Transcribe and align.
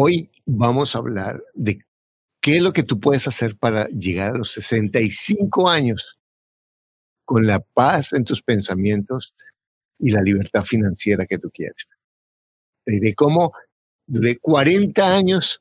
Hoy 0.00 0.30
vamos 0.46 0.94
a 0.94 1.00
hablar 1.00 1.42
de 1.54 1.84
qué 2.40 2.58
es 2.58 2.62
lo 2.62 2.72
que 2.72 2.84
tú 2.84 3.00
puedes 3.00 3.26
hacer 3.26 3.56
para 3.56 3.88
llegar 3.88 4.32
a 4.32 4.38
los 4.38 4.52
65 4.52 5.68
años 5.68 6.20
con 7.24 7.48
la 7.48 7.58
paz 7.58 8.12
en 8.12 8.22
tus 8.22 8.40
pensamientos 8.40 9.34
y 9.98 10.12
la 10.12 10.22
libertad 10.22 10.62
financiera 10.62 11.26
que 11.26 11.38
tú 11.38 11.50
quieres. 11.50 11.88
De 12.86 13.12
cómo 13.16 13.52
duré 14.06 14.38
40 14.38 15.16
años 15.16 15.60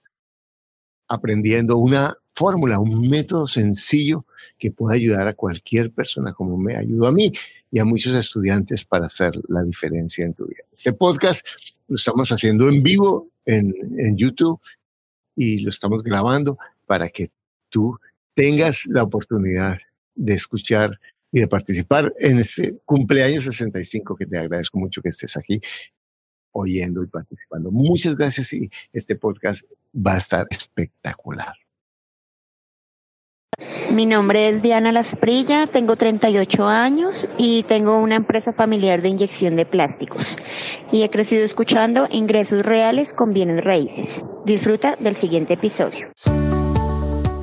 aprendiendo 1.07 1.77
una 1.77 2.13
fórmula, 2.35 2.77
un 2.77 3.09
método 3.09 3.47
sencillo 3.47 4.27
que 4.59 4.69
pueda 4.69 4.97
ayudar 4.97 5.27
a 5.27 5.33
cualquier 5.33 5.91
persona 5.91 6.31
como 6.33 6.59
me 6.59 6.75
ayudó 6.75 7.07
a 7.07 7.11
mí 7.11 7.31
y 7.71 7.79
a 7.79 7.85
muchos 7.85 8.13
estudiantes 8.13 8.85
para 8.85 9.07
hacer 9.07 9.31
la 9.47 9.63
diferencia 9.63 10.23
en 10.25 10.35
tu 10.35 10.45
vida. 10.45 10.61
Este 10.71 10.93
podcast 10.93 11.43
lo 11.88 11.95
estamos 11.95 12.31
haciendo 12.31 12.69
en 12.69 12.83
vivo 12.83 13.31
en, 13.48 14.18
YouTube 14.18 14.59
y 15.36 15.59
lo 15.61 15.70
estamos 15.70 16.04
grabando 16.04 16.57
para 16.86 17.10
que 17.10 17.32
tú 17.70 17.97
tengas 18.33 18.86
la 18.87 19.04
oportunidad 19.04 19.78
de 20.15 20.33
escuchar 20.33 21.00
y 21.32 21.39
de 21.39 21.47
participar 21.47 22.14
en 22.20 22.39
ese 22.39 22.79
cumpleaños 22.86 23.46
65 23.46 24.15
que 24.15 24.25
te 24.25 24.37
agradezco 24.37 24.79
mucho 24.79 25.01
que 25.01 25.10
estés 25.10 25.36
aquí 25.37 25.60
oyendo 26.51 27.04
y 27.04 27.07
participando. 27.07 27.71
Muchas 27.71 28.15
gracias 28.15 28.54
y 28.54 28.70
este 28.92 29.15
podcast 29.15 29.64
va 29.93 30.15
a 30.15 30.18
estar 30.18 30.48
espectacular. 30.50 31.56
Mi 33.92 34.06
nombre 34.06 34.50
es 34.50 34.61
Diana 34.61 34.92
Lasprilla, 34.92 35.66
tengo 35.66 35.95
38 35.95 36.67
años 36.67 37.28
y 37.39 37.64
tengo 37.64 37.98
una 37.98 38.16
empresa 38.16 38.53
familiar 38.53 39.02
de 39.02 39.09
inyección 39.09 39.56
de 39.56 39.66
plásticos 39.66 40.38
y 40.92 41.02
he 41.02 41.09
crecido 41.09 41.44
escuchando 41.44 42.06
ingresos 42.12 42.64
reales 42.64 43.14
con 43.14 43.34
bienes 43.34 43.64
raíces. 43.64 44.23
Disfruta 44.45 44.95
del 45.00 45.16
siguiente 45.16 45.56
episodio. 45.56 46.12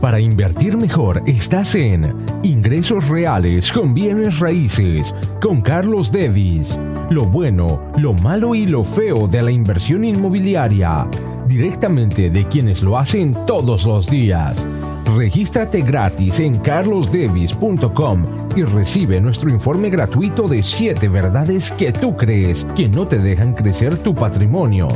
Para 0.01 0.21
invertir 0.21 0.77
mejor 0.77 1.23
estás 1.27 1.75
en 1.75 2.25
Ingresos 2.45 3.09
Reales 3.09 3.73
con 3.73 3.93
Bienes 3.93 4.39
Raíces 4.39 5.13
con 5.41 5.63
Carlos 5.63 6.13
Devis. 6.13 6.79
Lo 7.11 7.25
bueno, 7.25 7.91
lo 7.97 8.13
malo 8.13 8.55
y 8.55 8.67
lo 8.67 8.85
feo 8.85 9.27
de 9.27 9.43
la 9.43 9.51
inversión 9.51 10.05
inmobiliaria. 10.05 11.09
Directamente 11.49 12.31
de 12.31 12.47
quienes 12.47 12.83
lo 12.83 12.99
hacen 12.99 13.35
todos 13.47 13.85
los 13.87 14.09
días. 14.09 14.65
Regístrate 15.05 15.83
gratis 15.83 16.41
en 16.41 16.59
carlosdevis.com 16.59 18.49
y 18.57 18.63
recibe 18.63 19.21
nuestro 19.21 19.51
informe 19.51 19.91
gratuito 19.91 20.49
de 20.49 20.63
7 20.63 21.09
verdades 21.09 21.71
que 21.73 21.93
tú 21.93 22.17
crees 22.17 22.65
que 22.77 22.89
no 22.89 23.07
te 23.07 23.19
dejan 23.19 23.55
crecer 23.55 23.97
tu 23.99 24.15
patrimonio. 24.15 24.89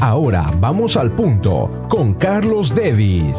Ahora 0.00 0.52
vamos 0.60 0.96
al 0.96 1.10
punto 1.12 1.68
con 1.88 2.14
Carlos 2.14 2.74
Devis. 2.74 3.36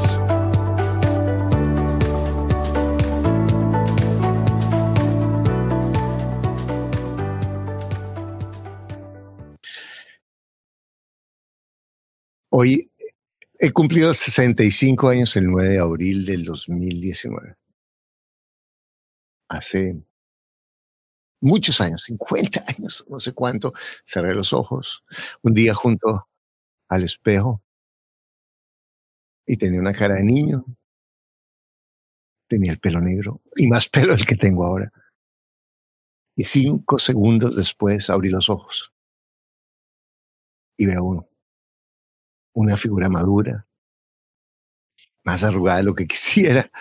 Hoy 12.57 12.89
he 13.65 13.71
cumplido 13.71 14.13
65 14.13 15.09
años 15.09 15.35
el 15.35 15.45
9 15.47 15.69
de 15.69 15.79
abril 15.79 16.23
del 16.23 16.43
2019. 16.45 17.55
Hace 19.49 20.03
muchos 21.41 21.81
años, 21.81 22.03
50 22.03 22.63
años, 22.67 23.03
no 23.09 23.19
sé 23.19 23.33
cuánto, 23.33 23.73
cerré 24.03 24.35
los 24.35 24.53
ojos 24.53 25.03
un 25.41 25.55
día 25.55 25.73
junto 25.73 26.27
al 26.89 27.03
espejo 27.03 27.63
y 29.47 29.57
tenía 29.57 29.79
una 29.79 29.93
cara 29.93 30.13
de 30.15 30.23
niño. 30.23 30.63
Tenía 32.47 32.71
el 32.71 32.79
pelo 32.79 33.01
negro 33.01 33.41
y 33.55 33.67
más 33.67 33.89
pelo 33.89 34.15
del 34.15 34.27
que 34.27 34.35
tengo 34.35 34.63
ahora. 34.63 34.91
Y 36.35 36.43
cinco 36.43 36.99
segundos 36.99 37.55
después 37.55 38.11
abrí 38.11 38.29
los 38.29 38.47
ojos 38.47 38.93
y 40.77 40.85
veo 40.85 41.03
uno 41.03 41.34
una 42.55 42.77
figura 42.77 43.09
madura, 43.09 43.67
más 45.23 45.43
arrugada 45.43 45.77
de 45.77 45.83
lo 45.83 45.93
que 45.93 46.07
quisiera, 46.07 46.71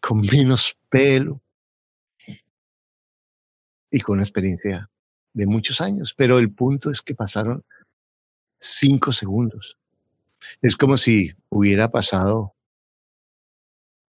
con 0.00 0.20
menos 0.20 0.76
pelo 0.88 1.40
y 3.90 4.00
con 4.00 4.14
una 4.14 4.22
experiencia 4.22 4.90
de 5.32 5.46
muchos 5.46 5.80
años. 5.80 6.14
Pero 6.16 6.38
el 6.38 6.52
punto 6.52 6.90
es 6.90 7.02
que 7.02 7.14
pasaron 7.14 7.64
cinco 8.58 9.12
segundos. 9.12 9.78
Es 10.60 10.76
como 10.76 10.96
si 10.96 11.32
hubiera 11.50 11.90
pasado 11.90 12.54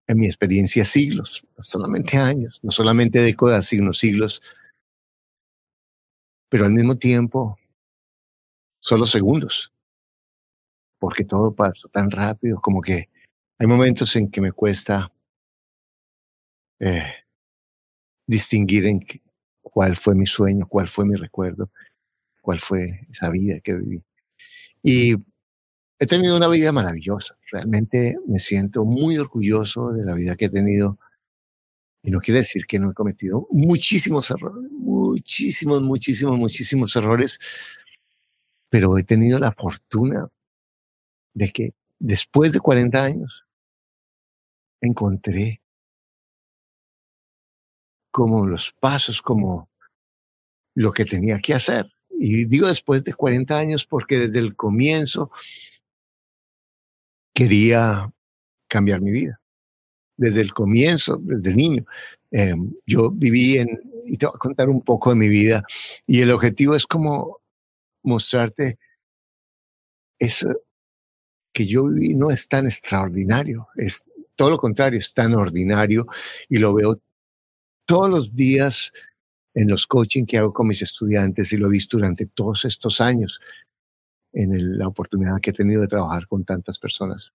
en 0.06 0.18
mi 0.18 0.26
experiencia 0.26 0.84
siglos, 0.84 1.44
no 1.56 1.64
solamente 1.64 2.18
años, 2.18 2.60
no 2.62 2.70
solamente 2.70 3.20
décadas, 3.20 3.68
sino 3.68 3.92
siglos, 3.92 4.42
pero 6.48 6.66
al 6.66 6.72
mismo 6.72 6.96
tiempo 6.98 7.58
solo 8.80 9.06
segundos 9.06 9.72
porque 11.00 11.24
todo 11.24 11.52
pasó 11.52 11.88
tan 11.88 12.10
rápido, 12.10 12.60
como 12.60 12.80
que 12.80 13.08
hay 13.58 13.66
momentos 13.66 14.14
en 14.16 14.30
que 14.30 14.40
me 14.40 14.52
cuesta 14.52 15.10
eh, 16.78 17.12
distinguir 18.26 18.86
en 18.86 19.00
cuál 19.62 19.96
fue 19.96 20.14
mi 20.14 20.26
sueño, 20.26 20.68
cuál 20.68 20.86
fue 20.86 21.06
mi 21.06 21.16
recuerdo, 21.16 21.70
cuál 22.42 22.60
fue 22.60 23.06
esa 23.10 23.30
vida 23.30 23.60
que 23.60 23.74
viví. 23.74 24.02
Y 24.82 25.14
he 25.98 26.06
tenido 26.06 26.36
una 26.36 26.48
vida 26.48 26.70
maravillosa. 26.70 27.36
Realmente 27.50 28.16
me 28.26 28.38
siento 28.38 28.84
muy 28.84 29.16
orgulloso 29.16 29.92
de 29.92 30.04
la 30.04 30.14
vida 30.14 30.36
que 30.36 30.46
he 30.46 30.50
tenido. 30.50 30.98
Y 32.02 32.10
no 32.10 32.20
quiere 32.20 32.40
decir 32.40 32.66
que 32.66 32.78
no 32.78 32.90
he 32.90 32.94
cometido 32.94 33.46
muchísimos 33.50 34.30
errores, 34.30 34.70
muchísimos, 34.70 35.82
muchísimos, 35.82 36.38
muchísimos 36.38 36.94
errores, 36.96 37.38
pero 38.68 38.96
he 38.96 39.02
tenido 39.02 39.38
la 39.38 39.52
fortuna 39.52 40.30
de 41.34 41.50
que 41.50 41.74
después 41.98 42.52
de 42.52 42.60
40 42.60 43.02
años 43.02 43.44
encontré 44.80 45.60
como 48.10 48.46
los 48.46 48.72
pasos, 48.72 49.22
como 49.22 49.68
lo 50.74 50.92
que 50.92 51.04
tenía 51.04 51.38
que 51.38 51.54
hacer. 51.54 51.90
Y 52.10 52.44
digo 52.44 52.66
después 52.66 53.04
de 53.04 53.14
40 53.14 53.56
años 53.56 53.86
porque 53.86 54.18
desde 54.18 54.40
el 54.40 54.56
comienzo 54.56 55.30
quería 57.32 58.12
cambiar 58.68 59.00
mi 59.00 59.10
vida. 59.10 59.40
Desde 60.16 60.40
el 60.40 60.52
comienzo, 60.52 61.18
desde 61.22 61.54
niño. 61.54 61.84
Em, 62.30 62.72
yo 62.86 63.10
viví 63.10 63.58
en, 63.58 63.68
y 64.06 64.16
te 64.16 64.26
voy 64.26 64.34
a 64.34 64.38
contar 64.38 64.68
un 64.68 64.82
poco 64.82 65.10
de 65.10 65.16
mi 65.16 65.28
vida, 65.28 65.64
y 66.06 66.20
el 66.20 66.30
objetivo 66.30 66.74
es 66.74 66.86
como 66.86 67.38
mostrarte 68.02 68.78
eso, 70.18 70.48
que 71.52 71.66
yo 71.66 71.84
viví 71.84 72.14
no 72.14 72.30
es 72.30 72.48
tan 72.48 72.66
extraordinario, 72.66 73.68
es 73.76 74.04
todo 74.36 74.50
lo 74.50 74.58
contrario, 74.58 74.98
es 74.98 75.12
tan 75.12 75.34
ordinario 75.34 76.06
y 76.48 76.58
lo 76.58 76.74
veo 76.74 77.00
todos 77.86 78.08
los 78.08 78.34
días 78.34 78.92
en 79.54 79.68
los 79.68 79.86
coaching 79.86 80.24
que 80.24 80.38
hago 80.38 80.52
con 80.52 80.68
mis 80.68 80.82
estudiantes 80.82 81.52
y 81.52 81.56
lo 81.56 81.66
he 81.66 81.70
visto 81.70 81.96
durante 81.96 82.26
todos 82.26 82.64
estos 82.64 83.00
años 83.00 83.40
en 84.32 84.78
la 84.78 84.86
oportunidad 84.86 85.40
que 85.40 85.50
he 85.50 85.52
tenido 85.52 85.80
de 85.80 85.88
trabajar 85.88 86.28
con 86.28 86.44
tantas 86.44 86.78
personas. 86.78 87.32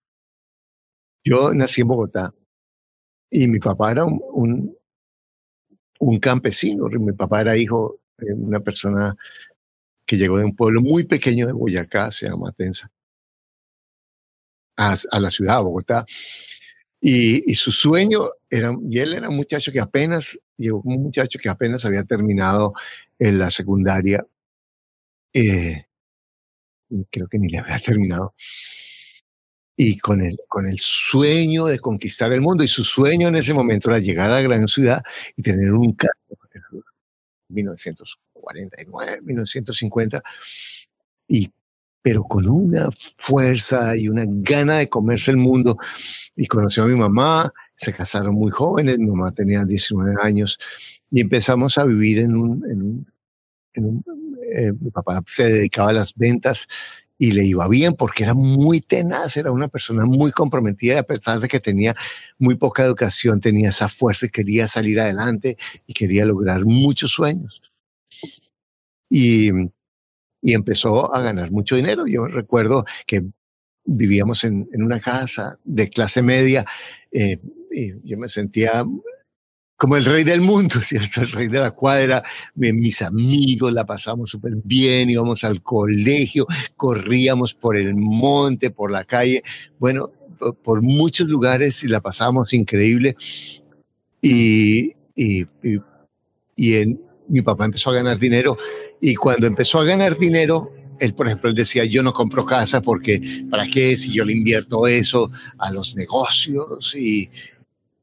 Yo 1.24 1.52
nací 1.52 1.82
en 1.82 1.88
Bogotá 1.88 2.34
y 3.30 3.48
mi 3.48 3.58
papá 3.58 3.92
era 3.92 4.04
un, 4.04 4.74
un 5.98 6.18
campesino, 6.18 6.86
mi 6.88 7.12
papá 7.12 7.42
era 7.42 7.56
hijo 7.56 8.00
de 8.16 8.32
una 8.32 8.60
persona 8.60 9.14
que 10.06 10.16
llegó 10.16 10.38
de 10.38 10.44
un 10.44 10.56
pueblo 10.56 10.80
muy 10.80 11.04
pequeño 11.04 11.46
de 11.46 11.52
Boyacá, 11.52 12.10
se 12.10 12.28
llama 12.28 12.52
Tensa 12.52 12.90
a, 14.76 15.20
la 15.20 15.30
ciudad 15.30 15.58
de 15.58 15.62
Bogotá. 15.62 16.06
Y, 17.00 17.54
su 17.54 17.72
sueño 17.72 18.22
era, 18.50 18.74
y 18.88 18.98
él 18.98 19.14
era 19.14 19.28
un 19.28 19.36
muchacho 19.36 19.70
que 19.70 19.80
apenas, 19.80 20.38
un 20.58 21.02
muchacho 21.02 21.38
que 21.40 21.48
apenas 21.48 21.84
había 21.84 22.02
terminado 22.04 22.74
en 23.18 23.38
la 23.38 23.50
secundaria, 23.50 24.26
eh, 25.32 25.84
creo 27.10 27.28
que 27.28 27.38
ni 27.38 27.48
le 27.48 27.58
había 27.58 27.78
terminado, 27.78 28.34
y 29.76 29.98
con 29.98 30.22
el, 30.22 30.38
con 30.48 30.66
el 30.66 30.78
sueño 30.78 31.66
de 31.66 31.78
conquistar 31.78 32.32
el 32.32 32.40
mundo, 32.40 32.64
y 32.64 32.68
su 32.68 32.84
sueño 32.84 33.28
en 33.28 33.36
ese 33.36 33.52
momento 33.52 33.90
era 33.90 33.98
llegar 33.98 34.30
a 34.30 34.34
la 34.34 34.42
gran 34.42 34.66
ciudad 34.66 35.02
y 35.36 35.42
tener 35.42 35.72
un 35.72 35.92
carro, 35.92 36.12
1949, 37.48 39.20
1950, 39.22 40.22
y 41.28 41.52
pero 42.06 42.22
con 42.22 42.46
una 42.46 42.88
fuerza 43.16 43.96
y 43.96 44.08
una 44.08 44.22
gana 44.28 44.76
de 44.76 44.88
comerse 44.88 45.32
el 45.32 45.38
mundo. 45.38 45.76
Y 46.36 46.46
conoció 46.46 46.84
a 46.84 46.86
mi 46.86 46.94
mamá, 46.94 47.52
se 47.74 47.92
casaron 47.92 48.36
muy 48.36 48.52
jóvenes, 48.52 48.96
mi 49.00 49.08
mamá 49.08 49.32
tenía 49.32 49.64
19 49.64 50.14
años 50.22 50.56
y 51.10 51.20
empezamos 51.20 51.78
a 51.78 51.84
vivir 51.84 52.20
en 52.20 52.36
un... 52.36 52.64
En 52.70 52.82
un, 52.82 53.06
en 53.72 53.84
un 53.86 54.04
eh, 54.54 54.72
mi 54.80 54.92
papá 54.92 55.20
se 55.26 55.50
dedicaba 55.50 55.90
a 55.90 55.94
las 55.94 56.14
ventas 56.14 56.68
y 57.18 57.32
le 57.32 57.44
iba 57.44 57.66
bien 57.66 57.94
porque 57.94 58.22
era 58.22 58.34
muy 58.34 58.80
tenaz, 58.80 59.36
era 59.36 59.50
una 59.50 59.66
persona 59.66 60.04
muy 60.04 60.30
comprometida, 60.30 61.00
a 61.00 61.02
pesar 61.02 61.40
de 61.40 61.48
que 61.48 61.58
tenía 61.58 61.96
muy 62.38 62.54
poca 62.54 62.84
educación, 62.84 63.40
tenía 63.40 63.70
esa 63.70 63.88
fuerza 63.88 64.26
y 64.26 64.28
quería 64.28 64.68
salir 64.68 65.00
adelante 65.00 65.56
y 65.88 65.92
quería 65.92 66.24
lograr 66.24 66.64
muchos 66.66 67.10
sueños. 67.10 67.60
Y, 69.10 69.50
y 70.46 70.54
empezó 70.54 71.12
a 71.12 71.20
ganar 71.22 71.50
mucho 71.50 71.74
dinero. 71.74 72.06
Yo 72.06 72.28
recuerdo 72.28 72.84
que 73.04 73.20
vivíamos 73.84 74.44
en, 74.44 74.68
una 74.74 75.00
casa 75.00 75.58
de 75.64 75.90
clase 75.90 76.22
media 76.22 76.64
eh, 77.10 77.40
y 77.72 78.08
yo 78.08 78.16
me 78.16 78.28
sentía 78.28 78.84
como 79.76 79.96
el 79.96 80.04
rey 80.04 80.22
del 80.22 80.42
mundo, 80.42 80.76
¿cierto? 80.82 81.22
El 81.22 81.32
rey 81.32 81.48
de 81.48 81.58
la 81.58 81.72
cuadra, 81.72 82.22
mis 82.54 83.02
amigos, 83.02 83.72
la 83.72 83.84
pasamos 83.84 84.30
súper 84.30 84.52
bien, 84.62 85.10
íbamos 85.10 85.42
al 85.42 85.64
colegio, 85.64 86.46
corríamos 86.76 87.52
por 87.52 87.76
el 87.76 87.96
monte, 87.96 88.70
por 88.70 88.92
la 88.92 89.02
calle, 89.02 89.42
bueno, 89.80 90.12
por 90.62 90.80
muchos 90.80 91.28
lugares 91.28 91.82
y 91.82 91.88
la 91.88 92.00
pasamos 92.00 92.52
increíble. 92.52 93.16
Y, 94.22 94.92
y, 95.16 95.44
y, 96.54 97.00
mi 97.28 97.42
papá 97.42 97.64
empezó 97.64 97.90
a 97.90 97.94
ganar 97.94 98.20
dinero 98.20 98.56
y 99.00 99.14
cuando 99.14 99.46
empezó 99.46 99.80
a 99.80 99.84
ganar 99.84 100.18
dinero, 100.18 100.72
él, 100.98 101.14
por 101.14 101.26
ejemplo, 101.26 101.50
él 101.50 101.54
decía, 101.54 101.84
yo 101.84 102.02
no 102.02 102.12
compro 102.12 102.44
casa 102.44 102.80
porque, 102.80 103.44
¿para 103.50 103.66
qué? 103.66 103.96
Si 103.96 104.12
yo 104.14 104.24
le 104.24 104.32
invierto 104.32 104.86
eso 104.86 105.30
a 105.58 105.70
los 105.70 105.94
negocios 105.94 106.94
y, 106.96 107.30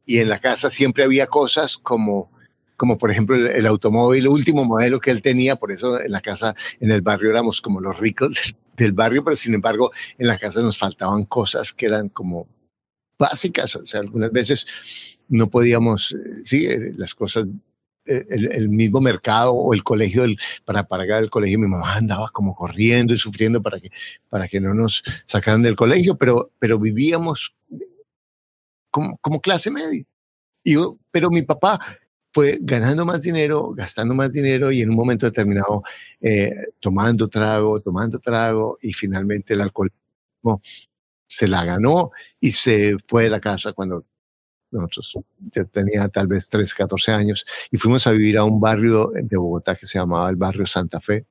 y 0.06 0.20
en 0.20 0.30
la 0.30 0.40
casa 0.40 0.70
siempre 0.70 1.04
había 1.04 1.28
cosas 1.28 1.78
como, 1.78 2.32
como 2.78 2.98
por 2.98 3.12
ejemplo 3.12 3.36
el, 3.36 3.66
automóvil, 3.66 4.28
último 4.28 4.66
modelo 4.66 5.00
que 5.00 5.12
él 5.12 5.22
tenía, 5.22 5.56
por 5.56 5.72
eso 5.72 6.00
en 6.00 6.12
la 6.12 6.22
casa, 6.22 6.54
en 6.80 6.92
el 6.92 7.02
barrio 7.02 7.30
éramos 7.30 7.62
como 7.62 7.80
los 7.80 7.98
ricos 8.00 8.56
del, 8.78 8.94
barrio, 8.94 9.24
pero 9.24 9.36
sin 9.36 9.54
embargo 9.54 9.92
en 10.18 10.28
la 10.28 10.38
casa 10.38 10.62
nos 10.62 10.78
faltaban 10.78 11.24
cosas 11.26 11.74
que 11.74 11.86
eran 11.86 12.10
como 12.10 12.48
básicas, 13.18 13.76
o 13.76 13.86
sea, 13.86 14.02
algunas 14.02 14.32
veces 14.32 14.68
no 15.30 15.50
podíamos, 15.50 16.12
eh, 16.14 16.40
sí, 16.44 16.66
eh, 16.66 16.92
las 16.98 17.16
cosas 17.16 17.46
eh, 18.06 18.26
el, 18.30 18.70
mismo 18.70 19.00
mercado 19.00 19.54
o 19.54 19.74
el 19.74 19.84
colegio, 19.84 20.26
para 20.66 20.88
pagar 20.88 21.24
el 21.24 21.30
colegio, 21.30 21.60
mi 21.60 21.68
mamá 21.68 21.96
andaba 21.96 22.30
como 22.32 22.54
corriendo 22.54 23.14
y 23.14 23.18
sufriendo 23.18 23.62
para 23.62 23.80
que, 23.80 23.90
para 24.30 24.48
que 24.48 24.60
no 24.60 24.74
nos 24.74 25.04
sacaran 25.26 25.62
del 25.62 25.76
colegio, 25.76 26.16
pero, 26.16 26.52
pero 26.60 26.78
vivíamos 26.80 27.56
como, 28.92 29.42
clase 29.42 29.72
media. 29.72 30.04
Y 30.64 30.76
pero 31.12 31.30
mi 31.30 31.42
papá 31.42 31.80
fue 32.32 32.60
ganando 32.62 33.06
más 33.06 33.22
dinero, 33.24 33.72
gastando 33.74 34.14
más 34.14 34.32
dinero 34.32 34.72
y 34.72 34.82
en 34.82 34.90
un 34.90 34.96
momento 34.96 35.26
determinado 35.26 35.84
eh, 36.22 36.54
tomando 36.80 37.28
trago, 37.28 37.80
tomando 37.82 38.20
trago 38.20 38.78
y 38.82 38.94
finalmente 38.94 39.54
el 39.54 39.62
alcoholismo 39.62 40.62
se 41.28 41.48
la 41.48 41.66
ganó 41.66 42.12
y 42.40 42.52
se 42.52 42.98
fue 43.08 43.24
de 43.24 43.30
la 43.30 43.40
casa 43.40 43.74
cuando 43.74 44.06
nosotros 44.82 45.26
yo 45.52 45.66
tenía 45.68 46.08
tal 46.10 46.28
vez 46.28 46.50
13, 46.50 46.74
14 46.76 47.12
años 47.12 47.46
y 47.72 47.78
fuimos 47.78 48.08
a 48.08 48.12
vivir 48.12 48.38
a 48.38 48.44
un 48.44 48.60
barrio 48.60 49.12
de 49.14 49.38
Bogotá 49.38 49.76
que 49.76 49.86
se 49.86 50.00
llamaba 50.00 50.30
el 50.30 50.36
barrio 50.36 50.66
Santa 50.66 51.00
Fe, 51.02 51.26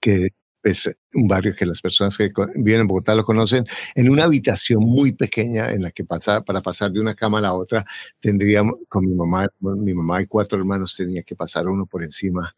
que 0.00 0.30
es 0.62 0.90
un 1.14 1.28
barrio 1.28 1.54
que 1.56 1.66
las 1.66 1.80
personas 1.80 2.16
que 2.16 2.30
viven 2.56 2.82
en 2.82 2.86
Bogotá 2.86 3.14
lo 3.14 3.24
conocen, 3.24 3.64
en 3.94 4.10
una 4.10 4.24
habitación 4.24 4.80
muy 4.80 5.12
pequeña 5.12 5.70
en 5.70 5.82
la 5.82 5.90
que 5.90 6.04
pasar, 6.04 6.44
para 6.44 6.60
pasar 6.60 6.92
de 6.92 7.00
una 7.00 7.14
cama 7.14 7.38
a 7.38 7.42
la 7.42 7.54
otra, 7.54 7.84
tendríamos, 8.20 8.74
con 8.88 9.04
mi 9.06 9.14
mamá, 9.14 9.48
mi 9.60 9.94
mamá 9.94 10.22
y 10.22 10.26
cuatro 10.26 10.58
hermanos 10.58 10.96
tenía 10.96 11.22
que 11.22 11.36
pasar 11.36 11.66
uno 11.68 11.86
por 11.86 12.02
encima 12.02 12.54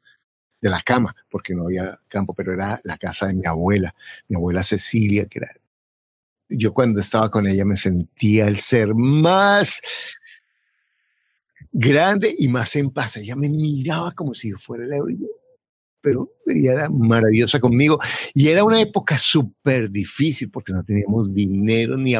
de 0.60 0.70
la 0.70 0.80
cama, 0.80 1.14
porque 1.30 1.54
no 1.54 1.64
había 1.64 1.98
campo, 2.08 2.34
pero 2.34 2.52
era 2.52 2.80
la 2.84 2.96
casa 2.96 3.26
de 3.26 3.34
mi 3.34 3.46
abuela, 3.46 3.94
mi 4.28 4.36
abuela 4.36 4.64
Cecilia, 4.64 5.26
que 5.26 5.40
era... 5.40 5.48
Yo 6.56 6.72
cuando 6.72 7.00
estaba 7.00 7.31
con 7.31 7.46
ella 7.46 7.64
me 7.64 7.76
sentía 7.76 8.46
el 8.46 8.56
ser 8.58 8.94
más 8.94 9.81
grande 11.72 12.34
y 12.38 12.49
más 12.49 12.76
en 12.76 12.90
paz. 12.90 13.16
Ella 13.16 13.37
me 13.37 13.49
miraba 13.49 14.12
como 14.12 14.34
si 14.34 14.50
yo 14.50 14.58
fuera 14.58 14.84
la 14.87 14.99
pero 16.02 16.34
ella 16.46 16.72
era 16.72 16.88
maravillosa 16.90 17.60
conmigo. 17.60 17.99
Y 18.34 18.49
era 18.49 18.64
una 18.64 18.81
época 18.81 19.16
súper 19.16 19.88
difícil 19.88 20.50
porque 20.50 20.72
no 20.72 20.82
teníamos 20.82 21.32
dinero 21.32 21.96
ni 21.96 22.16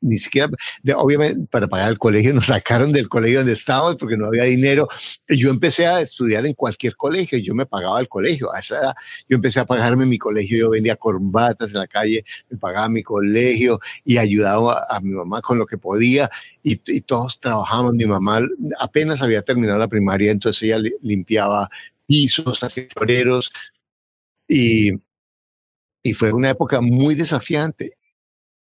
ni 0.00 0.18
siquiera, 0.18 0.48
obviamente 0.96 1.46
para 1.50 1.68
pagar 1.68 1.90
el 1.90 1.98
colegio, 1.98 2.32
nos 2.34 2.46
sacaron 2.46 2.92
del 2.92 3.08
colegio 3.08 3.38
donde 3.38 3.52
estábamos 3.52 3.96
porque 3.96 4.16
no 4.16 4.26
había 4.26 4.44
dinero. 4.44 4.88
Yo 5.28 5.50
empecé 5.50 5.86
a 5.86 6.00
estudiar 6.00 6.46
en 6.46 6.54
cualquier 6.54 6.96
colegio, 6.96 7.38
yo 7.38 7.54
me 7.54 7.66
pagaba 7.66 8.00
el 8.00 8.08
colegio. 8.08 8.52
A 8.52 8.60
esa 8.60 8.78
edad 8.78 8.94
yo 9.28 9.36
empecé 9.36 9.60
a 9.60 9.66
pagarme 9.66 10.06
mi 10.06 10.18
colegio, 10.18 10.58
yo 10.58 10.70
vendía 10.70 10.96
corbatas 10.96 11.72
en 11.72 11.78
la 11.78 11.86
calle, 11.86 12.24
me 12.48 12.58
pagaba 12.58 12.88
mi 12.88 13.02
colegio 13.02 13.78
y 14.04 14.18
ayudaba 14.18 14.86
a, 14.88 15.00
mi 15.00 15.10
mamá 15.10 15.40
con 15.42 15.58
lo 15.58 15.66
que 15.66 15.78
podía 15.78 16.30
y, 16.62 16.80
y, 16.86 17.00
todos 17.02 17.38
trabajábamos. 17.40 17.94
Mi 17.94 18.06
mamá 18.06 18.40
apenas 18.78 19.22
había 19.22 19.42
terminado 19.42 19.78
la 19.78 19.88
primaria, 19.88 20.30
entonces 20.30 20.62
ella 20.62 20.78
limpiaba 21.02 21.70
pisos, 22.06 22.62
así 22.62 22.88
floreros, 22.92 23.52
y, 24.48 24.92
y 26.02 26.12
fue 26.14 26.32
una 26.32 26.50
época 26.50 26.80
muy 26.80 27.14
desafiante. 27.14 27.96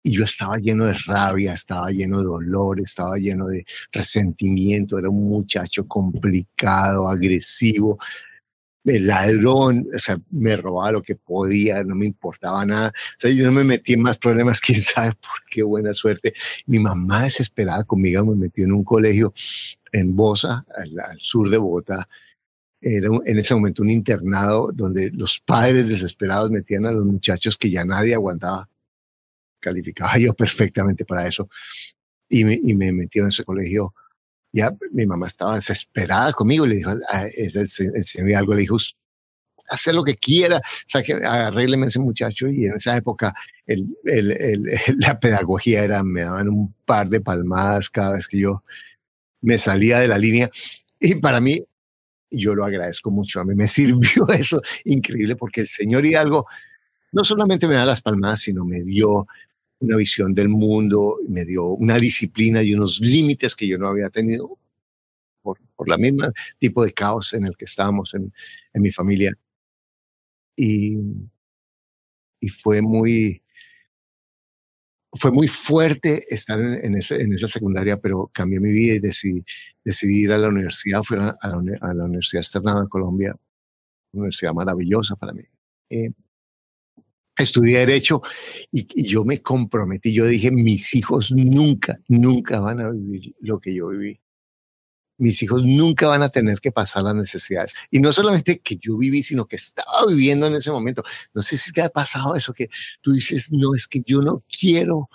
Y 0.05 0.11
yo 0.11 0.23
estaba 0.23 0.57
lleno 0.57 0.85
de 0.85 0.93
rabia, 0.93 1.53
estaba 1.53 1.89
lleno 1.89 2.19
de 2.19 2.25
dolor, 2.25 2.79
estaba 2.79 3.17
lleno 3.17 3.47
de 3.47 3.65
resentimiento, 3.91 4.99
era 4.99 5.09
un 5.09 5.27
muchacho 5.27 5.87
complicado, 5.87 7.09
agresivo, 7.09 7.97
el 8.83 9.07
ladrón, 9.07 9.87
o 9.95 9.97
sea, 9.97 10.19
me 10.29 10.55
robaba 10.57 10.91
lo 10.91 11.01
que 11.01 11.15
podía, 11.15 11.83
no 11.83 11.95
me 11.95 12.05
importaba 12.05 12.63
nada. 12.67 12.89
O 12.89 13.17
sea, 13.17 13.31
yo 13.31 13.47
no 13.47 13.51
me 13.51 13.63
metí 13.63 13.93
en 13.93 14.03
más 14.03 14.19
problemas, 14.19 14.61
quién 14.61 14.79
sabe 14.79 15.13
por 15.13 15.43
qué 15.49 15.63
buena 15.63 15.91
suerte. 15.95 16.35
Mi 16.67 16.77
mamá 16.77 17.23
desesperada 17.23 17.83
conmigo 17.83 18.23
me 18.27 18.35
metió 18.35 18.63
en 18.63 18.73
un 18.73 18.83
colegio 18.83 19.33
en 19.91 20.15
Bosa, 20.15 20.67
al 20.77 21.17
sur 21.17 21.49
de 21.49 21.57
Bogotá, 21.57 22.07
era 22.79 23.09
en 23.25 23.39
ese 23.39 23.55
momento 23.55 23.81
un 23.81 23.89
internado 23.89 24.69
donde 24.71 25.09
los 25.09 25.39
padres 25.39 25.89
desesperados 25.89 26.51
metían 26.51 26.85
a 26.85 26.91
los 26.91 27.05
muchachos 27.05 27.57
que 27.57 27.71
ya 27.71 27.83
nadie 27.83 28.13
aguantaba. 28.13 28.69
Calificaba 29.65 30.17
yo 30.19 30.33
perfectamente 30.33 31.05
para 31.05 31.27
eso. 31.27 31.49
Y 32.29 32.43
me, 32.43 32.59
y 32.61 32.75
me 32.75 32.89
en 32.89 33.27
ese 33.27 33.43
colegio. 33.43 33.93
Ya 34.53 34.73
mi 34.91 35.05
mamá 35.05 35.27
estaba 35.27 35.55
desesperada 35.55 36.31
conmigo 36.31 36.65
le 36.65 36.75
dijo, 36.75 36.91
ah, 37.09 37.25
el, 37.35 37.67
señor 37.67 38.35
algo 38.37 38.53
le 38.53 38.61
dijo, 38.61 38.77
hace 39.67 39.91
lo 39.91 40.01
que 40.01 40.15
quiera, 40.15 40.61
saque, 40.87 41.13
arrégleme 41.13 41.87
ese 41.87 41.99
muchacho. 41.99 42.47
Y 42.47 42.65
en 42.65 42.75
esa 42.75 42.95
época 42.95 43.33
el, 43.65 43.97
el, 44.05 44.63
la 44.99 45.19
pedagogía 45.19 45.83
era, 45.83 46.03
me 46.03 46.21
daban 46.21 46.47
un 46.47 46.73
par 46.85 47.09
de 47.09 47.19
palmadas 47.19 47.89
cada 47.89 48.13
vez 48.13 48.27
que 48.27 48.39
yo 48.39 48.63
me 49.41 49.57
salía 49.57 49.99
de 49.99 50.07
la 50.07 50.17
línea. 50.17 50.49
Y 50.99 51.15
para 51.15 51.41
mí 51.41 51.61
yo 52.31 52.55
lo 52.55 52.63
agradezco 52.63 53.11
mucho. 53.11 53.41
A 53.41 53.45
mí 53.45 53.55
me 53.55 53.67
sirvió 53.67 54.27
eso 54.29 54.61
increíble 54.85 55.35
porque 55.35 55.61
el 55.61 55.67
señor 55.67 56.05
Hidalgo 56.05 56.45
no 57.15 57.23
solamente 57.23 57.65
me 57.65 57.75
da 57.75 57.85
las 57.85 58.01
palmadas, 58.01 58.41
sino 58.41 58.65
me 58.65 58.83
dio 58.83 59.25
una 59.79 59.97
visión 59.97 60.33
del 60.33 60.49
mundo, 60.49 61.17
me 61.27 61.45
dio 61.45 61.65
una 61.65 61.97
disciplina 61.97 62.63
y 62.63 62.73
unos 62.73 62.99
límites 62.99 63.55
que 63.55 63.67
yo 63.67 63.77
no 63.77 63.87
había 63.87 64.09
tenido 64.09 64.57
por, 65.41 65.59
por 65.75 65.89
la 65.89 65.97
misma 65.97 66.31
tipo 66.57 66.83
de 66.83 66.93
caos 66.93 67.33
en 67.33 67.45
el 67.45 67.55
que 67.57 67.65
estábamos 67.65 68.13
en, 68.13 68.33
en 68.73 68.81
mi 68.81 68.91
familia. 68.91 69.33
Y, 70.55 70.97
y 72.39 72.49
fue 72.49 72.81
muy, 72.81 73.41
fue 75.13 75.31
muy 75.31 75.47
fuerte 75.47 76.23
estar 76.33 76.59
en, 76.59 76.95
ese, 76.95 77.21
en, 77.21 77.33
esa 77.33 77.47
secundaria, 77.47 77.97
pero 77.97 78.29
cambié 78.33 78.59
mi 78.59 78.71
vida 78.71 78.95
y 78.95 78.99
decidí, 78.99 79.43
decidí 79.83 80.23
ir 80.23 80.33
a 80.33 80.37
la 80.37 80.49
universidad. 80.49 81.03
Fui 81.03 81.17
a 81.17 81.37
la, 81.41 82.05
Universidad 82.05 82.41
Externada 82.41 82.83
de 82.83 82.89
Colombia, 82.89 83.35
universidad 84.13 84.53
maravillosa 84.53 85.15
para 85.15 85.33
mí. 85.33 85.43
Eh, 85.89 86.11
estudié 87.43 87.79
Derecho 87.79 88.21
y, 88.71 88.87
y, 88.93 89.03
yo 89.03 89.23
me 89.25 89.41
comprometí. 89.41 90.13
Yo 90.13 90.25
dije, 90.25 90.51
mis 90.51 90.93
hijos 90.95 91.31
nunca, 91.31 91.99
nunca 92.07 92.59
van 92.59 92.79
a 92.81 92.89
vivir 92.89 93.35
lo 93.41 93.59
que 93.59 93.75
yo 93.75 93.89
viví 93.89 94.19
mis 95.17 95.41
hijos 95.43 95.63
nunca 95.63 96.07
van 96.07 96.23
a 96.23 96.29
tener 96.29 96.59
que 96.59 96.71
pasar 96.71 97.03
las 97.03 97.15
necesidades. 97.15 97.73
Y 97.91 97.99
no 97.99 98.11
solamente 98.11 98.59
que 98.59 98.77
yo 98.77 98.97
viví, 98.97 99.23
sino 99.23 99.45
que 99.45 99.55
estaba 99.55 100.05
viviendo 100.07 100.47
en 100.47 100.55
ese 100.55 100.71
momento. 100.71 101.03
No 101.33 101.41
sé 101.41 101.57
si 101.57 101.71
te 101.71 101.81
ha 101.81 101.89
pasado 101.89 102.35
eso, 102.35 102.53
que 102.53 102.69
tú 103.01 103.13
dices, 103.13 103.51
no, 103.51 103.75
es 103.75 103.87
que 103.87 104.01
yo 104.05 104.19
no 104.19 104.43
quiero 104.47 105.09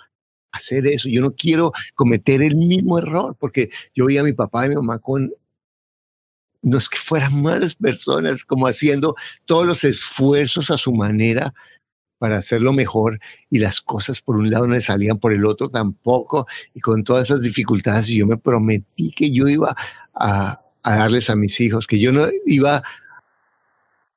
hacer 0.51 0.85
eso, 0.87 1.07
yo 1.07 1.21
no 1.21 1.33
quiero 1.33 1.71
cometer 1.95 2.41
el 2.41 2.55
mismo 2.55 2.97
error, 2.97 3.37
porque 3.39 3.69
yo 3.95 4.07
vi 4.07 4.17
a 4.17 4.23
mi 4.23 4.33
papá 4.33 4.65
y 4.65 4.69
mi 4.69 4.75
mamá 4.75 4.99
con, 4.99 5.33
no 6.61 6.77
es 6.77 6.89
que 6.89 6.97
fueran 6.97 7.41
malas 7.41 7.75
personas, 7.75 8.43
como 8.43 8.67
haciendo 8.67 9.15
todos 9.45 9.65
los 9.65 9.83
esfuerzos 9.83 10.69
a 10.69 10.77
su 10.77 10.93
manera 10.93 11.53
para 12.21 12.37
hacerlo 12.37 12.71
mejor 12.71 13.19
y 13.49 13.57
las 13.57 13.81
cosas 13.81 14.21
por 14.21 14.35
un 14.35 14.51
lado 14.51 14.67
no 14.67 14.75
le 14.75 14.81
salían, 14.81 15.17
por 15.17 15.33
el 15.33 15.43
otro 15.43 15.71
tampoco, 15.71 16.45
y 16.75 16.79
con 16.79 17.03
todas 17.03 17.23
esas 17.23 17.41
dificultades, 17.41 18.09
yo 18.09 18.27
me 18.27 18.37
prometí 18.37 19.09
que 19.09 19.31
yo 19.31 19.47
iba 19.47 19.75
a, 20.13 20.61
darles 20.85 21.31
a 21.31 21.35
mis 21.35 21.59
hijos, 21.59 21.87
que 21.87 21.97
yo 21.99 22.11
no 22.11 22.27
iba 22.45 22.83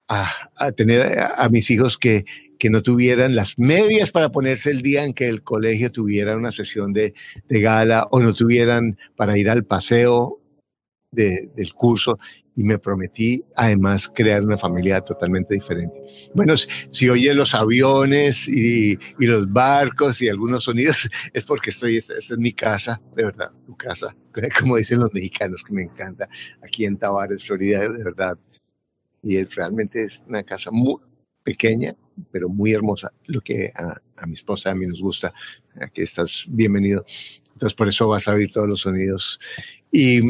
a, 0.06 0.73
tener 0.73 1.18
a, 1.18 1.49
mis 1.49 1.70
hijos 1.70 1.96
que, 1.96 2.26
que 2.58 2.68
no 2.68 2.82
tuvieran 2.82 3.34
las 3.34 3.58
medias 3.58 4.11
para 4.11 4.28
ponerse 4.28 4.70
el 4.70 4.82
día 4.82 5.06
en 5.06 5.14
que 5.14 5.26
el 5.26 5.42
colegio 5.42 5.90
tuviera 5.90 6.37
una 6.37 6.52
sesión 6.52 6.92
de 6.92 7.14
gala 7.49 8.06
o 8.11 8.20
no 8.20 8.34
tuvieran 8.34 8.99
para 9.16 9.38
ir 9.38 9.49
al 9.49 9.64
paseo 9.64 10.42
del 11.11 11.73
curso 11.75 12.18
y 12.56 12.62
me 12.62 12.78
prometí 12.78 13.44
además 13.56 14.08
crear 14.08 14.42
una 14.42 14.56
familia 14.56 15.00
totalmente 15.00 15.54
diferente. 15.54 15.94
Bueno, 16.34 16.54
si 16.56 17.08
oye 17.08 17.34
los 17.34 17.54
aviones 17.54 18.49
y, 18.49 18.92
y, 18.92 19.26
los 19.26 19.52
barcos 19.52 20.23
y 20.23 20.28
algunos 20.28 20.64
sonidos, 20.64 21.08
es 21.32 21.44
porque 21.44 21.70
estoy, 21.70 21.96
esta, 21.96 22.16
es 22.16 22.30
mi 22.38 22.52
casa, 22.52 23.00
de 23.16 23.25
verdad, 23.25 23.50
tu 23.66 23.76
casa, 23.76 24.14
como 24.61 24.76
dicen 24.76 25.00
los 25.00 25.12
mexicanos, 25.12 25.64
que 25.64 25.73
me 25.73 25.82
encanta, 25.82 26.28
aquí 26.62 26.84
en 26.84 26.96
Tavares, 26.96 27.44
Florida, 27.44 27.88
de 27.88 28.04
verdad. 28.04 28.38
Y 29.23 29.42
realmente 29.44 30.04
es 30.04 30.23
una 30.28 30.42
casa 30.42 30.70
muy 30.70 30.96
pequeña, 31.42 31.96
pero 32.30 32.49
muy 32.49 32.73
hermosa, 32.73 33.12
lo 33.26 33.40
que 33.40 33.73
a, 33.75 33.96
a 34.16 34.26
mi 34.26 34.34
esposa 34.34 34.70
a 34.70 34.75
mí 34.75 34.87
nos 34.87 35.00
gusta. 35.00 35.32
Aquí 35.80 36.02
estás 36.02 36.46
bienvenido. 36.49 37.04
Entonces, 37.54 37.75
por 37.75 37.88
eso 37.88 38.06
vas 38.08 38.28
a 38.28 38.34
oír 38.34 38.50
todos 38.52 38.68
los 38.68 38.80
sonidos. 38.80 39.40
Y 39.90 40.20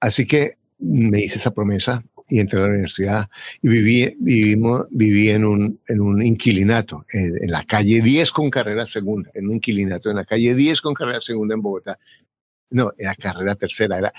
Así 0.00 0.26
que 0.26 0.56
me 0.78 1.20
hice 1.20 1.38
esa 1.38 1.52
promesa 1.52 2.02
y 2.30 2.38
entré 2.38 2.60
a 2.60 2.62
la 2.62 2.68
universidad 2.70 3.28
y 3.60 3.68
viví, 3.68 4.16
vivimos, 4.18 4.86
viví 4.90 5.30
en, 5.30 5.44
un, 5.44 5.80
en 5.88 6.00
un 6.00 6.22
inquilinato, 6.22 7.04
en, 7.12 7.50
la 7.50 7.64
calle 7.64 8.00
10 8.00 8.30
con 8.32 8.50
carrera 8.50 8.86
segunda, 8.86 9.30
en 9.34 9.48
un 9.48 9.54
inquilinato 9.56 10.10
en 10.10 10.16
la 10.16 10.24
calle 10.24 10.54
10 10.54 10.80
con 10.80 10.94
carrera 10.94 11.20
segunda 11.20 11.54
en 11.54 11.62
Bogotá. 11.62 11.98
No, 12.70 12.92
era 12.96 13.14
carrera 13.16 13.56
tercera, 13.56 13.98
era 13.98 14.12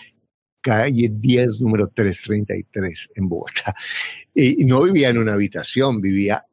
calle 0.60 1.10
10, 1.12 1.62
número 1.62 1.90
333 1.90 3.10
en 3.16 3.28
Bogotá. 3.28 3.74
Y, 4.34 4.64
no 4.64 4.84
vivía 4.84 5.10
en 5.10 5.18
una 5.18 5.34
habitación, 5.34 6.00
vivía 6.00 6.46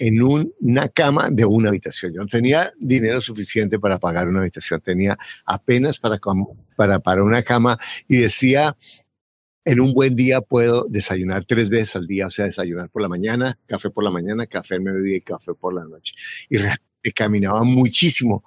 en 0.00 0.22
una 0.22 0.88
cama 0.88 1.28
de 1.30 1.44
una 1.44 1.68
habitación. 1.68 2.14
Yo 2.14 2.22
no 2.22 2.26
tenía 2.26 2.72
dinero 2.78 3.20
suficiente 3.20 3.78
para 3.78 3.98
pagar 3.98 4.28
una 4.28 4.40
habitación, 4.40 4.80
tenía 4.80 5.18
apenas 5.44 5.98
para, 5.98 6.18
para, 6.74 6.98
para 7.00 7.22
una 7.22 7.42
cama 7.42 7.78
y 8.08 8.16
decía, 8.16 8.74
en 9.66 9.78
un 9.78 9.92
buen 9.92 10.16
día 10.16 10.40
puedo 10.40 10.86
desayunar 10.88 11.44
tres 11.44 11.68
veces 11.68 11.96
al 11.96 12.06
día, 12.06 12.28
o 12.28 12.30
sea, 12.30 12.46
desayunar 12.46 12.88
por 12.88 13.02
la 13.02 13.08
mañana, 13.08 13.58
café 13.66 13.90
por 13.90 14.02
la 14.02 14.10
mañana, 14.10 14.46
café 14.46 14.76
al 14.76 14.80
mediodía 14.80 15.18
y 15.18 15.20
café 15.20 15.52
por 15.52 15.74
la 15.74 15.84
noche. 15.84 16.14
Y 16.48 16.56
realmente 16.56 17.12
caminaba 17.14 17.62
muchísimo 17.62 18.42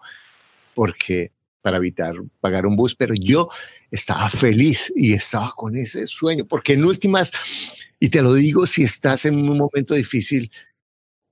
porque 0.74 1.32
para 1.62 1.78
evitar 1.78 2.16
pagar 2.42 2.66
un 2.66 2.76
bus, 2.76 2.96
pero 2.96 3.14
yo 3.14 3.48
estaba 3.92 4.28
feliz 4.28 4.92
y 4.96 5.14
estaba 5.14 5.54
con 5.56 5.78
ese 5.78 6.08
sueño, 6.08 6.46
porque 6.48 6.74
en 6.74 6.84
últimas, 6.84 7.32
y 8.00 8.10
te 8.10 8.24
lo 8.24 8.34
digo, 8.34 8.66
si 8.66 8.82
estás 8.84 9.26
en 9.26 9.36
un 9.36 9.56
momento 9.56 9.94
difícil, 9.94 10.52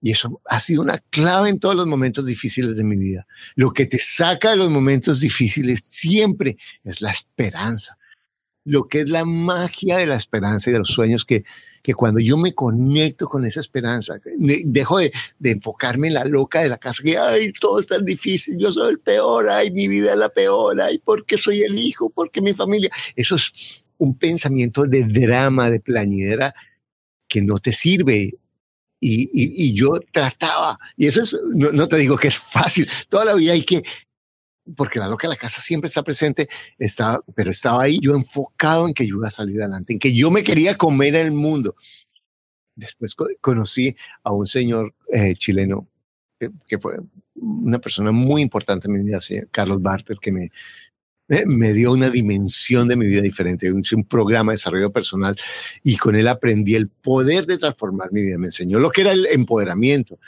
y 0.02 0.12
eso 0.12 0.42
ha 0.46 0.60
sido 0.60 0.82
una 0.82 0.98
clave 0.98 1.50
en 1.50 1.60
todos 1.60 1.76
los 1.76 1.86
momentos 1.86 2.26
difíciles 2.26 2.76
de 2.76 2.84
mi 2.84 2.96
vida. 2.96 3.28
Lo 3.56 3.72
que 3.72 3.86
te 3.86 4.00
saca 4.00 4.50
de 4.50 4.56
los 4.56 4.72
momentos 4.72 5.20
difíciles 5.20 5.84
siempre 5.84 6.58
es 6.84 7.02
la 7.02 7.12
esperanza. 7.12 7.98
Lo 8.64 8.88
que 8.88 9.02
es 9.02 9.10
la 9.10 9.26
magia 9.26 9.98
de 9.98 10.08
la 10.08 10.16
esperanza 10.16 10.70
y 10.70 10.74
de 10.74 10.80
los 10.80 10.90
sueños 10.90 11.24
que, 11.24 11.44
que 11.84 11.94
cuando 11.94 12.20
yo 12.20 12.36
me 12.36 12.56
conecto 12.56 13.28
con 13.28 13.46
esa 13.46 13.60
esperanza, 13.60 14.20
dejo 14.38 14.98
de, 14.98 15.12
enfocarme 15.44 16.08
en 16.08 16.16
la 16.16 16.26
loca 16.26 16.62
de 16.62 16.70
la 16.70 16.78
casa, 16.78 17.04
que, 17.04 17.20
ay, 17.20 17.54
todo 17.54 17.80
es 17.80 17.86
tan 17.86 18.04
difícil, 18.04 18.58
yo 18.58 18.72
soy 18.72 18.92
el 18.92 19.00
peor, 19.00 19.50
ay, 19.50 19.70
mi 19.70 19.88
vida 19.88 20.14
es 20.14 20.18
la 20.18 20.30
peor, 20.30 20.82
ay, 20.82 21.00
porque 21.00 21.38
soy 21.38 21.62
el 21.62 21.78
hijo, 21.78 22.10
porque 22.10 22.42
mi 22.42 22.56
familia. 22.56 22.90
Eso 23.16 23.36
es 23.36 23.84
un 23.98 24.18
pensamiento 24.18 24.86
de 24.86 25.04
drama, 25.04 25.70
de 25.70 25.80
plañidera 25.80 26.56
que 27.28 27.42
no 27.42 27.60
te 27.60 27.72
sirve 27.72 28.34
y, 29.04 29.30
y, 29.34 29.74
yo 29.74 30.00
trataba, 30.12 30.80
y 30.96 31.08
eso 31.08 31.24
es, 31.24 31.36
no, 31.56 31.88
te 31.88 31.98
digo 31.98 32.16
que 32.16 32.28
es 32.28 32.38
fácil, 32.38 32.88
toda 33.10 33.26
la 33.26 33.34
vida 33.34 33.54
hay 33.54 33.64
que, 33.64 33.82
porque 34.76 35.00
la 35.00 35.08
loca 35.08 35.28
de 35.28 35.34
la 35.34 35.40
casa 35.40 35.60
siempre 35.60 35.88
está 35.88 36.04
presente, 36.04 36.48
está, 36.78 37.20
pero 37.34 37.50
estaba 37.50 37.82
ahí 37.82 38.00
yo 38.00 38.14
enfocado 38.14 38.88
en 38.88 38.94
que 38.94 39.08
yo 39.08 39.16
iba 39.16 39.28
a 39.28 39.32
salir 39.32 39.60
adelante, 39.60 39.94
en 39.94 40.00
que 40.00 40.14
yo 40.14 40.30
me 40.30 40.44
quería 40.44 40.78
comer 40.78 41.16
el 41.16 41.32
mundo. 41.32 41.76
Después 42.76 43.16
conocí 43.42 43.96
a 44.24 44.32
un 44.32 44.46
señor 44.46 44.94
eh, 45.12 45.34
chileno 45.34 45.88
que, 46.40 46.52
que, 46.68 46.78
fue 46.78 46.98
una 47.36 47.80
persona 47.80 48.12
muy 48.12 48.44
importante 48.44 48.88
en 48.88 48.94
mi 48.94 49.04
vida, 49.04 49.20
Carlos 49.52 49.82
Barter, 49.82 50.18
que 50.22 50.32
me, 50.32 50.52
me 51.48 51.74
dio 51.74 51.92
una 51.92 52.10
dimensión 52.10 52.88
de 52.88 52.96
mi 52.96 53.06
vida 53.06 53.22
diferente. 53.22 53.72
Hice 53.78 53.96
un 53.96 54.04
programa 54.04 54.52
de 54.52 54.56
desarrollo 54.56 54.92
personal 54.92 55.38
y 55.84 55.98
con 55.98 56.16
él 56.16 56.28
aprendí 56.28 56.76
el 56.76 56.90
poder 56.90 57.46
de 57.46 57.58
transformar 57.58 58.12
mi 58.12 58.22
vida. 58.22 58.38
Me 58.38 58.48
enseñó 58.48 58.80
lo 58.80 58.90
que 58.92 59.02
era 59.02 59.12
el 59.12 59.26
empoderamiento. 59.28 60.20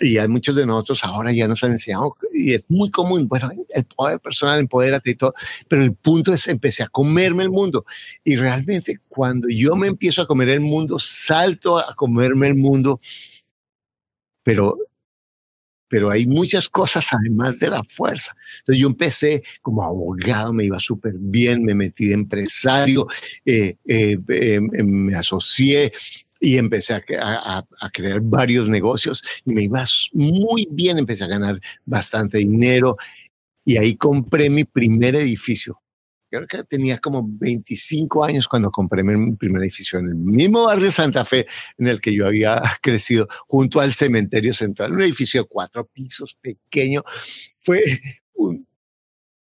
Y 0.00 0.18
a 0.18 0.26
muchos 0.26 0.56
de 0.56 0.66
nosotros 0.66 1.04
ahora 1.04 1.30
ya 1.30 1.46
nos 1.46 1.62
han 1.62 1.70
enseñado, 1.70 2.16
y 2.32 2.54
es 2.54 2.64
muy 2.68 2.90
común, 2.90 3.28
bueno, 3.28 3.48
el 3.68 3.84
poder 3.84 4.18
personal, 4.18 4.58
empodérate 4.58 5.12
y 5.12 5.14
todo, 5.14 5.34
pero 5.68 5.84
el 5.84 5.94
punto 5.94 6.34
es, 6.34 6.48
empecé 6.48 6.82
a 6.82 6.88
comerme 6.88 7.44
el 7.44 7.50
mundo. 7.50 7.86
Y 8.24 8.34
realmente 8.34 8.98
cuando 9.08 9.48
yo 9.48 9.76
me 9.76 9.86
empiezo 9.86 10.20
a 10.22 10.26
comer 10.26 10.48
el 10.48 10.60
mundo, 10.60 10.98
salto 10.98 11.78
a 11.78 11.94
comerme 11.94 12.48
el 12.48 12.56
mundo, 12.56 13.00
pero 14.42 14.76
pero 15.94 16.10
hay 16.10 16.26
muchas 16.26 16.68
cosas 16.68 17.06
además 17.12 17.60
de 17.60 17.70
la 17.70 17.84
fuerza. 17.84 18.34
Entonces 18.58 18.82
yo 18.82 18.88
empecé 18.88 19.44
como 19.62 19.80
abogado, 19.80 20.52
me 20.52 20.64
iba 20.64 20.80
súper 20.80 21.14
bien, 21.16 21.62
me 21.62 21.72
metí 21.72 22.06
de 22.06 22.14
empresario, 22.14 23.06
eh, 23.44 23.76
eh, 23.86 24.18
em, 24.26 24.68
em, 24.74 24.86
me 24.86 25.14
asocié 25.14 25.92
y 26.40 26.58
empecé 26.58 26.94
a, 26.94 27.64
a, 27.78 27.90
crear 27.90 28.20
varios 28.20 28.68
negocios 28.68 29.22
y 29.44 29.52
me 29.52 29.62
iba 29.62 29.84
muy 30.14 30.66
bien, 30.68 30.98
empecé 30.98 31.22
a 31.22 31.28
ganar 31.28 31.60
bastante 31.84 32.38
dinero 32.38 32.96
y 33.64 33.76
ahí 33.76 33.94
compré 33.94 34.50
mi 34.50 34.64
primer 34.64 35.14
edificio 35.14 35.80
creo 36.34 36.46
que 36.46 36.64
tenía 36.64 36.98
como 36.98 37.22
25 37.24 38.24
años 38.24 38.48
cuando 38.48 38.70
compré 38.70 39.02
mi 39.02 39.36
primer 39.36 39.62
edificio 39.62 39.98
en 39.98 40.08
el 40.08 40.14
mismo 40.14 40.64
barrio 40.64 40.90
Santa 40.90 41.24
Fe 41.24 41.46
en 41.78 41.88
el 41.88 42.00
que 42.00 42.14
yo 42.14 42.26
había 42.26 42.60
crecido, 42.82 43.26
junto 43.46 43.80
al 43.80 43.92
cementerio 43.92 44.52
central, 44.52 44.92
un 44.92 45.02
edificio 45.02 45.42
de 45.42 45.48
cuatro 45.48 45.86
pisos, 45.86 46.36
pequeño. 46.40 47.02
Fue 47.60 47.82
un, 48.34 48.66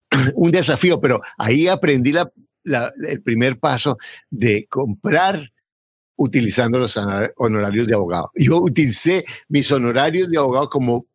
desafío, 0.52 1.00
pero 1.00 1.22
ahí 1.38 1.68
aprendí 1.68 2.14
el 2.14 3.22
primer 3.24 3.60
paso 3.60 3.98
de 4.30 4.68
comprar 4.68 5.52
utilizando 6.18 6.80
los 6.80 7.00
honorarios 7.38 7.88
de 7.88 7.94
abogado. 7.94 8.32
Yo 8.36 8.58
utilicé 8.58 9.24
mis 9.48 9.72
honorarios 9.72 10.30
de 10.30 10.38
abogado 10.38 10.70
como 10.70 11.06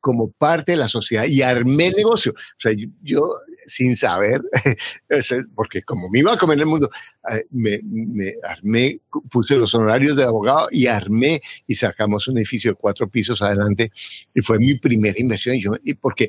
como 0.00 0.30
parte 0.30 0.72
de 0.72 0.78
la 0.78 0.88
sociedad 0.88 1.24
y 1.26 1.42
armé 1.42 1.88
el 1.88 1.94
negocio. 1.94 2.32
O 2.32 2.58
sea, 2.58 2.72
yo, 3.02 3.34
sin 3.66 3.94
saber, 3.94 4.42
porque 5.54 5.82
como 5.82 6.08
me 6.08 6.20
iba 6.20 6.32
a 6.32 6.38
comer 6.38 6.58
el 6.58 6.66
mundo, 6.66 6.90
eh, 7.30 7.44
me, 7.50 7.80
me, 7.84 8.34
armé, 8.42 9.00
puse 9.30 9.56
los 9.56 9.74
honorarios 9.74 10.16
de 10.16 10.24
abogado 10.24 10.68
y 10.70 10.86
armé 10.86 11.40
y 11.66 11.74
sacamos 11.74 12.26
un 12.28 12.38
edificio 12.38 12.72
de 12.72 12.76
cuatro 12.76 13.08
pisos 13.08 13.42
adelante 13.42 13.92
y 14.34 14.40
fue 14.40 14.58
mi 14.58 14.78
primera 14.78 15.18
inversión. 15.18 15.56
Y 15.56 15.60
yo, 15.60 15.72
y 15.84 15.94
porque 15.94 16.28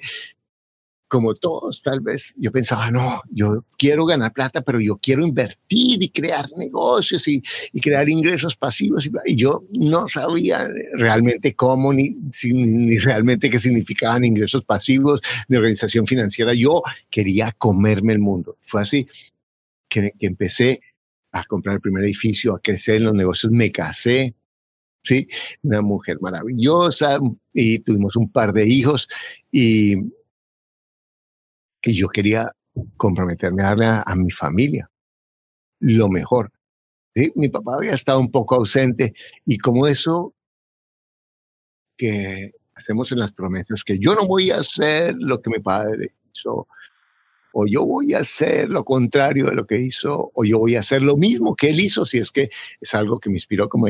como 1.11 1.33
todos, 1.33 1.81
tal 1.81 1.99
vez 1.99 2.33
yo 2.37 2.53
pensaba, 2.53 2.89
no, 2.89 3.21
yo 3.29 3.65
quiero 3.77 4.05
ganar 4.05 4.31
plata, 4.31 4.61
pero 4.61 4.79
yo 4.79 4.95
quiero 4.95 5.27
invertir 5.27 6.01
y 6.01 6.07
crear 6.07 6.49
negocios 6.55 7.27
y, 7.27 7.43
y 7.73 7.81
crear 7.81 8.07
ingresos 8.09 8.55
pasivos. 8.55 9.05
Y, 9.05 9.11
y, 9.25 9.35
yo 9.35 9.65
no 9.71 10.07
sabía 10.07 10.69
realmente 10.93 11.53
cómo 11.53 11.91
ni, 11.91 12.15
ni 12.53 12.97
realmente 12.97 13.49
qué 13.49 13.59
significaban 13.59 14.23
ingresos 14.23 14.63
pasivos 14.63 15.21
de 15.49 15.57
organización 15.57 16.07
financiera. 16.07 16.53
Yo 16.53 16.81
quería 17.09 17.51
comerme 17.57 18.13
el 18.13 18.19
mundo. 18.19 18.57
Fue 18.61 18.81
así 18.81 19.05
que, 19.89 20.13
que 20.17 20.27
empecé 20.27 20.79
a 21.33 21.43
comprar 21.43 21.75
el 21.75 21.81
primer 21.81 22.05
edificio, 22.05 22.55
a 22.55 22.61
crecer 22.61 22.95
en 22.95 23.03
los 23.03 23.15
negocios, 23.15 23.51
me 23.51 23.69
casé, 23.69 24.33
¿sí? 25.03 25.27
Una 25.61 25.81
mujer 25.81 26.19
maravillosa 26.21 27.19
y 27.53 27.79
tuvimos 27.79 28.15
un 28.15 28.31
par 28.31 28.53
de 28.53 28.65
hijos 28.65 29.09
y 29.51 29.97
que 31.81 31.93
yo 31.93 32.09
quería 32.09 32.51
comprometerme 32.97 33.63
a 33.63 33.67
darle 33.67 33.85
a, 33.87 34.15
mi 34.15 34.31
familia 34.31 34.89
lo 35.79 36.09
mejor. 36.09 36.51
¿sí? 37.15 37.31
Mi 37.35 37.49
papá 37.49 37.75
había 37.75 37.93
estado 37.93 38.19
un 38.19 38.31
poco 38.31 38.55
ausente 38.55 39.13
y 39.45 39.57
como 39.57 39.87
eso 39.87 40.33
que 41.97 42.53
hacemos 42.75 43.11
en 43.11 43.19
las 43.19 43.31
promesas, 43.31 43.83
que 43.83 43.99
yo 43.99 44.15
no 44.15 44.25
voy 44.25 44.51
a 44.51 44.57
hacer 44.57 45.15
lo 45.17 45.41
que 45.41 45.49
mi 45.49 45.59
padre 45.59 46.15
hizo, 46.33 46.67
o 47.53 47.65
yo 47.67 47.85
voy 47.85 48.13
a 48.13 48.19
hacer 48.19 48.69
lo 48.69 48.83
contrario 48.83 49.45
de 49.45 49.55
lo 49.55 49.67
que 49.67 49.79
hizo, 49.79 50.31
o 50.33 50.43
yo 50.43 50.59
voy 50.59 50.75
a 50.75 50.79
hacer 50.79 51.01
lo 51.01 51.17
mismo 51.17 51.55
que 51.55 51.69
él 51.69 51.79
hizo, 51.79 52.05
si 52.05 52.17
es 52.17 52.31
que 52.31 52.49
es 52.79 52.95
algo 52.95 53.19
que 53.19 53.29
me 53.29 53.35
inspiró 53.35 53.69
como 53.69 53.87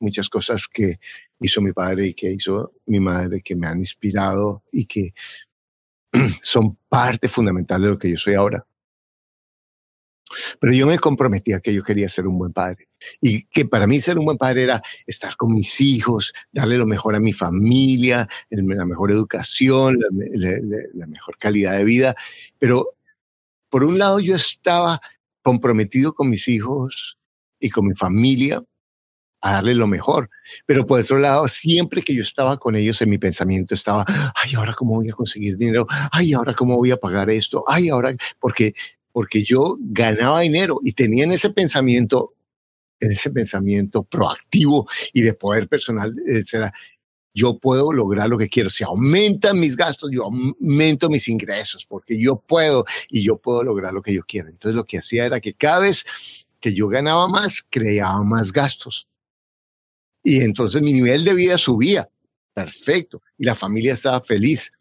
muchas 0.00 0.28
cosas 0.28 0.66
que 0.66 0.98
hizo 1.40 1.60
mi 1.60 1.72
padre 1.72 2.08
y 2.08 2.14
que 2.14 2.32
hizo 2.32 2.72
mi 2.86 3.00
madre, 3.00 3.42
que 3.42 3.54
me 3.54 3.66
han 3.66 3.78
inspirado 3.78 4.62
y 4.72 4.86
que 4.86 5.14
son 6.40 6.78
parte 6.88 7.28
fundamental 7.28 7.82
de 7.82 7.88
lo 7.88 7.98
que 7.98 8.10
yo 8.10 8.16
soy 8.16 8.34
ahora. 8.34 8.64
Pero 10.58 10.72
yo 10.72 10.86
me 10.86 10.98
comprometía 10.98 11.60
que 11.60 11.74
yo 11.74 11.82
quería 11.82 12.08
ser 12.08 12.26
un 12.26 12.38
buen 12.38 12.52
padre 12.52 12.88
y 13.20 13.44
que 13.44 13.66
para 13.66 13.86
mí 13.86 14.00
ser 14.00 14.18
un 14.18 14.24
buen 14.24 14.38
padre 14.38 14.64
era 14.64 14.82
estar 15.06 15.36
con 15.36 15.54
mis 15.54 15.80
hijos, 15.80 16.32
darle 16.50 16.78
lo 16.78 16.86
mejor 16.86 17.14
a 17.14 17.20
mi 17.20 17.32
familia, 17.32 18.26
la 18.50 18.86
mejor 18.86 19.10
educación, 19.10 19.98
la, 20.00 21.06
mejor 21.06 21.36
calidad 21.38 21.76
de 21.76 21.84
vida. 21.84 22.14
Pero 22.58 22.96
por 23.68 23.84
un 23.84 23.98
lado 23.98 24.18
yo 24.18 24.34
estaba 24.34 25.00
comprometido 25.42 26.14
con 26.14 26.30
mis 26.30 26.48
hijos 26.48 27.18
y 27.60 27.70
con 27.70 27.86
mi 27.86 27.94
familia 27.94 28.62
a 29.44 29.52
darle 29.52 29.74
lo 29.74 29.86
mejor. 29.86 30.30
Pero 30.64 30.86
por 30.86 31.00
otro 31.00 31.18
lado, 31.18 31.46
siempre 31.48 32.02
que 32.02 32.14
yo 32.14 32.22
estaba 32.22 32.58
con 32.58 32.76
ellos 32.76 33.00
en 33.02 33.10
mi 33.10 33.18
pensamiento 33.18 33.74
estaba, 33.74 34.04
ay, 34.34 34.54
ahora 34.54 34.72
cómo 34.72 34.94
voy 34.94 35.10
a 35.10 35.12
conseguir 35.12 35.58
dinero, 35.58 35.86
ay, 36.10 36.32
ahora 36.32 36.54
cómo 36.54 36.76
voy 36.76 36.90
a 36.90 36.96
pagar 36.96 37.28
esto, 37.28 37.62
ay, 37.68 37.90
ahora, 37.90 38.16
porque, 38.40 38.72
porque 39.12 39.42
yo 39.42 39.76
ganaba 39.80 40.40
dinero 40.40 40.80
y 40.82 40.92
tenía 40.92 41.24
en 41.24 41.32
ese 41.32 41.50
pensamiento, 41.50 42.32
en 43.00 43.12
ese 43.12 43.30
pensamiento 43.30 44.02
proactivo 44.02 44.88
y 45.12 45.20
de 45.20 45.34
poder 45.34 45.68
personal, 45.68 46.14
será, 46.42 46.72
yo 47.34 47.58
puedo 47.58 47.92
lograr 47.92 48.30
lo 48.30 48.38
que 48.38 48.48
quiero. 48.48 48.70
Si 48.70 48.82
aumentan 48.82 49.60
mis 49.60 49.76
gastos, 49.76 50.10
yo 50.10 50.24
aumento 50.24 51.10
mis 51.10 51.28
ingresos, 51.28 51.84
porque 51.84 52.18
yo 52.18 52.36
puedo 52.36 52.86
y 53.10 53.22
yo 53.22 53.36
puedo 53.36 53.62
lograr 53.62 53.92
lo 53.92 54.00
que 54.00 54.14
yo 54.14 54.22
quiero. 54.26 54.48
Entonces 54.48 54.74
lo 54.74 54.86
que 54.86 54.98
hacía 54.98 55.26
era 55.26 55.40
que 55.40 55.52
cada 55.52 55.80
vez 55.80 56.06
que 56.60 56.72
yo 56.72 56.88
ganaba 56.88 57.28
más, 57.28 57.62
creaba 57.68 58.22
más 58.22 58.50
gastos. 58.50 59.06
Y 60.24 60.40
entonces 60.40 60.82
mi 60.82 60.92
nivel 60.92 61.24
de 61.24 61.34
vida 61.34 61.58
subía. 61.58 62.08
Perfecto. 62.54 63.22
Y 63.36 63.44
la 63.44 63.54
familia 63.54 63.92
estaba 63.92 64.20
feliz. 64.22 64.72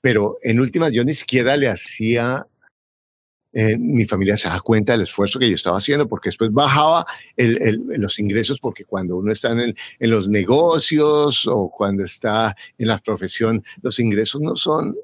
Pero 0.00 0.38
en 0.42 0.60
últimas 0.60 0.92
yo 0.92 1.04
ni 1.04 1.12
siquiera 1.12 1.56
le 1.56 1.68
hacía, 1.68 2.46
eh, 3.52 3.78
mi 3.78 4.04
familia 4.06 4.36
se 4.36 4.48
da 4.48 4.60
cuenta 4.60 4.92
del 4.92 5.02
esfuerzo 5.02 5.38
que 5.38 5.48
yo 5.48 5.54
estaba 5.54 5.78
haciendo, 5.78 6.08
porque 6.08 6.28
después 6.28 6.50
bajaba 6.52 7.06
los 7.36 8.18
ingresos, 8.18 8.58
porque 8.60 8.84
cuando 8.84 9.16
uno 9.16 9.32
está 9.32 9.52
en, 9.52 9.74
en 9.98 10.10
los 10.10 10.28
negocios 10.28 11.46
o 11.46 11.70
cuando 11.70 12.04
está 12.04 12.56
en 12.76 12.88
la 12.88 12.98
profesión, 12.98 13.64
los 13.82 13.98
ingresos 14.00 14.40
no 14.40 14.56
son 14.56 14.96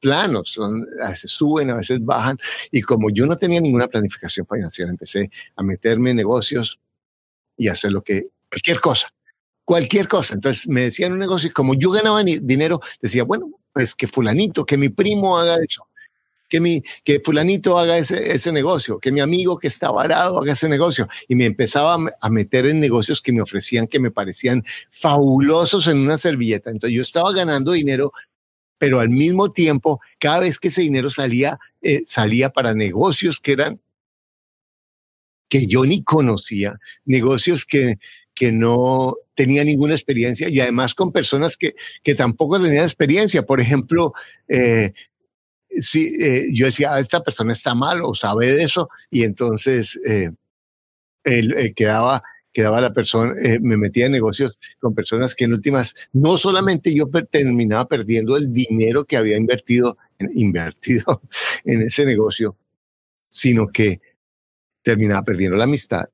planos, 0.00 0.52
son, 0.52 0.86
a 1.04 1.10
veces 1.10 1.30
suben, 1.30 1.70
a 1.70 1.76
veces 1.76 2.02
bajan, 2.02 2.38
y 2.70 2.80
como 2.80 3.10
yo 3.10 3.26
no 3.26 3.36
tenía 3.36 3.60
ninguna 3.60 3.88
planificación 3.88 4.46
financiera, 4.46 4.90
empecé 4.90 5.30
a 5.56 5.62
meterme 5.62 6.10
en 6.10 6.16
negocios 6.16 6.80
y 7.60 7.68
hacer 7.68 7.92
lo 7.92 8.02
que, 8.02 8.28
cualquier 8.48 8.80
cosa, 8.80 9.12
cualquier 9.66 10.08
cosa. 10.08 10.34
Entonces 10.34 10.66
me 10.66 10.80
decían 10.80 11.12
un 11.12 11.18
negocio 11.18 11.50
y 11.50 11.52
como 11.52 11.74
yo 11.74 11.90
ganaba 11.90 12.24
dinero, 12.24 12.80
decía, 13.02 13.22
bueno, 13.24 13.50
pues 13.72 13.94
que 13.94 14.08
fulanito, 14.08 14.64
que 14.64 14.78
mi 14.78 14.88
primo 14.88 15.38
haga 15.38 15.58
eso, 15.62 15.86
que, 16.48 16.58
mi, 16.58 16.82
que 17.04 17.20
fulanito 17.20 17.78
haga 17.78 17.98
ese, 17.98 18.32
ese 18.32 18.50
negocio, 18.50 18.98
que 18.98 19.12
mi 19.12 19.20
amigo 19.20 19.58
que 19.58 19.68
está 19.68 19.90
varado 19.90 20.40
haga 20.40 20.54
ese 20.54 20.70
negocio. 20.70 21.06
Y 21.28 21.34
me 21.34 21.44
empezaba 21.44 21.98
a 22.18 22.30
meter 22.30 22.64
en 22.64 22.80
negocios 22.80 23.20
que 23.20 23.30
me 23.30 23.42
ofrecían, 23.42 23.86
que 23.86 24.00
me 24.00 24.10
parecían 24.10 24.64
fabulosos 24.90 25.86
en 25.86 25.98
una 25.98 26.16
servilleta. 26.16 26.70
Entonces 26.70 26.96
yo 26.96 27.02
estaba 27.02 27.30
ganando 27.34 27.72
dinero, 27.72 28.12
pero 28.78 29.00
al 29.00 29.10
mismo 29.10 29.52
tiempo, 29.52 30.00
cada 30.18 30.40
vez 30.40 30.58
que 30.58 30.68
ese 30.68 30.80
dinero 30.80 31.10
salía, 31.10 31.58
eh, 31.82 32.02
salía 32.06 32.48
para 32.48 32.72
negocios 32.72 33.38
que 33.38 33.52
eran 33.52 33.82
que 35.50 35.66
yo 35.66 35.84
ni 35.84 36.02
conocía, 36.02 36.78
negocios 37.04 37.66
que, 37.66 37.98
que 38.34 38.52
no 38.52 39.16
tenía 39.34 39.64
ninguna 39.64 39.92
experiencia 39.92 40.48
y 40.48 40.60
además 40.60 40.94
con 40.94 41.12
personas 41.12 41.56
que, 41.56 41.74
que 42.02 42.14
tampoco 42.14 42.62
tenían 42.62 42.84
experiencia. 42.84 43.42
Por 43.42 43.60
ejemplo, 43.60 44.14
eh, 44.48 44.92
si, 45.80 46.14
eh, 46.20 46.46
yo 46.52 46.66
decía, 46.66 46.94
ah, 46.94 47.00
esta 47.00 47.22
persona 47.22 47.52
está 47.52 47.74
mal 47.74 48.00
o 48.02 48.14
sabe 48.14 48.46
de 48.46 48.62
eso 48.62 48.88
y 49.10 49.24
entonces 49.24 50.00
eh, 50.06 50.30
él, 51.24 51.74
quedaba 51.76 52.22
quedaba 52.52 52.80
la 52.80 52.92
persona, 52.92 53.32
me 53.60 53.76
metía 53.76 54.06
en 54.06 54.12
negocios 54.12 54.58
con 54.80 54.92
personas 54.92 55.36
que 55.36 55.44
en 55.44 55.52
últimas, 55.52 55.94
no 56.12 56.36
solamente 56.36 56.92
yo 56.92 57.08
terminaba 57.30 57.86
perdiendo 57.86 58.36
el 58.36 58.52
dinero 58.52 59.04
que 59.04 59.16
había 59.16 59.36
invertido, 59.36 59.96
invertido 60.34 61.22
en 61.64 61.82
ese 61.82 62.04
negocio, 62.04 62.56
sino 63.28 63.68
que 63.68 64.00
terminaba 64.90 65.22
perdiendo 65.22 65.56
la 65.56 65.64
amistad 65.64 66.08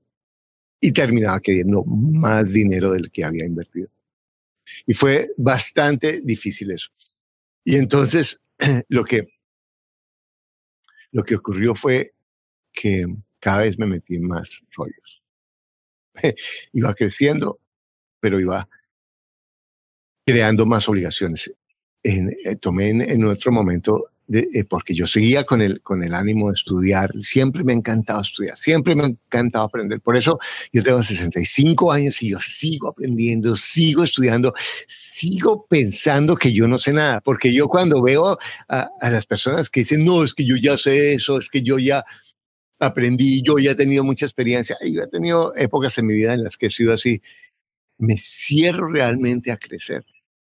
y 0.78 0.92
terminaba 0.92 1.40
queriendo 1.40 1.82
más 1.84 2.52
dinero 2.52 2.92
del 2.92 3.10
que 3.10 3.24
había 3.24 3.46
invertido. 3.46 3.88
Y 4.86 4.92
fue 4.92 5.30
bastante 5.38 6.20
difícil 6.20 6.70
eso. 6.72 6.90
Y 7.64 7.76
entonces 7.76 8.38
lo 8.88 9.02
que, 9.04 9.28
lo 11.10 11.24
que 11.24 11.36
ocurrió 11.36 11.74
fue 11.74 12.12
que 12.70 13.06
cada 13.40 13.62
vez 13.62 13.78
me 13.78 13.86
metí 13.86 14.16
en 14.16 14.28
más 14.28 14.62
rollos. 14.76 15.22
iba 16.74 16.92
creciendo, 16.92 17.58
pero 18.20 18.38
iba 18.38 18.68
creando 20.26 20.66
más 20.66 20.86
obligaciones. 20.86 21.50
Eh, 22.02 22.56
tomé 22.56 22.90
en, 22.90 23.00
en 23.00 23.24
otro 23.24 23.52
momento 23.52 24.10
eh, 24.28 24.64
porque 24.64 24.92
yo 24.92 25.06
seguía 25.06 25.44
con 25.44 25.62
el, 25.62 25.80
con 25.82 26.02
el 26.02 26.12
ánimo 26.12 26.48
de 26.48 26.54
estudiar, 26.54 27.12
siempre 27.20 27.62
me 27.62 27.72
ha 27.72 27.76
encantado 27.76 28.20
estudiar, 28.20 28.58
siempre 28.58 28.96
me 28.96 29.04
ha 29.04 29.06
encantado 29.06 29.66
aprender. 29.66 30.00
Por 30.00 30.16
eso 30.16 30.40
yo 30.72 30.82
tengo 30.82 31.00
65 31.00 31.92
años 31.92 32.20
y 32.22 32.30
yo 32.30 32.40
sigo 32.40 32.88
aprendiendo, 32.88 33.54
sigo 33.54 34.02
estudiando, 34.02 34.52
sigo 34.88 35.66
pensando 35.68 36.34
que 36.34 36.52
yo 36.52 36.66
no 36.66 36.80
sé 36.80 36.92
nada, 36.92 37.20
porque 37.20 37.52
yo 37.52 37.68
cuando 37.68 38.02
veo 38.02 38.36
a, 38.68 38.90
a 39.00 39.10
las 39.10 39.26
personas 39.26 39.70
que 39.70 39.80
dicen, 39.80 40.04
no, 40.04 40.24
es 40.24 40.34
que 40.34 40.44
yo 40.44 40.56
ya 40.56 40.76
sé 40.76 41.14
eso, 41.14 41.38
es 41.38 41.48
que 41.48 41.62
yo 41.62 41.78
ya 41.78 42.04
aprendí, 42.80 43.42
yo 43.42 43.58
ya 43.58 43.72
he 43.72 43.74
tenido 43.76 44.02
mucha 44.02 44.26
experiencia, 44.26 44.76
yo 44.84 45.02
he 45.02 45.08
tenido 45.08 45.54
épocas 45.54 45.96
en 45.98 46.06
mi 46.06 46.14
vida 46.14 46.34
en 46.34 46.42
las 46.42 46.56
que 46.56 46.66
he 46.66 46.70
sido 46.70 46.92
así, 46.92 47.22
me 47.98 48.16
cierro 48.18 48.90
realmente 48.90 49.52
a 49.52 49.56
crecer 49.56 50.04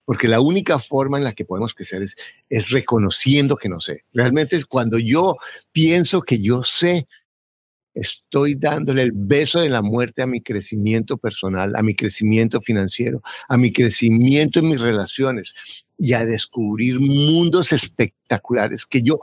porque 0.05 0.27
la 0.27 0.41
única 0.41 0.79
forma 0.79 1.17
en 1.17 1.23
la 1.23 1.33
que 1.33 1.45
podemos 1.45 1.73
crecer 1.73 2.01
es, 2.01 2.15
es 2.49 2.69
reconociendo 2.71 3.55
que 3.55 3.69
no 3.69 3.79
sé. 3.79 4.03
Realmente 4.13 4.55
es 4.55 4.65
cuando 4.65 4.99
yo 4.99 5.37
pienso 5.71 6.21
que 6.21 6.41
yo 6.41 6.63
sé, 6.63 7.07
estoy 7.93 8.55
dándole 8.55 9.03
el 9.03 9.11
beso 9.13 9.61
de 9.61 9.69
la 9.69 9.81
muerte 9.81 10.21
a 10.21 10.27
mi 10.27 10.41
crecimiento 10.41 11.17
personal, 11.17 11.75
a 11.75 11.83
mi 11.83 11.95
crecimiento 11.95 12.59
financiero, 12.59 13.21
a 13.47 13.57
mi 13.57 13.71
crecimiento 13.71 14.59
en 14.59 14.69
mis 14.69 14.81
relaciones 14.81 15.53
y 15.97 16.13
a 16.13 16.25
descubrir 16.25 16.99
mundos 16.99 17.71
espectaculares 17.71 18.85
que 18.85 19.03
yo 19.03 19.19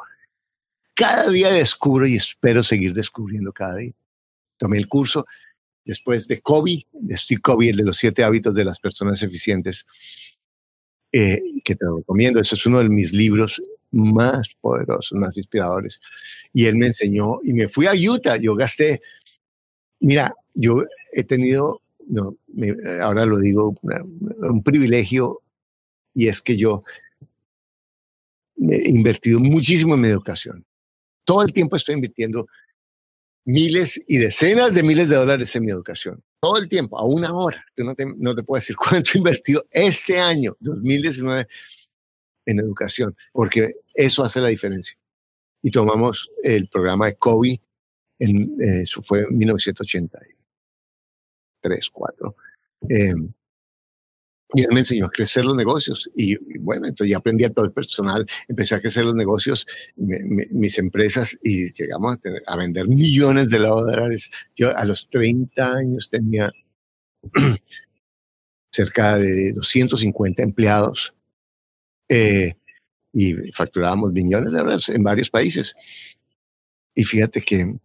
cada 0.94 1.30
día 1.30 1.50
descubro 1.50 2.06
y 2.06 2.16
espero 2.16 2.62
seguir 2.62 2.94
descubriendo 2.94 3.52
cada 3.52 3.76
día. 3.76 3.92
Tomé 4.58 4.78
el 4.78 4.86
curso 4.86 5.26
después 5.84 6.28
de 6.28 6.40
Kobe, 6.40 6.86
de 6.92 7.16
Steve 7.16 7.40
Kobe, 7.40 7.70
el 7.70 7.76
de 7.76 7.84
los 7.84 7.96
siete 7.96 8.22
hábitos 8.22 8.54
de 8.54 8.64
las 8.64 8.78
personas 8.78 9.22
eficientes 9.22 9.86
eh, 11.12 11.42
que 11.64 11.74
te 11.74 11.86
recomiendo. 11.86 12.40
Eso 12.40 12.54
es 12.54 12.66
uno 12.66 12.78
de 12.80 12.88
mis 12.88 13.12
libros 13.12 13.62
más 13.90 14.48
poderosos, 14.60 15.18
más 15.18 15.36
inspiradores. 15.36 16.00
Y 16.52 16.66
él 16.66 16.76
me 16.76 16.86
enseñó 16.86 17.40
y 17.42 17.52
me 17.52 17.68
fui 17.68 17.86
a 17.86 17.92
Utah. 17.92 18.36
Yo 18.36 18.54
gasté, 18.54 19.02
mira, 20.00 20.34
yo 20.54 20.84
he 21.12 21.24
tenido, 21.24 21.82
no, 22.06 22.36
ahora 23.02 23.26
lo 23.26 23.38
digo, 23.38 23.74
un 23.82 24.62
privilegio 24.62 25.42
y 26.14 26.28
es 26.28 26.42
que 26.42 26.56
yo 26.56 26.84
he 28.56 28.88
invertido 28.88 29.40
muchísimo 29.40 29.94
en 29.94 30.00
mi 30.02 30.08
educación. 30.08 30.64
Todo 31.24 31.42
el 31.42 31.52
tiempo 31.52 31.76
estoy 31.76 31.94
invirtiendo 31.94 32.46
miles 33.44 34.00
y 34.06 34.18
decenas 34.18 34.74
de 34.74 34.82
miles 34.82 35.08
de 35.08 35.16
dólares 35.16 35.54
en 35.56 35.64
mi 35.64 35.70
educación 35.70 36.22
todo 36.40 36.58
el 36.58 36.68
tiempo, 36.68 36.98
a 36.98 37.04
una 37.04 37.32
hora. 37.32 37.64
Yo 37.76 37.84
no 37.84 37.94
te, 37.94 38.04
no 38.16 38.34
te 38.34 38.42
puedo 38.42 38.58
decir 38.58 38.74
cuánto 38.90 39.12
he 39.14 39.18
invertido 39.18 39.64
este 39.70 40.18
año, 40.18 40.56
2019, 40.60 41.46
en 42.46 42.58
educación, 42.58 43.14
porque 43.32 43.74
eso 43.94 44.24
hace 44.24 44.40
la 44.40 44.48
diferencia. 44.48 44.96
Y 45.62 45.70
tomamos 45.70 46.30
el 46.42 46.68
programa 46.68 47.06
de 47.06 47.14
COVID, 47.16 47.60
en, 48.18 48.60
eh, 48.60 48.82
eso 48.82 49.02
fue 49.02 49.20
en 49.20 49.36
1983, 49.36 51.90
4. 51.92 52.36
Eh, 52.88 53.14
y 54.54 54.62
él 54.62 54.68
me 54.72 54.80
enseñó 54.80 55.06
a 55.06 55.10
crecer 55.10 55.44
los 55.44 55.54
negocios. 55.54 56.10
Y, 56.14 56.36
bueno, 56.58 56.86
entonces 56.86 57.10
ya 57.10 57.18
aprendí 57.18 57.44
a 57.44 57.50
todo 57.50 57.64
el 57.64 57.72
personal, 57.72 58.26
empecé 58.48 58.74
a 58.74 58.80
crecer 58.80 59.04
los 59.04 59.14
negocios, 59.14 59.66
mis 59.96 60.78
empresas, 60.78 61.38
y 61.42 61.72
llegamos 61.72 62.18
a, 62.46 62.56
vender 62.56 62.88
millones 62.88 63.50
de 63.50 63.58
dólares. 63.58 64.30
Yo 64.56 64.76
a 64.76 64.84
los 64.84 65.08
30 65.08 65.72
años 65.72 66.10
tenía 66.10 66.52
cerca 68.72 69.18
de 69.18 69.52
250 69.52 70.42
empleados 70.42 71.14
eh, 72.08 72.54
y 73.12 73.34
facturábamos 73.52 74.12
millones 74.12 74.52
de 74.52 74.58
dólares 74.58 74.88
en 74.88 75.02
varios 75.02 75.30
países. 75.30 75.74
Y 76.94 77.04
fíjate 77.04 77.40
que 77.40 77.60
en 77.60 77.80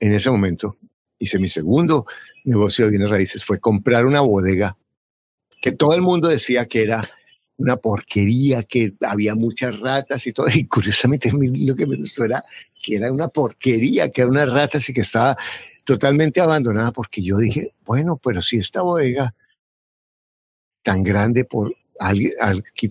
ese 0.00 0.30
momento 0.30 0.76
hice 1.18 1.38
mi 1.38 1.48
segundo 1.48 2.06
negocio 2.44 2.84
de 2.84 2.90
bienes 2.90 3.10
raíces, 3.10 3.44
fue 3.44 3.58
comprar 3.58 4.06
una 4.06 4.20
bodega 4.20 4.76
que 5.60 5.72
todo 5.72 5.94
el 5.94 6.02
mundo 6.02 6.28
decía 6.28 6.66
que 6.66 6.82
era 6.82 7.02
una 7.56 7.76
porquería, 7.76 8.64
que 8.64 8.94
había 9.00 9.34
muchas 9.34 9.78
ratas 9.80 10.26
y 10.26 10.32
todo. 10.32 10.46
Y 10.54 10.66
curiosamente 10.66 11.30
lo 11.32 11.74
que 11.74 11.86
me 11.86 11.96
gustó 11.96 12.24
era 12.24 12.44
que 12.82 12.96
era 12.96 13.10
una 13.10 13.28
porquería, 13.28 14.10
que 14.10 14.22
era 14.22 14.30
una 14.30 14.46
ratas 14.46 14.88
y 14.88 14.92
que 14.92 15.00
estaba 15.00 15.36
totalmente 15.84 16.40
abandonada 16.40 16.92
porque 16.92 17.22
yo 17.22 17.36
dije, 17.36 17.74
bueno, 17.84 18.20
pero 18.22 18.42
si 18.42 18.56
esta 18.56 18.82
bodega 18.82 19.34
tan 20.82 21.02
grande 21.02 21.44
por 21.44 21.74
alguien, 21.98 22.32
aquí 22.40 22.90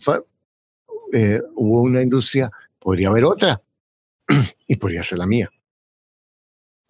eh, 1.14 1.42
hubo 1.56 1.82
una 1.82 2.02
industria, 2.02 2.52
podría 2.80 3.10
haber 3.10 3.26
otra 3.26 3.62
y 4.68 4.76
podría 4.78 5.04
ser 5.04 5.20
la 5.20 5.28
mía. 5.28 5.52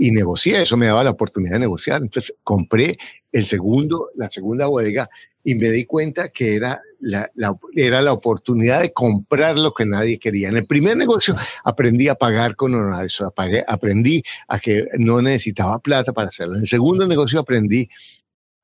Y 0.03 0.11
negocié, 0.11 0.61
eso 0.61 0.75
me 0.75 0.87
daba 0.87 1.01
la 1.05 1.11
oportunidad 1.11 1.53
de 1.53 1.59
negociar. 1.59 2.01
Entonces 2.01 2.35
compré 2.43 2.97
el 3.31 3.45
segundo, 3.45 4.09
la 4.15 4.29
segunda 4.29 4.67
bodega 4.67 5.09
y 5.45 5.55
me 5.55 5.69
di 5.69 5.85
cuenta 5.85 6.27
que 6.27 6.57
era 6.57 6.81
la, 6.99 7.31
era 7.73 8.01
la 8.01 8.11
oportunidad 8.11 8.81
de 8.81 8.91
comprar 8.91 9.57
lo 9.57 9.73
que 9.73 9.85
nadie 9.85 10.19
quería. 10.19 10.49
En 10.49 10.57
el 10.57 10.65
primer 10.65 10.97
negocio 10.97 11.37
aprendí 11.63 12.09
a 12.09 12.15
pagar 12.15 12.57
con 12.57 12.75
honorarios, 12.75 13.23
aprendí 13.65 14.21
a 14.49 14.59
que 14.59 14.87
no 14.99 15.21
necesitaba 15.21 15.79
plata 15.79 16.11
para 16.11 16.27
hacerlo. 16.27 16.55
En 16.55 16.63
el 16.63 16.67
segundo 16.67 17.07
negocio 17.07 17.39
aprendí 17.39 17.87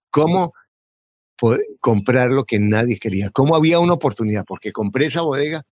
cómo 0.10 0.54
comprar 1.80 2.32
lo 2.32 2.44
que 2.44 2.60
nadie 2.60 3.00
quería, 3.00 3.30
cómo 3.30 3.56
había 3.56 3.80
una 3.80 3.94
oportunidad, 3.94 4.44
porque 4.46 4.74
compré 4.74 5.06
esa 5.06 5.22
bodega 5.22 5.66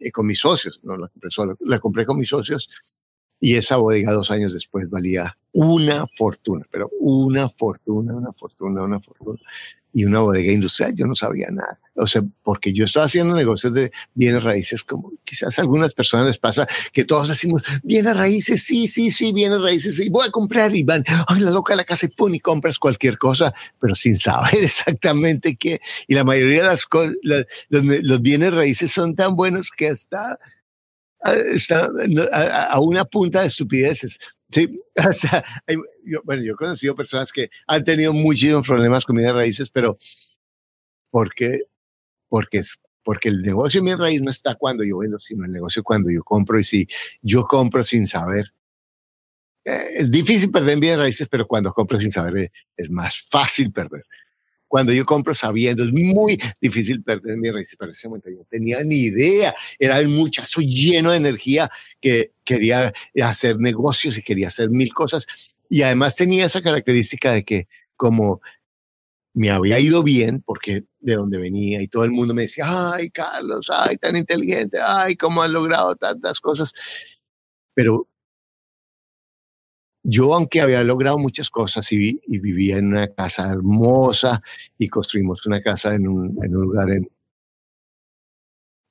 eh, 0.00 0.10
con 0.10 0.26
mis 0.26 0.40
socios, 0.40 0.80
no 0.82 0.96
la 0.96 1.06
compré 1.06 1.30
solo, 1.30 1.56
la 1.60 1.78
compré 1.78 2.04
con 2.04 2.18
mis 2.18 2.30
socios 2.30 2.68
y 3.42 3.56
esa 3.56 3.76
bodega 3.76 4.12
dos 4.12 4.30
años 4.30 4.52
después 4.52 4.88
valía 4.88 5.36
una 5.50 6.06
fortuna, 6.16 6.64
pero 6.70 6.88
una 7.00 7.48
fortuna, 7.48 8.14
una 8.14 8.32
fortuna, 8.32 8.82
una 8.82 9.00
fortuna 9.00 9.40
y 9.92 10.04
una 10.04 10.20
bodega 10.20 10.52
industrial, 10.52 10.94
yo 10.94 11.06
no 11.06 11.16
sabía 11.16 11.48
nada. 11.50 11.80
O 11.96 12.06
sea, 12.06 12.22
porque 12.44 12.72
yo 12.72 12.84
estaba 12.84 13.06
haciendo 13.06 13.34
negocios 13.34 13.74
de 13.74 13.90
bienes 14.14 14.44
raíces, 14.44 14.84
como 14.84 15.08
quizás 15.24 15.58
a 15.58 15.62
algunas 15.62 15.92
personas 15.92 16.26
les 16.26 16.38
pasa 16.38 16.68
que 16.92 17.04
todos 17.04 17.28
decimos, 17.28 17.64
bienes 17.82 18.16
raíces, 18.16 18.62
sí, 18.62 18.86
sí, 18.86 19.10
sí, 19.10 19.32
bienes 19.32 19.60
raíces, 19.60 19.98
y 19.98 20.08
voy 20.08 20.28
a 20.28 20.30
comprar 20.30 20.76
y 20.76 20.84
van, 20.84 21.02
ay, 21.26 21.40
la 21.40 21.50
loca 21.50 21.72
de 21.72 21.78
la 21.78 21.84
casa 21.84 22.06
y 22.06 22.38
compras 22.38 22.78
cualquier 22.78 23.18
cosa, 23.18 23.52
pero 23.80 23.96
sin 23.96 24.14
saber 24.14 24.54
exactamente 24.62 25.56
qué. 25.56 25.80
Y 26.06 26.14
la 26.14 26.22
mayoría 26.22 26.62
de 26.62 26.68
las 26.68 26.86
cosas, 26.86 27.16
los, 27.22 27.44
los 27.70 28.22
bienes 28.22 28.54
raíces 28.54 28.92
son 28.92 29.16
tan 29.16 29.34
buenos 29.34 29.72
que 29.72 29.88
hasta 29.88 30.38
está 31.22 31.90
a, 32.70 32.80
una 32.80 33.04
punta 33.04 33.42
de 33.42 33.48
estupideces. 33.48 34.18
Sí, 34.50 34.80
o 35.08 35.12
sea, 35.12 35.44
yo, 36.04 36.20
bueno, 36.24 36.42
yo 36.42 36.52
he 36.52 36.56
conocido 36.56 36.94
personas 36.94 37.32
que 37.32 37.50
han 37.66 37.84
tenido 37.84 38.12
muchísimos 38.12 38.66
problemas 38.66 39.04
con 39.04 39.16
bienes 39.16 39.34
raíces, 39.34 39.70
pero 39.70 39.98
porque, 41.10 41.62
porque, 42.28 42.58
es, 42.58 42.80
porque 43.02 43.28
el 43.28 43.42
negocio 43.42 43.80
de 43.80 43.84
mi 43.90 43.94
raíz 43.94 44.22
no 44.22 44.30
está 44.30 44.54
cuando 44.54 44.84
yo 44.84 44.98
vendo, 44.98 45.18
sino 45.18 45.44
el 45.44 45.52
negocio 45.52 45.82
cuando 45.82 46.10
yo 46.10 46.22
compro. 46.22 46.58
Y 46.58 46.64
si 46.64 46.86
yo 47.22 47.44
compro 47.44 47.82
sin 47.84 48.06
saber, 48.06 48.52
eh, 49.64 49.86
es 49.94 50.10
difícil 50.10 50.50
perder 50.50 50.74
en 50.74 50.80
bienes 50.80 50.98
raíces, 50.98 51.28
pero 51.28 51.46
cuando 51.46 51.72
compro 51.72 52.00
sin 52.00 52.10
saber 52.10 52.36
eh, 52.38 52.52
es 52.76 52.90
más 52.90 53.22
fácil 53.30 53.72
perder 53.72 54.04
cuando 54.72 54.94
yo 54.94 55.04
compro 55.04 55.34
sabiendo, 55.34 55.84
es 55.84 55.92
muy 55.92 56.40
difícil 56.58 57.02
perder 57.02 57.36
mi 57.36 57.50
momento 57.50 58.30
yo 58.30 58.38
no 58.38 58.46
tenía 58.48 58.82
ni 58.82 59.00
idea, 59.00 59.54
era 59.78 60.00
un 60.00 60.16
muchacho 60.16 60.62
lleno 60.62 61.10
de 61.10 61.18
energía 61.18 61.70
que 62.00 62.32
quería 62.42 62.90
hacer 63.22 63.58
negocios 63.58 64.16
y 64.16 64.22
quería 64.22 64.48
hacer 64.48 64.70
mil 64.70 64.90
cosas. 64.94 65.26
Y 65.68 65.82
además 65.82 66.16
tenía 66.16 66.46
esa 66.46 66.62
característica 66.62 67.32
de 67.32 67.44
que 67.44 67.68
como 67.96 68.40
me 69.34 69.50
había 69.50 69.78
ido 69.78 70.02
bien, 70.02 70.40
porque 70.40 70.84
de 71.00 71.16
donde 71.16 71.36
venía 71.36 71.82
y 71.82 71.88
todo 71.88 72.04
el 72.04 72.12
mundo 72.12 72.32
me 72.32 72.42
decía, 72.42 72.64
ay, 72.94 73.10
Carlos, 73.10 73.66
ay, 73.70 73.98
tan 73.98 74.16
inteligente, 74.16 74.78
ay, 74.82 75.16
cómo 75.16 75.42
has 75.42 75.50
logrado 75.50 75.96
tantas 75.96 76.40
cosas. 76.40 76.72
Pero 77.74 78.08
yo, 80.02 80.34
aunque 80.34 80.60
había 80.60 80.82
logrado 80.82 81.18
muchas 81.18 81.48
cosas 81.50 81.90
y, 81.92 82.20
vivía 82.26 82.78
en 82.78 82.88
una 82.88 83.08
casa 83.08 83.50
hermosa 83.52 84.42
y 84.78 84.88
construimos 84.88 85.46
una 85.46 85.62
casa 85.62 85.94
en 85.94 86.08
un, 86.08 86.44
en 86.44 86.56
un 86.56 86.62
lugar 86.62 86.90
en, 86.90 87.08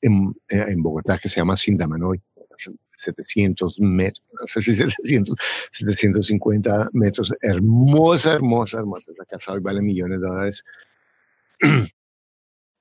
en, 0.01 0.35
en, 0.49 0.81
Bogotá 0.81 1.17
que 1.17 1.29
se 1.29 1.37
llama 1.37 1.57
Sindamanoy, 1.57 2.21
700 2.97 3.79
metros, 3.81 4.23
700, 4.45 5.35
750 5.71 6.89
metros, 6.93 7.33
hermosa, 7.41 8.35
hermosa, 8.35 8.79
hermosa. 8.79 9.11
Esa 9.11 9.25
casa 9.25 9.53
hoy 9.53 9.59
vale 9.59 9.81
millones 9.81 10.21
de 10.21 10.27
dólares. 10.27 10.63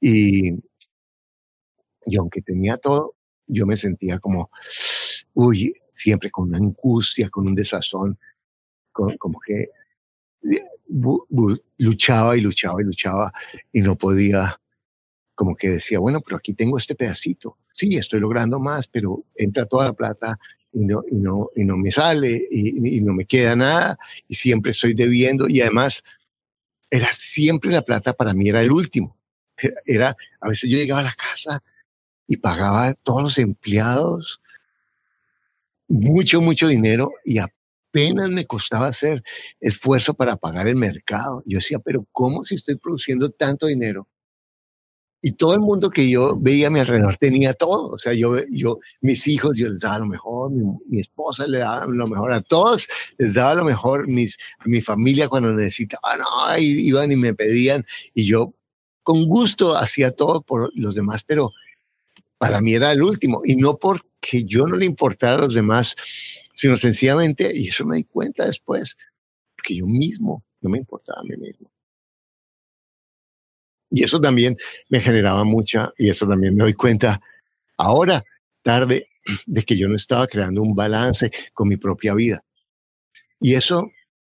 y, 0.00 0.50
y 2.06 2.16
aunque 2.16 2.42
tenía 2.42 2.76
todo, 2.76 3.14
yo 3.46 3.66
me 3.66 3.76
sentía 3.76 4.18
como, 4.18 4.50
uy, 5.34 5.74
siempre 6.00 6.30
con 6.30 6.48
una 6.48 6.58
angustia, 6.58 7.28
con 7.28 7.46
un 7.46 7.54
desazón, 7.54 8.18
como 8.92 9.38
que 9.40 9.68
luchaba 11.78 12.36
y 12.36 12.40
luchaba 12.40 12.80
y 12.80 12.84
luchaba 12.84 13.32
y 13.72 13.80
no 13.80 13.96
podía, 13.96 14.60
como 15.34 15.54
que 15.54 15.68
decía, 15.68 15.98
bueno, 15.98 16.20
pero 16.20 16.36
aquí 16.36 16.54
tengo 16.54 16.78
este 16.78 16.94
pedacito, 16.94 17.58
sí, 17.70 17.96
estoy 17.96 18.20
logrando 18.20 18.58
más, 18.58 18.86
pero 18.86 19.24
entra 19.36 19.66
toda 19.66 19.86
la 19.86 19.92
plata 19.92 20.38
y 20.72 20.84
no, 20.84 21.02
y 21.10 21.16
no, 21.16 21.50
y 21.54 21.64
no 21.64 21.76
me 21.76 21.90
sale 21.90 22.46
y, 22.50 22.96
y 22.96 23.00
no 23.02 23.12
me 23.12 23.24
queda 23.26 23.56
nada 23.56 23.98
y 24.28 24.34
siempre 24.34 24.70
estoy 24.70 24.94
debiendo 24.94 25.48
y 25.48 25.60
además 25.60 26.02
era 26.90 27.08
siempre 27.12 27.70
la 27.70 27.82
plata 27.82 28.12
para 28.12 28.34
mí 28.34 28.48
era 28.48 28.62
el 28.62 28.72
último. 28.72 29.16
Era, 29.84 30.16
a 30.40 30.48
veces 30.48 30.70
yo 30.70 30.78
llegaba 30.78 31.00
a 31.00 31.04
la 31.04 31.14
casa 31.14 31.62
y 32.26 32.38
pagaba 32.38 32.86
a 32.86 32.94
todos 32.94 33.22
los 33.22 33.38
empleados 33.38 34.40
mucho, 35.90 36.40
mucho 36.40 36.68
dinero 36.68 37.12
y 37.24 37.38
apenas 37.38 38.30
me 38.30 38.46
costaba 38.46 38.86
hacer 38.86 39.22
esfuerzo 39.60 40.14
para 40.14 40.36
pagar 40.36 40.68
el 40.68 40.76
mercado. 40.76 41.42
Yo 41.44 41.58
decía, 41.58 41.80
pero 41.80 42.06
¿cómo 42.12 42.44
si 42.44 42.54
estoy 42.54 42.76
produciendo 42.76 43.30
tanto 43.30 43.66
dinero? 43.66 44.06
Y 45.20 45.32
todo 45.32 45.52
el 45.52 45.60
mundo 45.60 45.90
que 45.90 46.08
yo 46.08 46.36
veía 46.38 46.68
a 46.68 46.70
mi 46.70 46.78
alrededor 46.78 47.16
tenía 47.18 47.52
todo. 47.52 47.88
O 47.88 47.98
sea, 47.98 48.14
yo, 48.14 48.36
yo, 48.50 48.78
mis 49.02 49.26
hijos, 49.26 49.58
yo 49.58 49.68
les 49.68 49.80
daba 49.80 49.98
lo 49.98 50.06
mejor, 50.06 50.50
mi, 50.50 51.00
esposa 51.00 51.46
le 51.46 51.58
daba 51.58 51.86
lo 51.86 52.06
mejor 52.06 52.32
a 52.32 52.40
todos, 52.40 52.88
les 53.18 53.34
daba 53.34 53.56
lo 53.56 53.64
mejor, 53.64 54.08
mis, 54.08 54.38
mi 54.64 54.80
familia 54.80 55.28
cuando 55.28 55.52
necesitaban, 55.52 56.20
no, 56.20 56.58
iban 56.58 57.12
y 57.12 57.16
me 57.16 57.34
pedían, 57.34 57.84
y 58.14 58.24
yo 58.24 58.54
con 59.02 59.26
gusto 59.26 59.76
hacía 59.76 60.12
todo 60.12 60.40
por 60.40 60.70
los 60.74 60.94
demás, 60.94 61.24
pero 61.24 61.52
para 62.38 62.60
mí 62.62 62.72
era 62.74 62.92
el 62.92 63.02
último. 63.02 63.42
Y 63.44 63.56
no 63.56 63.76
porque 64.20 64.44
yo 64.44 64.66
no 64.66 64.76
le 64.76 64.86
importara 64.86 65.36
a 65.36 65.40
los 65.40 65.54
demás, 65.54 65.96
sino 66.54 66.76
sencillamente, 66.76 67.50
y 67.54 67.68
eso 67.68 67.86
me 67.86 67.96
di 67.96 68.04
cuenta 68.04 68.44
después, 68.44 68.96
porque 69.56 69.76
yo 69.76 69.86
mismo 69.86 70.44
no 70.60 70.70
me 70.70 70.78
importaba 70.78 71.20
a 71.20 71.24
mí 71.24 71.36
mismo. 71.36 71.70
Y 73.90 74.04
eso 74.04 74.20
también 74.20 74.56
me 74.88 75.00
generaba 75.00 75.42
mucha, 75.44 75.92
y 75.96 76.10
eso 76.10 76.28
también 76.28 76.54
me 76.54 76.64
doy 76.64 76.74
cuenta 76.74 77.20
ahora, 77.76 78.24
tarde, 78.62 79.08
de 79.46 79.62
que 79.62 79.76
yo 79.76 79.88
no 79.88 79.96
estaba 79.96 80.26
creando 80.26 80.62
un 80.62 80.74
balance 80.74 81.30
con 81.54 81.68
mi 81.68 81.76
propia 81.76 82.14
vida. 82.14 82.44
Y 83.40 83.54
eso 83.54 83.90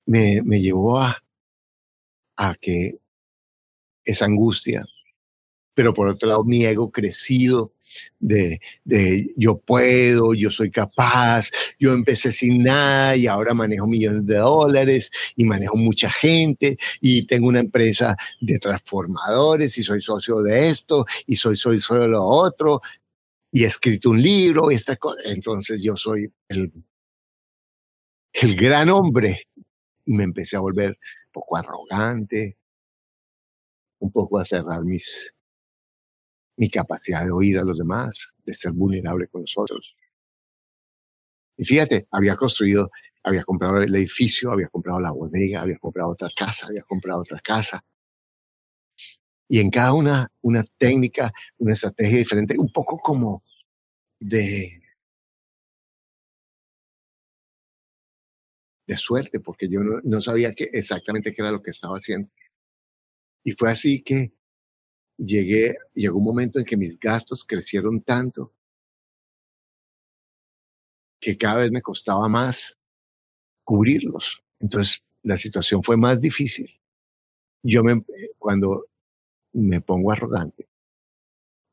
me, 0.06 0.40
me 0.42 0.60
llevó 0.60 0.98
a, 0.98 1.22
a 2.36 2.54
que 2.54 2.98
esa 4.04 4.24
angustia, 4.24 4.84
pero 5.74 5.92
por 5.92 6.08
otro 6.08 6.28
lado 6.28 6.44
mi 6.44 6.64
ego 6.64 6.90
crecido, 6.90 7.73
de, 8.18 8.60
de 8.84 9.32
yo 9.36 9.58
puedo, 9.58 10.34
yo 10.34 10.50
soy 10.50 10.70
capaz, 10.70 11.50
yo 11.78 11.92
empecé 11.92 12.32
sin 12.32 12.64
nada 12.64 13.16
y 13.16 13.26
ahora 13.26 13.54
manejo 13.54 13.86
millones 13.86 14.26
de 14.26 14.36
dólares 14.36 15.10
y 15.36 15.44
manejo 15.44 15.76
mucha 15.76 16.10
gente 16.10 16.76
y 17.00 17.26
tengo 17.26 17.48
una 17.48 17.60
empresa 17.60 18.16
de 18.40 18.58
transformadores 18.58 19.76
y 19.78 19.82
soy 19.82 20.00
socio 20.00 20.40
de 20.40 20.68
esto 20.68 21.04
y 21.26 21.36
soy, 21.36 21.56
soy, 21.56 21.78
soy 21.80 22.00
de 22.00 22.08
lo 22.08 22.24
otro 22.24 22.80
y 23.52 23.64
he 23.64 23.66
escrito 23.66 24.10
un 24.10 24.20
libro 24.20 24.70
y 24.70 24.74
esta 24.74 24.96
cosa. 24.96 25.20
Entonces 25.24 25.80
yo 25.82 25.96
soy 25.96 26.32
el, 26.48 26.72
el 28.32 28.56
gran 28.56 28.88
hombre 28.90 29.48
y 30.04 30.12
me 30.12 30.24
empecé 30.24 30.56
a 30.56 30.60
volver 30.60 30.90
un 30.90 31.32
poco 31.32 31.56
arrogante, 31.56 32.58
un 33.98 34.12
poco 34.12 34.38
a 34.38 34.44
cerrar 34.44 34.82
mis, 34.82 35.33
mi 36.56 36.68
capacidad 36.70 37.24
de 37.24 37.32
oír 37.32 37.58
a 37.58 37.64
los 37.64 37.78
demás, 37.78 38.32
de 38.44 38.54
ser 38.54 38.72
vulnerable 38.72 39.28
con 39.28 39.42
nosotros. 39.42 39.94
Y 41.56 41.64
fíjate, 41.64 42.06
había 42.10 42.36
construido, 42.36 42.90
había 43.22 43.44
comprado 43.44 43.80
el 43.80 43.94
edificio, 43.94 44.50
había 44.50 44.68
comprado 44.68 45.00
la 45.00 45.12
bodega, 45.12 45.62
había 45.62 45.78
comprado 45.78 46.10
otra 46.10 46.28
casa, 46.34 46.66
había 46.66 46.82
comprado 46.82 47.20
otra 47.20 47.40
casa. 47.40 47.84
Y 49.48 49.60
en 49.60 49.70
cada 49.70 49.92
una, 49.92 50.32
una 50.42 50.64
técnica, 50.78 51.32
una 51.58 51.74
estrategia 51.74 52.18
diferente, 52.18 52.58
un 52.58 52.72
poco 52.72 52.98
como 52.98 53.42
de, 54.18 54.82
de 58.86 58.96
suerte, 58.96 59.40
porque 59.40 59.68
yo 59.68 59.80
no, 59.80 60.00
no 60.02 60.20
sabía 60.22 60.54
que 60.54 60.64
exactamente 60.72 61.32
qué 61.34 61.42
era 61.42 61.52
lo 61.52 61.62
que 61.62 61.70
estaba 61.70 61.96
haciendo. 61.96 62.30
Y 63.44 63.52
fue 63.52 63.70
así 63.70 64.02
que 64.02 64.32
llegué, 65.16 65.76
llegó 65.94 66.18
un 66.18 66.24
momento 66.24 66.58
en 66.58 66.64
que 66.64 66.76
mis 66.76 66.98
gastos 66.98 67.44
crecieron 67.44 68.00
tanto 68.00 68.52
que 71.20 71.38
cada 71.38 71.62
vez 71.62 71.70
me 71.70 71.80
costaba 71.80 72.28
más 72.28 72.78
cubrirlos. 73.62 74.42
Entonces 74.60 75.02
la 75.22 75.38
situación 75.38 75.82
fue 75.82 75.96
más 75.96 76.20
difícil. 76.20 76.80
Yo 77.62 77.82
me, 77.82 78.04
cuando 78.38 78.86
me 79.52 79.80
pongo 79.80 80.12
arrogante, 80.12 80.68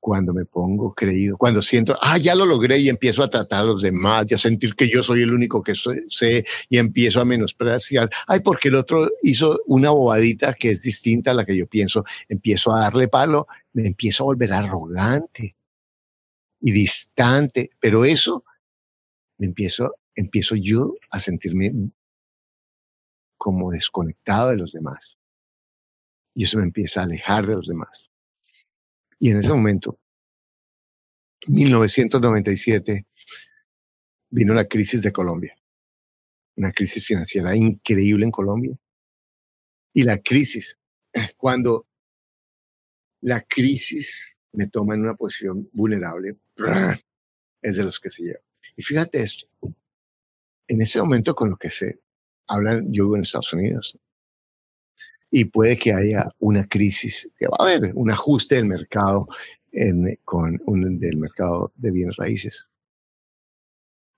cuando 0.02 0.34
me 0.34 0.46
pongo 0.46 0.94
creído, 0.94 1.38
cuando 1.38 1.62
siento, 1.62 1.96
ah, 2.02 2.18
ya 2.18 2.34
lo 2.34 2.46
logré 2.46 2.80
y 2.80 2.90
empiezo 2.90 3.22
a 3.24 3.30
tratar 3.30 3.62
a 3.62 3.66
los 3.66 3.84
demás 3.84 4.26
y 4.30 4.34
a 4.34 4.38
sentir 4.40 4.76
que 4.76 4.90
yo 4.90 5.04
soy 5.04 5.22
el 5.22 5.32
único 5.32 5.62
que 5.62 5.74
sé 5.76 6.44
y 6.70 6.78
empiezo 6.80 7.22
a 7.22 7.26
menospreciar, 7.26 8.10
ay, 8.28 8.40
porque 8.40 8.70
el 8.70 8.76
otro 8.76 9.08
hizo 9.22 9.62
una 9.68 9.92
bobadita 9.92 10.56
que 10.56 10.72
es 10.72 10.82
distinta 10.82 11.32
a 11.32 11.34
la 11.36 11.46
que 11.46 11.56
yo 11.56 11.68
pienso, 11.68 12.04
empiezo 12.28 12.74
a 12.74 12.82
darle 12.82 13.08
palo, 13.08 13.48
me 13.74 13.88
empiezo 13.88 14.24
a 14.24 14.26
volver 14.26 14.52
arrogante 14.52 15.56
y 16.60 16.72
distante, 16.72 17.70
pero 17.80 18.04
eso 18.04 18.44
me 19.38 19.46
empiezo, 19.46 19.96
empiezo 20.16 20.56
yo 20.56 20.96
a 21.12 21.20
sentirme 21.20 21.72
como 23.38 23.72
desconectado 23.72 24.50
de 24.50 24.58
los 24.58 24.72
demás. 24.72 25.18
Y 26.34 26.46
eso 26.46 26.58
me 26.58 26.64
empieza 26.64 27.02
a 27.02 27.04
alejar 27.04 27.46
de 27.46 27.56
los 27.56 27.68
demás. 27.68 28.11
Y 29.24 29.30
en 29.30 29.38
ese 29.38 29.50
momento, 29.50 30.00
1997, 31.46 33.06
vino 34.32 34.56
la 34.56 34.66
crisis 34.66 35.04
de 35.04 35.12
Colombia. 35.12 35.56
Una 36.56 36.72
crisis 36.72 37.06
financiera 37.06 37.56
increíble 37.56 38.26
en 38.26 38.32
Colombia. 38.32 38.76
Y 39.94 40.02
la 40.02 40.18
crisis, 40.18 40.80
cuando 41.38 41.88
la 43.22 43.42
crisis 43.42 44.40
me 44.54 44.66
toma 44.66 44.96
en 44.96 45.02
una 45.02 45.14
posición 45.14 45.70
vulnerable, 45.72 46.40
es 47.62 47.76
de 47.76 47.84
los 47.84 48.00
que 48.00 48.10
se 48.10 48.24
lleva. 48.24 48.42
Y 48.76 48.82
fíjate 48.82 49.22
esto, 49.22 49.48
en 50.68 50.82
ese 50.82 51.00
momento 51.00 51.36
con 51.36 51.52
lo 51.52 51.58
que 51.58 51.70
se 51.70 52.02
habla, 52.48 52.82
yo 52.88 53.04
vivo 53.04 53.18
en 53.18 53.22
Estados 53.22 53.54
Unidos, 53.54 54.00
y 55.32 55.46
puede 55.46 55.78
que 55.78 55.94
haya 55.94 56.30
una 56.40 56.68
crisis, 56.68 57.30
que 57.40 57.48
va 57.48 57.56
a 57.58 57.64
haber 57.64 57.94
un 57.96 58.12
ajuste 58.12 58.56
del 58.56 58.66
mercado 58.66 59.28
en, 59.72 60.20
con 60.26 60.62
un, 60.66 61.00
del 61.00 61.18
mercado 61.18 61.72
de 61.78 61.92
bienes 61.92 62.18
raíces. 62.18 62.66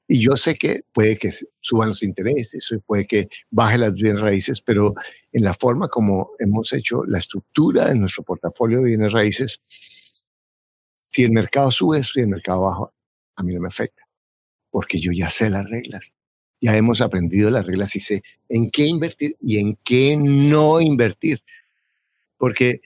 Y 0.08 0.20
yo 0.20 0.36
sé 0.36 0.56
que 0.56 0.84
puede 0.92 1.18
que 1.18 1.32
suban 1.62 1.90
los 1.90 2.04
intereses, 2.04 2.68
puede 2.86 3.06
que 3.06 3.30
baje 3.52 3.78
las 3.78 3.94
bienes 3.94 4.22
raíces, 4.22 4.60
pero 4.60 4.96
en 5.32 5.44
la 5.44 5.54
forma 5.54 5.88
como 5.88 6.32
hemos 6.40 6.74
hecho 6.74 7.06
la 7.06 7.20
estructura 7.20 7.88
de 7.88 7.96
nuestro 7.96 8.24
portafolio 8.24 8.80
de 8.80 8.86
bienes 8.86 9.14
raíces, 9.14 9.62
si 11.02 11.24
el 11.24 11.32
mercado 11.32 11.72
sube, 11.72 12.04
si 12.04 12.22
el 12.22 12.28
mercado 12.28 12.62
baja, 12.62 12.92
a 13.36 13.44
mí 13.44 13.54
no 13.54 13.62
me 13.62 13.68
afecta, 13.68 14.04
porque 14.72 15.00
yo 15.00 15.12
ya 15.12 15.30
sé 15.30 15.50
las 15.50 15.70
reglas 15.70 16.12
ya 16.64 16.78
hemos 16.78 17.02
aprendido 17.02 17.50
las 17.50 17.66
reglas 17.66 17.94
y 17.98 18.00
sé 18.00 18.24
en 18.48 18.72
qué 18.72 18.86
invertir 18.86 19.36
y 19.42 19.58
en 19.60 19.76
qué 19.84 20.16
no 20.16 20.80
invertir. 20.80 21.44
Porque, 22.38 22.80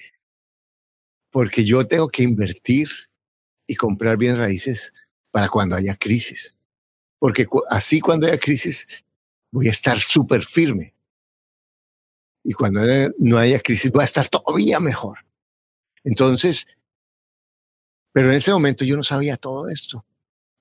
porque 1.29 1.63
yo 1.63 1.87
tengo 1.87 2.07
que 2.07 2.23
invertir 2.23 2.89
y 3.67 3.75
comprar 3.75 4.17
bien 4.17 4.35
raíces 4.35 4.93
para 5.29 5.47
cuando 5.47 5.75
haya 5.75 5.95
crisis. 5.95 6.59
Porque 7.19 7.45
así 7.69 7.99
cuando 7.99 8.25
haya 8.25 8.39
crisis 8.39 8.87
voy 9.51 9.67
a 9.67 9.71
estar 9.71 9.99
súper 9.99 10.41
firme. 10.41 10.95
Y 12.43 12.53
cuando 12.53 12.81
no 13.19 13.37
haya 13.37 13.59
crisis 13.59 13.91
voy 13.91 14.01
a 14.01 14.05
estar 14.05 14.27
todavía 14.27 14.79
mejor. 14.79 15.19
Entonces, 16.03 16.65
pero 18.11 18.31
en 18.31 18.37
ese 18.37 18.51
momento 18.51 18.83
yo 18.83 18.97
no 18.97 19.03
sabía 19.03 19.37
todo 19.37 19.69
esto 19.69 20.03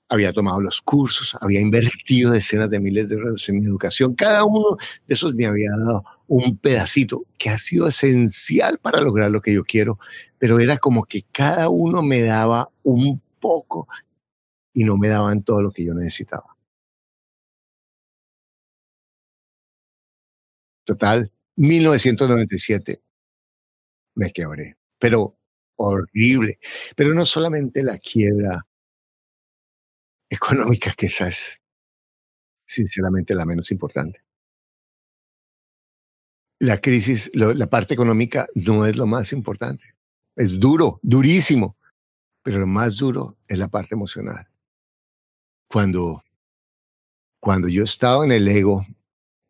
había 0.09 0.33
tomado 0.33 0.61
los 0.61 0.81
cursos, 0.81 1.37
había 1.41 1.61
invertido 1.61 2.31
decenas 2.31 2.71
de 2.71 2.81
miles 2.81 3.09
de 3.09 3.17
euros 3.17 3.49
en 3.49 3.59
mi 3.59 3.67
educación. 3.67 4.15
Cada 4.15 4.45
uno 4.45 4.77
de 5.07 5.15
esos 5.15 5.35
me 5.35 5.47
había 5.47 5.71
dado 5.71 6.05
un 6.29 6.57
pedacito 6.59 7.25
que 7.39 7.51
ha 7.51 7.59
sido 7.59 7.89
esencial 7.89 8.79
para 8.79 9.01
lograr 9.01 9.31
lo 9.31 9.41
que 9.41 9.53
yo 9.53 9.65
quiero, 9.65 9.99
pero 10.39 10.61
era 10.61 10.79
como 10.79 11.05
que 11.05 11.23
cada 11.33 11.69
uno 11.69 12.03
me 12.03 12.23
daba 12.23 12.71
un 12.83 13.21
poco 13.41 13.89
y 14.73 14.85
no 14.85 14.97
me 14.97 15.09
daban 15.09 15.43
todo 15.43 15.63
lo 15.63 15.73
que 15.73 15.85
yo 15.85 15.95
necesitaba. 15.95 16.57
Total, 20.85 21.33
1997 21.57 23.01
me 24.15 24.33
quebré, 24.33 24.77
pero 24.99 25.37
horrible. 25.77 26.59
Pero 26.97 27.15
no 27.15 27.27
solamente 27.27 27.83
la 27.83 27.99
quiebra 27.99 28.67
económica, 30.31 30.93
que 30.97 31.07
esa 31.07 31.29
es 31.29 31.59
sinceramente 32.67 33.35
la 33.35 33.45
menos 33.45 33.71
importante. 33.71 34.23
La 36.59 36.81
crisis, 36.81 37.31
la 37.35 37.67
parte 37.67 37.95
económica 37.95 38.47
no 38.55 38.87
es 38.87 38.97
lo 38.97 39.07
más 39.07 39.33
importante. 39.33 39.95
Es 40.37 40.59
duro, 40.59 40.99
durísimo, 41.03 41.77
pero 42.43 42.59
lo 42.59 42.67
más 42.67 42.97
duro 42.97 43.37
es 43.47 43.59
la 43.59 43.69
parte 43.69 43.95
emocional. 43.95 44.49
Cuando, 45.69 46.23
cuando 47.41 47.69
yo 47.69 47.83
he 47.83 47.85
estado 47.85 48.25
en 48.25 48.33
el 48.33 48.49
ego 48.49 48.87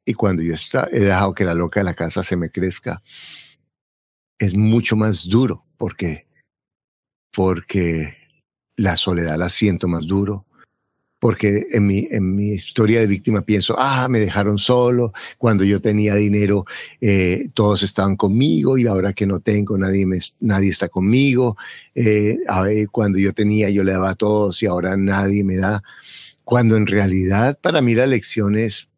y 0.04 0.14
cuando 0.14 0.42
yo 0.42 0.54
he 0.54 1.00
dejado 1.00 1.34
que 1.34 1.44
la 1.44 1.54
loca 1.54 1.80
de 1.80 1.84
la 1.84 1.94
casa 1.94 2.22
se 2.22 2.36
me 2.36 2.50
crezca, 2.50 3.02
es 4.38 4.56
mucho 4.56 4.96
más 4.96 5.28
duro 5.28 5.66
porque, 5.76 6.26
porque 7.32 8.16
la 8.76 8.96
soledad 8.96 9.38
la 9.38 9.50
siento 9.50 9.88
más 9.88 10.06
duro, 10.06 10.46
porque 11.26 11.66
en 11.72 11.88
mi, 11.88 12.06
en 12.12 12.36
mi 12.36 12.52
historia 12.52 13.00
de 13.00 13.08
víctima 13.08 13.42
pienso, 13.42 13.74
ah, 13.76 14.06
me 14.08 14.20
dejaron 14.20 14.58
solo, 14.58 15.12
cuando 15.38 15.64
yo 15.64 15.80
tenía 15.80 16.14
dinero 16.14 16.66
eh, 17.00 17.48
todos 17.52 17.82
estaban 17.82 18.14
conmigo 18.14 18.78
y 18.78 18.86
ahora 18.86 19.12
que 19.12 19.26
no 19.26 19.40
tengo 19.40 19.76
nadie, 19.76 20.06
nadie 20.38 20.70
está 20.70 20.88
conmigo, 20.88 21.56
eh, 21.96 22.38
a 22.46 22.62
ver, 22.62 22.88
cuando 22.90 23.18
yo 23.18 23.32
tenía 23.32 23.68
yo 23.70 23.82
le 23.82 23.90
daba 23.90 24.10
a 24.10 24.14
todos 24.14 24.62
y 24.62 24.66
ahora 24.66 24.96
nadie 24.96 25.42
me 25.42 25.56
da, 25.56 25.82
cuando 26.44 26.76
en 26.76 26.86
realidad 26.86 27.58
para 27.60 27.82
mí 27.82 27.96
la 27.96 28.06
lección 28.06 28.56
es, 28.56 28.88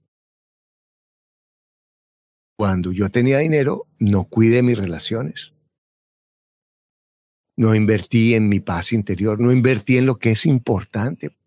cuando 2.59 2.93
yo 2.93 3.09
tenía 3.09 3.38
dinero 3.38 3.87
no 4.01 4.25
cuide 4.25 4.62
mis 4.62 4.77
relaciones. 4.77 5.55
No 7.57 7.75
invertí 7.75 8.35
en 8.35 8.51
mi 8.51 8.61
paz 8.61 8.93
interior, 8.93 9.41
no 9.41 9.51
invertí 9.51 9.97
en 9.97 10.05
lo 10.05 10.19
que 10.19 10.33
es 10.33 10.45
importante 10.45 11.38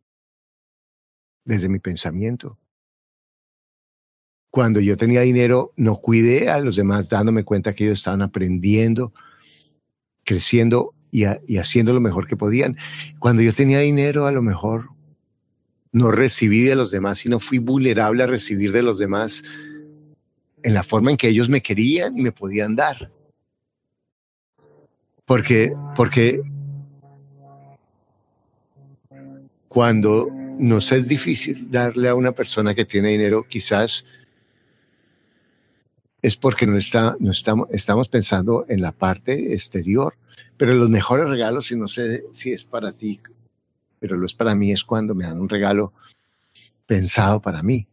desde 1.45 1.69
mi 1.69 1.79
pensamiento. 1.79 2.57
Cuando 4.51 4.81
yo 4.81 4.97
tenía 4.97 5.21
dinero, 5.21 5.73
no 5.77 5.97
cuidé 5.97 6.49
a 6.49 6.59
los 6.59 6.75
demás 6.75 7.07
dándome 7.07 7.45
cuenta 7.45 7.73
que 7.73 7.85
ellos 7.85 7.99
estaban 7.99 8.21
aprendiendo, 8.21 9.13
creciendo 10.25 10.93
y, 11.09 11.25
haciendo 11.57 11.93
lo 11.93 12.01
mejor 12.01 12.27
que 12.27 12.35
podían. 12.35 12.77
Cuando 13.19 13.41
yo 13.41 13.53
tenía 13.53 13.79
dinero, 13.79 14.27
a 14.27 14.31
lo 14.31 14.41
mejor 14.41 14.89
no 15.93 16.11
recibí 16.11 16.61
de 16.61 16.75
los 16.75 16.91
demás, 16.91 17.19
sino 17.19 17.39
fui 17.39 17.59
vulnerable 17.59 18.23
a 18.23 18.27
recibir 18.27 18.73
de 18.73 18.83
los 18.83 18.99
demás 18.99 19.43
en 20.63 20.73
la 20.73 20.83
forma 20.83 21.11
en 21.11 21.17
que 21.17 21.29
ellos 21.29 21.49
me 21.49 21.61
querían 21.61 22.17
y 22.17 22.21
me 22.21 22.31
podían 22.31 22.75
dar. 22.75 23.11
Porque, 25.25 25.73
porque 25.95 26.41
cuando 29.69 30.27
nos 30.61 30.91
es 30.91 31.07
difícil 31.07 31.71
darle 31.71 32.07
a 32.07 32.15
una 32.15 32.33
persona 32.33 32.75
que 32.75 32.85
tiene 32.85 33.09
dinero, 33.09 33.47
quizás 33.47 34.05
es 36.21 36.37
porque 36.37 36.67
no, 36.67 36.77
está, 36.77 37.17
no 37.19 37.31
estamos, 37.31 37.67
estamos 37.71 38.07
pensando 38.09 38.65
en 38.69 38.81
la 38.81 38.91
parte 38.91 39.53
exterior, 39.53 40.13
pero 40.57 40.75
los 40.75 40.87
mejores 40.87 41.27
regalos, 41.27 41.71
y 41.71 41.75
no 41.75 41.87
sé 41.87 42.25
si 42.31 42.53
es 42.53 42.65
para 42.65 42.91
ti, 42.91 43.19
pero 43.99 44.15
lo 44.17 44.27
es 44.27 44.35
para 44.35 44.53
mí, 44.53 44.71
es 44.71 44.83
cuando 44.83 45.15
me 45.15 45.23
dan 45.23 45.41
un 45.41 45.49
regalo 45.49 45.93
pensado 46.85 47.41
para 47.41 47.63
mí. 47.63 47.87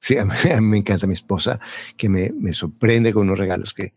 Sí, 0.00 0.18
a 0.18 0.26
mí, 0.26 0.34
me 0.60 0.76
encanta 0.76 1.06
mi 1.06 1.14
esposa, 1.14 1.58
que 1.96 2.10
me, 2.10 2.32
me 2.32 2.52
sorprende 2.52 3.14
con 3.14 3.22
unos 3.22 3.38
regalos 3.38 3.72
que, 3.72 3.94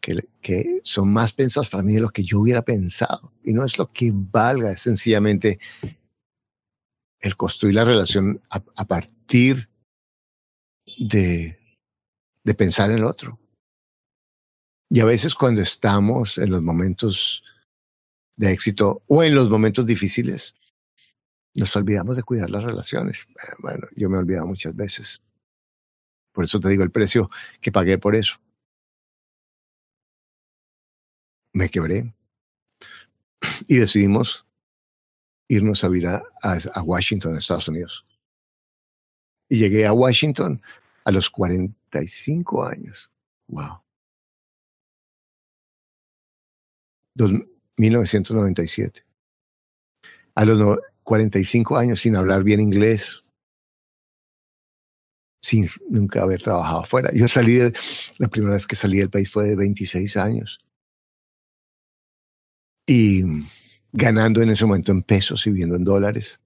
que, 0.00 0.26
que, 0.40 0.80
son 0.82 1.12
más 1.12 1.34
pensados 1.34 1.68
para 1.68 1.82
mí 1.82 1.92
de 1.92 2.00
lo 2.00 2.08
que 2.08 2.24
yo 2.24 2.40
hubiera 2.40 2.62
pensado. 2.62 3.34
Y 3.44 3.52
no 3.52 3.66
es 3.66 3.76
lo 3.76 3.92
que 3.92 4.12
valga, 4.14 4.72
es 4.72 4.80
sencillamente 4.80 5.58
el 7.20 7.36
construir 7.36 7.74
la 7.74 7.84
relación 7.84 8.42
a, 8.50 8.84
partir 8.86 9.68
de, 10.98 11.58
de 12.44 12.54
pensar 12.54 12.90
en 12.90 12.98
el 12.98 13.04
otro. 13.04 13.38
Y 14.90 15.00
a 15.00 15.04
veces 15.04 15.34
cuando 15.34 15.60
estamos 15.60 16.38
en 16.38 16.50
los 16.50 16.62
momentos 16.62 17.42
de 18.36 18.52
éxito 18.52 19.02
o 19.06 19.22
en 19.22 19.34
los 19.34 19.50
momentos 19.50 19.84
difíciles, 19.84 20.54
nos 21.54 21.74
olvidamos 21.76 22.16
de 22.16 22.22
cuidar 22.22 22.50
las 22.50 22.64
relaciones. 22.64 23.26
Bueno, 23.58 23.86
yo 23.96 24.08
me 24.08 24.16
he 24.16 24.20
olvidado 24.20 24.46
muchas 24.46 24.74
veces. 24.74 25.20
Por 26.32 26.44
eso 26.44 26.60
te 26.60 26.68
digo 26.68 26.84
el 26.84 26.90
precio 26.90 27.30
que 27.60 27.72
pagué 27.72 27.98
por 27.98 28.14
eso. 28.14 28.38
me 31.58 31.68
quebré 31.68 32.14
y 33.66 33.76
decidimos 33.76 34.46
irnos 35.48 35.82
a 35.82 35.88
vivir 35.88 36.08
a, 36.08 36.22
a, 36.42 36.82
Washington, 36.82 37.36
Estados 37.36 37.68
Unidos. 37.68 38.04
Y 39.48 39.58
llegué 39.58 39.86
a 39.86 39.92
Washington 39.92 40.60
a 41.04 41.10
los 41.10 41.30
45 41.30 42.64
años. 42.64 43.10
Wow. 43.48 43.82
1997. 47.76 49.04
A 50.34 50.44
los 50.44 50.78
45 51.02 51.76
años 51.76 52.00
sin 52.00 52.14
hablar 52.14 52.44
bien 52.44 52.60
inglés, 52.60 53.22
sin 55.42 55.66
nunca 55.88 56.22
haber 56.22 56.42
trabajado 56.42 56.80
afuera. 56.80 57.10
Yo 57.14 57.26
salí, 57.26 57.54
de, 57.54 57.72
la 58.18 58.28
primera 58.28 58.54
vez 58.54 58.66
que 58.66 58.76
salí 58.76 58.98
del 58.98 59.10
país 59.10 59.30
fue 59.30 59.46
de 59.46 59.56
26 59.56 60.16
años. 60.16 60.60
Y 62.86 63.22
ganando 63.98 64.40
en 64.40 64.50
ese 64.50 64.64
momento 64.64 64.92
en 64.92 65.02
pesos 65.02 65.44
y 65.46 65.50
viviendo 65.50 65.74
en 65.74 65.84
dólares. 65.84 66.40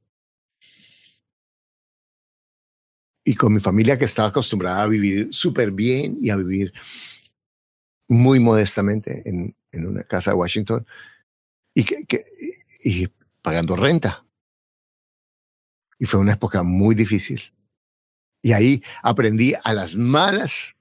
Y 3.24 3.34
con 3.34 3.52
mi 3.52 3.60
familia 3.60 3.98
que 3.98 4.06
estaba 4.06 4.28
acostumbrada 4.28 4.82
a 4.82 4.88
vivir 4.88 5.28
súper 5.32 5.70
bien 5.70 6.16
y 6.20 6.30
a 6.30 6.36
vivir 6.36 6.72
muy 8.08 8.40
modestamente 8.40 9.22
en, 9.28 9.54
en 9.70 9.86
una 9.86 10.02
casa 10.02 10.30
de 10.30 10.38
Washington 10.38 10.86
y, 11.74 11.84
que, 11.84 12.24
y 12.82 13.06
pagando 13.42 13.76
renta. 13.76 14.24
Y 15.98 16.06
fue 16.06 16.20
una 16.20 16.32
época 16.32 16.62
muy 16.62 16.94
difícil. 16.94 17.52
Y 18.42 18.52
ahí 18.52 18.82
aprendí 19.02 19.54
a 19.62 19.72
las 19.74 19.94
malas 19.94 20.74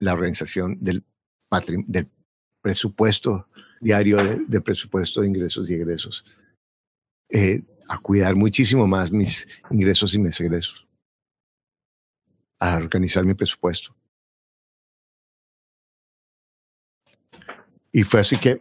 la 0.00 0.12
organización 0.12 0.78
del, 0.80 1.04
del 1.86 2.10
presupuesto 2.60 3.48
diario 3.80 4.18
de, 4.46 4.60
presupuesto 4.60 5.20
de 5.20 5.28
ingresos 5.28 5.68
y 5.70 5.74
egresos. 5.74 6.24
Eh, 7.30 7.62
a 7.88 7.98
cuidar 7.98 8.34
muchísimo 8.34 8.86
más 8.86 9.12
mis 9.12 9.46
ingresos 9.70 10.14
y 10.14 10.18
mis 10.18 10.38
egresos. 10.40 10.86
A 12.58 12.76
organizar 12.76 13.24
mi 13.24 13.34
presupuesto. 13.34 13.94
Y 17.92 18.02
fue 18.02 18.20
así 18.20 18.38
que, 18.38 18.60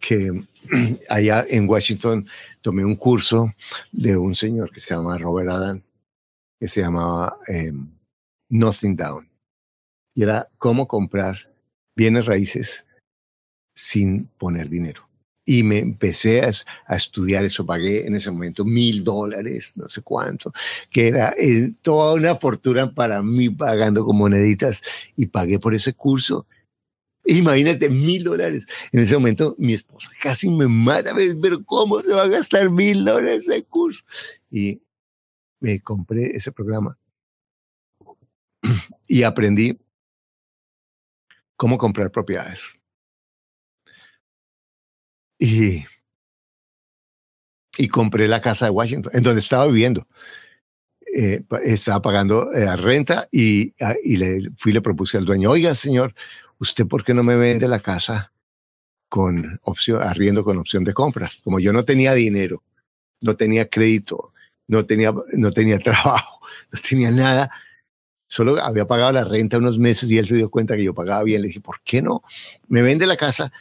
que 0.00 0.46
allá 1.08 1.46
en 1.48 1.68
Washington 1.68 2.26
tomé 2.60 2.84
un 2.84 2.96
curso 2.96 3.50
de 3.92 4.16
un 4.16 4.34
señor 4.34 4.70
que 4.70 4.80
se 4.80 4.94
llama 4.94 5.18
Robert 5.18 5.50
Adam, 5.50 5.82
que 6.58 6.68
se 6.68 6.80
llamaba 6.80 7.38
em, 7.46 7.88
Nothing 8.48 8.96
Down. 8.96 9.30
Y 10.14 10.22
era 10.22 10.48
cómo 10.58 10.88
comprar 10.88 11.52
bienes 11.94 12.26
raíces 12.26 12.85
sin 13.76 14.26
poner 14.38 14.68
dinero. 14.68 15.08
Y 15.44 15.62
me 15.62 15.78
empecé 15.78 16.42
a, 16.42 16.96
estudiar 16.96 17.44
eso, 17.44 17.64
pagué 17.64 18.04
en 18.04 18.16
ese 18.16 18.32
momento 18.32 18.64
mil 18.64 19.04
dólares, 19.04 19.74
no 19.76 19.88
sé 19.88 20.02
cuánto, 20.02 20.50
que 20.90 21.06
era 21.06 21.34
eh, 21.38 21.72
toda 21.82 22.14
una 22.14 22.34
fortuna 22.34 22.92
para 22.92 23.22
mí 23.22 23.48
pagando 23.48 24.04
con 24.04 24.16
moneditas 24.16 24.82
y 25.14 25.26
pagué 25.26 25.60
por 25.60 25.72
ese 25.72 25.92
curso 25.92 26.46
Imagínate, 27.26 27.90
mil 27.90 28.22
dólares. 28.22 28.66
En 28.92 29.00
ese 29.00 29.16
momento 29.16 29.56
mi 29.58 29.74
esposa 29.74 30.10
casi 30.22 30.48
me 30.48 30.68
mata, 30.68 31.12
pero 31.42 31.64
¿cómo 31.64 32.00
se 32.00 32.14
va 32.14 32.22
a 32.22 32.28
gastar 32.28 32.70
mil 32.70 33.04
dólares 33.04 33.48
ese 33.48 33.64
curso? 33.64 34.04
Y 34.48 34.80
me 35.60 35.80
compré 35.80 36.36
ese 36.36 36.52
programa 36.52 36.96
y 39.08 39.24
aprendí 39.24 39.76
cómo 41.56 41.78
comprar 41.78 42.12
propiedades. 42.12 42.78
Y, 45.38 45.84
y 47.76 47.88
compré 47.88 48.28
la 48.28 48.40
casa 48.40 48.66
de 48.66 48.70
Washington, 48.70 49.12
en 49.14 49.22
donde 49.22 49.40
estaba 49.40 49.66
viviendo. 49.66 50.06
Eh, 51.14 51.44
estaba 51.64 52.02
pagando 52.02 52.52
eh, 52.52 52.76
renta 52.76 53.28
y, 53.30 53.74
ah, 53.80 53.94
y 54.02 54.16
le 54.16 54.50
fui 54.58 54.72
le 54.72 54.82
propuse 54.82 55.16
al 55.16 55.24
dueño, 55.24 55.50
oiga, 55.50 55.74
señor, 55.74 56.14
¿usted 56.58 56.86
por 56.86 57.04
qué 57.04 57.14
no 57.14 57.22
me 57.22 57.36
vende 57.36 57.68
la 57.68 57.80
casa 57.80 58.32
con 59.08 59.58
opción, 59.62 60.02
arriendo 60.02 60.44
con 60.44 60.58
opción 60.58 60.84
de 60.84 60.92
compra? 60.92 61.30
Como 61.42 61.58
yo 61.58 61.72
no 61.72 61.84
tenía 61.84 62.12
dinero, 62.12 62.62
no 63.20 63.36
tenía 63.36 63.68
crédito, 63.68 64.32
no 64.66 64.84
tenía, 64.84 65.14
no 65.34 65.52
tenía 65.52 65.78
trabajo, 65.84 66.40
no 66.70 66.78
tenía 66.80 67.10
nada, 67.10 67.50
solo 68.26 68.60
había 68.60 68.86
pagado 68.86 69.12
la 69.12 69.24
renta 69.24 69.58
unos 69.58 69.78
meses 69.78 70.10
y 70.10 70.18
él 70.18 70.26
se 70.26 70.36
dio 70.36 70.50
cuenta 70.50 70.76
que 70.76 70.84
yo 70.84 70.94
pagaba 70.94 71.22
bien. 71.22 71.40
Le 71.40 71.48
dije, 71.48 71.60
¿por 71.60 71.80
qué 71.82 72.02
no? 72.02 72.22
Me 72.68 72.82
vende 72.82 73.06
la 73.06 73.16
casa, 73.16 73.52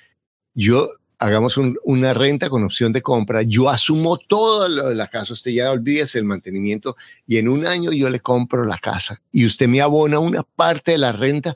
yo 0.54 0.90
hagamos 1.20 1.58
una 1.58 2.14
renta 2.14 2.50
con 2.50 2.64
opción 2.64 2.94
de 2.94 3.02
compra, 3.02 3.42
yo 3.42 3.70
asumo 3.70 4.18
todo 4.18 4.68
lo 4.68 4.90
de 4.90 4.96
la 4.96 5.08
casa, 5.08 5.34
usted 5.34 5.52
ya 5.52 5.72
olvídese 5.72 6.20
el 6.20 6.26
mantenimiento 6.26 6.96
y 7.28 7.38
en 7.38 7.48
un 7.48 7.66
año 7.66 7.92
yo 7.92 8.10
le 8.10 8.20
compro 8.20 8.66
la 8.66 8.78
casa 8.78 9.22
y 9.32 9.46
usted 9.46 9.68
me 9.68 9.82
abona 9.82 10.20
una 10.20 10.44
parte 10.44 10.92
de 10.92 10.98
la 10.98 11.12
renta 11.12 11.54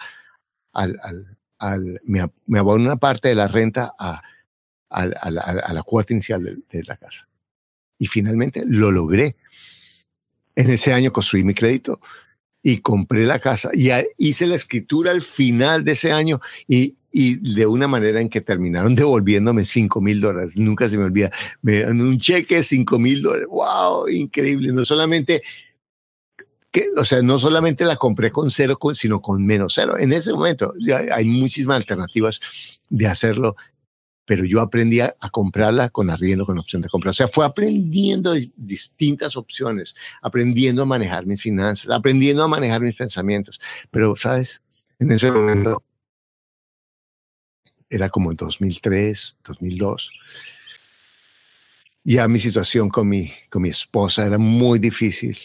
al, 0.73 0.99
al, 1.03 1.37
al 1.59 2.01
me, 2.05 2.29
me 2.45 2.61
una 2.61 2.95
parte 2.95 3.29
de 3.29 3.35
la 3.35 3.47
renta 3.47 3.93
a, 3.97 4.21
a, 4.89 5.01
a, 5.01 5.31
la, 5.31 5.41
a 5.41 5.73
la, 5.73 5.83
cuota 5.83 6.13
inicial 6.13 6.63
de, 6.69 6.83
la 6.83 6.97
casa. 6.97 7.27
Y 7.97 8.07
finalmente 8.07 8.63
lo 8.65 8.91
logré. 8.91 9.35
En 10.55 10.69
ese 10.69 10.93
año 10.93 11.11
construí 11.11 11.43
mi 11.43 11.53
crédito 11.53 11.99
y 12.61 12.79
compré 12.79 13.25
la 13.25 13.39
casa 13.39 13.71
y 13.73 13.89
hice 14.17 14.47
la 14.47 14.55
escritura 14.55 15.11
al 15.11 15.21
final 15.21 15.83
de 15.83 15.93
ese 15.93 16.11
año 16.11 16.41
y, 16.67 16.95
y 17.11 17.55
de 17.55 17.65
una 17.65 17.87
manera 17.87 18.21
en 18.21 18.29
que 18.29 18.41
terminaron 18.41 18.95
devolviéndome 18.95 19.65
5 19.65 20.01
mil 20.01 20.21
dólares. 20.21 20.57
Nunca 20.57 20.89
se 20.89 20.97
me 20.97 21.05
olvida. 21.05 21.31
Me 21.61 21.79
dan 21.81 22.01
un 22.01 22.17
cheque 22.19 22.57
de 22.57 22.63
5 22.63 22.99
mil 22.99 23.21
dólares. 23.21 23.47
¡Wow! 23.49 24.07
Increíble. 24.09 24.71
No 24.71 24.85
solamente 24.85 25.41
que, 26.71 26.85
o 26.97 27.05
sea, 27.05 27.21
no 27.21 27.39
solamente 27.39 27.83
la 27.83 27.95
compré 27.95 28.31
con 28.31 28.51
cero, 28.51 28.77
sino 28.93 29.21
con 29.21 29.45
menos 29.45 29.73
cero. 29.75 29.97
En 29.97 30.13
ese 30.13 30.33
momento 30.33 30.73
ya 30.79 30.99
hay 31.11 31.25
muchísimas 31.25 31.77
alternativas 31.77 32.39
de 32.89 33.07
hacerlo, 33.07 33.55
pero 34.25 34.45
yo 34.45 34.61
aprendí 34.61 34.99
a, 34.99 35.15
comprarla 35.31 35.89
con 35.89 36.11
arriendo, 36.11 36.45
con 36.45 36.59
opción 36.59 36.83
de 36.83 36.89
compra. 36.89 37.09
O 37.09 37.13
sea, 37.13 37.27
fue 37.27 37.43
aprendiendo 37.43 38.35
distintas 38.55 39.35
opciones, 39.35 39.95
aprendiendo 40.21 40.83
a 40.83 40.85
manejar 40.85 41.25
mis 41.25 41.41
finanzas, 41.41 41.89
aprendiendo 41.89 42.43
a 42.43 42.47
manejar 42.47 42.81
mis 42.81 42.95
pensamientos. 42.95 43.59
Pero, 43.89 44.15
¿sabes? 44.15 44.61
En 44.99 45.11
ese 45.11 45.31
momento 45.31 45.81
era 47.89 48.09
como 48.09 48.31
en 48.31 48.37
2003, 48.37 49.37
2002 49.43 50.11
ya 52.03 52.27
mi 52.27 52.39
situación 52.39 52.89
con 52.89 53.07
mi, 53.09 53.31
con 53.49 53.61
mi 53.61 53.69
esposa 53.69 54.25
era 54.25 54.37
muy 54.37 54.79
difícil 54.79 55.37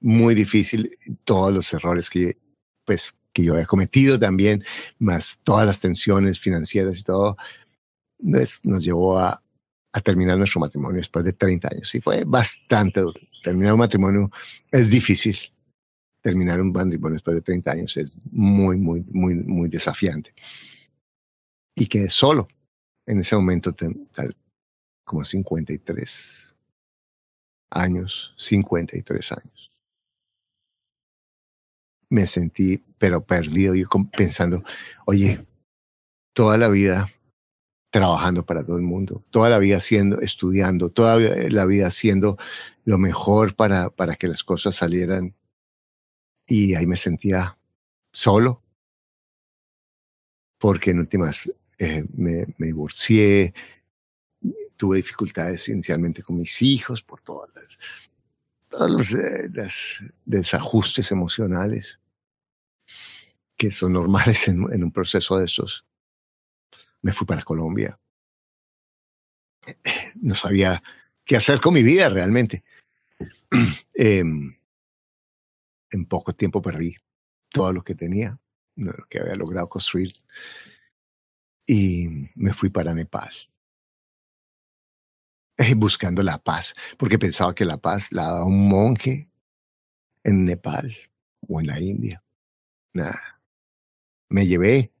muy 0.00 0.34
difícil 0.34 0.96
todos 1.24 1.52
los 1.52 1.72
errores 1.72 2.10
que, 2.10 2.36
pues, 2.84 3.14
que 3.32 3.44
yo 3.44 3.54
había 3.54 3.66
cometido 3.66 4.18
también, 4.18 4.64
más 4.98 5.40
todas 5.42 5.66
las 5.66 5.80
tensiones 5.80 6.38
financieras 6.38 6.98
y 7.00 7.02
todo, 7.02 7.36
pues, 8.18 8.60
nos 8.62 8.84
llevó 8.84 9.18
a, 9.18 9.42
a 9.92 10.00
terminar 10.00 10.38
nuestro 10.38 10.60
matrimonio 10.60 10.98
después 10.98 11.24
de 11.24 11.32
30 11.32 11.68
años. 11.72 11.94
Y 11.94 12.00
fue 12.00 12.24
bastante 12.24 13.00
duro. 13.00 13.18
Terminar 13.42 13.72
un 13.72 13.80
matrimonio 13.80 14.30
es 14.70 14.90
difícil. 14.90 15.36
Terminar 16.22 16.60
un 16.60 16.72
matrimonio 16.72 17.14
después 17.14 17.36
de 17.36 17.42
30 17.42 17.72
años 17.72 17.96
es 17.96 18.10
muy, 18.30 18.76
muy, 18.76 19.04
muy, 19.10 19.34
muy 19.34 19.68
desafiante. 19.68 20.32
Y 21.76 21.86
quedé 21.86 22.10
solo 22.10 22.48
en 23.06 23.20
ese 23.20 23.36
momento, 23.36 23.72
tal, 23.72 24.36
como 25.04 25.24
53 25.24 26.54
años, 27.70 28.34
53 28.38 29.32
años 29.32 29.66
me 32.08 32.26
sentí, 32.26 32.78
pero 32.98 33.24
perdido, 33.24 33.74
yo 33.74 33.88
pensando, 34.16 34.62
oye, 35.06 35.44
toda 36.34 36.58
la 36.58 36.68
vida 36.68 37.10
trabajando 37.90 38.44
para 38.44 38.64
todo 38.64 38.76
el 38.76 38.82
mundo, 38.82 39.24
toda 39.30 39.48
la 39.48 39.58
vida 39.58 39.78
haciendo, 39.78 40.20
estudiando, 40.20 40.90
toda 40.90 41.18
la 41.18 41.64
vida 41.64 41.86
haciendo 41.86 42.36
lo 42.84 42.98
mejor 42.98 43.54
para, 43.56 43.90
para 43.90 44.16
que 44.16 44.28
las 44.28 44.44
cosas 44.44 44.74
salieran. 44.74 45.34
Y 46.46 46.74
ahí 46.74 46.86
me 46.86 46.96
sentía 46.96 47.58
solo, 48.12 48.62
porque 50.58 50.90
en 50.90 51.00
últimas 51.00 51.50
eh, 51.78 52.04
me, 52.14 52.46
me, 52.58 52.66
divorcié, 52.66 53.54
tuve 54.76 54.96
dificultades 54.96 55.68
inicialmente 55.68 56.22
con 56.22 56.38
mis 56.38 56.62
hijos 56.62 57.02
por 57.02 57.20
todas 57.20 57.54
las 57.54 57.78
todos 58.68 58.90
los 58.90 59.14
eh, 59.14 59.50
desajustes 60.24 61.10
emocionales 61.12 61.98
que 63.56 63.70
son 63.70 63.94
normales 63.94 64.48
en, 64.48 64.62
un 64.62 64.92
proceso 64.92 65.38
de 65.38 65.46
esos. 65.46 65.86
Me 67.00 67.12
fui 67.12 67.26
para 67.26 67.42
Colombia. 67.42 67.98
No 70.16 70.34
sabía 70.34 70.82
qué 71.24 71.36
hacer 71.36 71.60
con 71.60 71.74
mi 71.74 71.82
vida 71.82 72.08
realmente. 72.08 72.64
Em, 73.94 74.54
en 75.90 76.04
poco 76.04 76.34
tiempo 76.34 76.60
perdí 76.60 76.96
todo 77.48 77.72
lo 77.72 77.82
que 77.82 77.94
tenía, 77.94 78.38
lo 78.74 78.92
que 79.08 79.20
había 79.20 79.36
logrado 79.36 79.70
construir. 79.70 80.12
Y 81.66 82.30
me 82.34 82.52
fui 82.52 82.70
para 82.70 82.94
Nepal. 82.94 83.30
Eh, 85.58 85.74
buscando 85.74 86.22
la 86.22 86.38
paz, 86.38 86.74
porque 86.98 87.18
pensaba 87.18 87.54
que 87.54 87.64
la 87.64 87.78
paz 87.78 88.12
la 88.12 88.24
daba 88.24 88.44
un 88.44 88.68
monje 88.68 89.30
en 90.22 90.44
Nepal 90.44 90.94
o 91.48 91.60
en 91.60 91.66
la 91.66 91.80
India. 91.80 92.22
Nada. 92.92 93.40
Me 94.28 94.46
llevé 94.46 94.92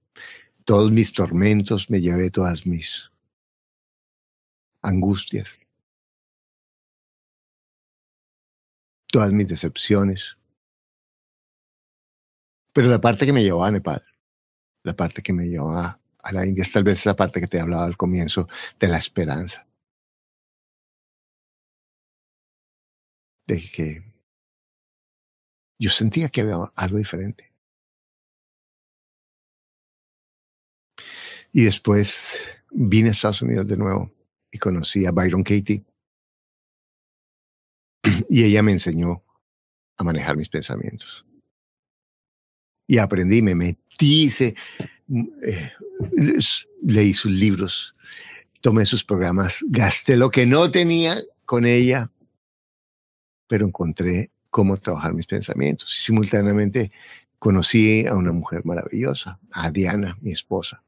todos 0.64 0.90
mis 0.90 1.12
tormentos, 1.12 1.90
me 1.90 2.00
llevé 2.00 2.30
todas 2.30 2.66
mis 2.66 3.10
angustias, 4.80 5.60
todas 9.08 9.32
mis 9.32 9.48
decepciones. 9.48 10.38
Pero 12.72 12.88
la 12.88 13.00
parte 13.00 13.26
que 13.26 13.32
me 13.32 13.42
llevó 13.42 13.64
a 13.64 13.70
Nepal, 13.70 14.04
la 14.84 14.94
parte 14.94 15.22
que 15.22 15.32
me 15.32 15.46
llevó 15.46 15.70
a, 16.28 16.32
la 16.32 16.46
India, 16.46 16.62
es 16.62 16.72
tal 16.72 16.84
vez 16.84 17.00
esa 17.00 17.16
parte 17.16 17.40
que 17.40 17.46
te 17.46 17.60
hablaba 17.60 17.84
al 17.84 17.96
comienzo 17.96 18.48
de 18.78 18.88
la 18.88 18.98
esperanza. 18.98 19.66
De 23.46 23.60
que 23.60 24.02
yo 25.78 25.90
sentía 25.90 26.28
que 26.28 26.40
había 26.40 26.56
algo 26.74 26.98
diferente. 26.98 27.52
Y 31.52 31.64
después 31.64 32.40
vine 32.70 33.08
a 33.08 33.12
Estados 33.12 33.42
Unidos 33.42 33.66
de 33.66 33.76
nuevo 33.76 34.12
y 34.50 34.58
conocí 34.58 35.06
a 35.06 35.12
Byron 35.12 35.42
Katie. 35.42 35.84
Y 38.28 38.44
ella 38.44 38.62
me 38.62 38.72
enseñó 38.72 39.22
a 39.96 40.04
manejar 40.04 40.36
mis 40.36 40.48
pensamientos. 40.48 41.24
Y 42.86 42.98
aprendí, 42.98 43.42
me 43.42 43.54
metí, 43.54 44.30
eh, 45.08 45.72
leí 46.82 47.14
sus 47.14 47.32
libros, 47.32 47.94
tomé 48.60 48.86
sus 48.86 49.04
programas, 49.04 49.64
gasté 49.68 50.16
lo 50.16 50.30
que 50.30 50.46
no 50.46 50.70
tenía 50.70 51.22
con 51.44 51.64
ella, 51.64 52.10
pero 53.48 53.66
encontré 53.66 54.30
cómo 54.50 54.76
trabajar 54.76 55.14
mis 55.14 55.26
pensamientos. 55.26 55.94
Y 55.98 56.02
simultáneamente 56.02 56.90
conocí 57.38 58.06
a 58.06 58.14
una 58.14 58.32
mujer 58.32 58.64
maravillosa, 58.64 59.38
a 59.52 59.70
Diana, 59.70 60.16
mi 60.20 60.32
esposa. 60.32 60.82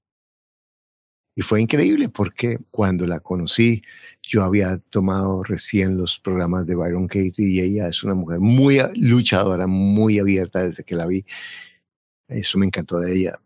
Y 1.39 1.43
fue 1.43 1.63
increíble 1.63 2.09
porque 2.09 2.59
cuando 2.73 3.07
la 3.07 3.21
conocí, 3.21 3.83
yo 4.21 4.43
había 4.43 4.79
tomado 4.79 5.45
recién 5.45 5.97
los 5.97 6.19
programas 6.19 6.67
de 6.67 6.75
Byron 6.75 7.07
Katie 7.07 7.33
y 7.37 7.61
ella 7.61 7.87
es 7.87 8.03
una 8.03 8.15
mujer 8.15 8.41
muy 8.41 8.81
luchadora, 8.97 9.69
muy 9.69 10.19
abierta 10.19 10.65
desde 10.65 10.83
que 10.83 10.97
la 10.97 11.07
vi. 11.07 11.25
Eso 12.27 12.59
me 12.59 12.67
encantó 12.67 12.99
de 12.99 13.17
ella. 13.17 13.41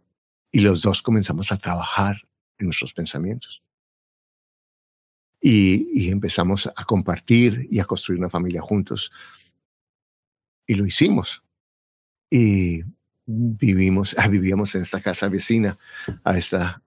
Y 0.53 0.61
los 0.61 0.83
dos 0.83 1.03
comenzamos 1.03 1.51
a 1.51 1.57
trabajar 1.57 2.17
en 2.59 2.67
nuestros 2.67 2.93
pensamientos. 2.93 3.63
Y, 5.41 6.11
empezamos 6.11 6.71
a 6.77 6.85
compartir 6.85 7.67
y 7.71 7.81
a 7.81 7.85
construir 7.85 8.21
una 8.21 8.31
familia 8.31 8.63
juntos 8.63 9.11
y 10.67 10.75
lo 10.75 10.87
hicimos. 10.87 11.43
Y 12.31 12.85
vivimos, 13.27 14.15
ah, 14.19 14.29
vivíamos 14.29 14.75
en 14.75 14.83
esta 14.83 15.01
casa 15.01 15.29
vecina, 15.29 15.79
a 16.23 16.39
esta, 16.39 16.83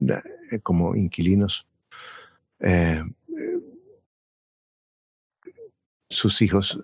eh, 0.00 0.60
como 0.62 0.94
inquilinos. 0.94 1.66
Eh, 2.60 3.02
sus 6.08 6.40
hijos, 6.42 6.80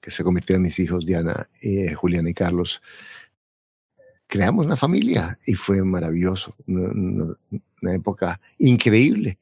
que 0.00 0.10
se 0.10 0.24
convirtieron 0.24 0.60
en 0.60 0.66
mis 0.66 0.78
hijos, 0.78 1.06
Diana, 1.06 1.48
eh, 1.62 1.94
Juliana 1.94 2.30
y 2.30 2.34
Carlos, 2.34 2.82
creamos 4.28 4.66
una 4.66 4.76
familia 4.76 5.38
y 5.44 5.54
fue 5.54 5.82
maravilloso, 5.82 6.54
una, 6.66 7.34
época 7.94 8.40
increíble 8.58 9.38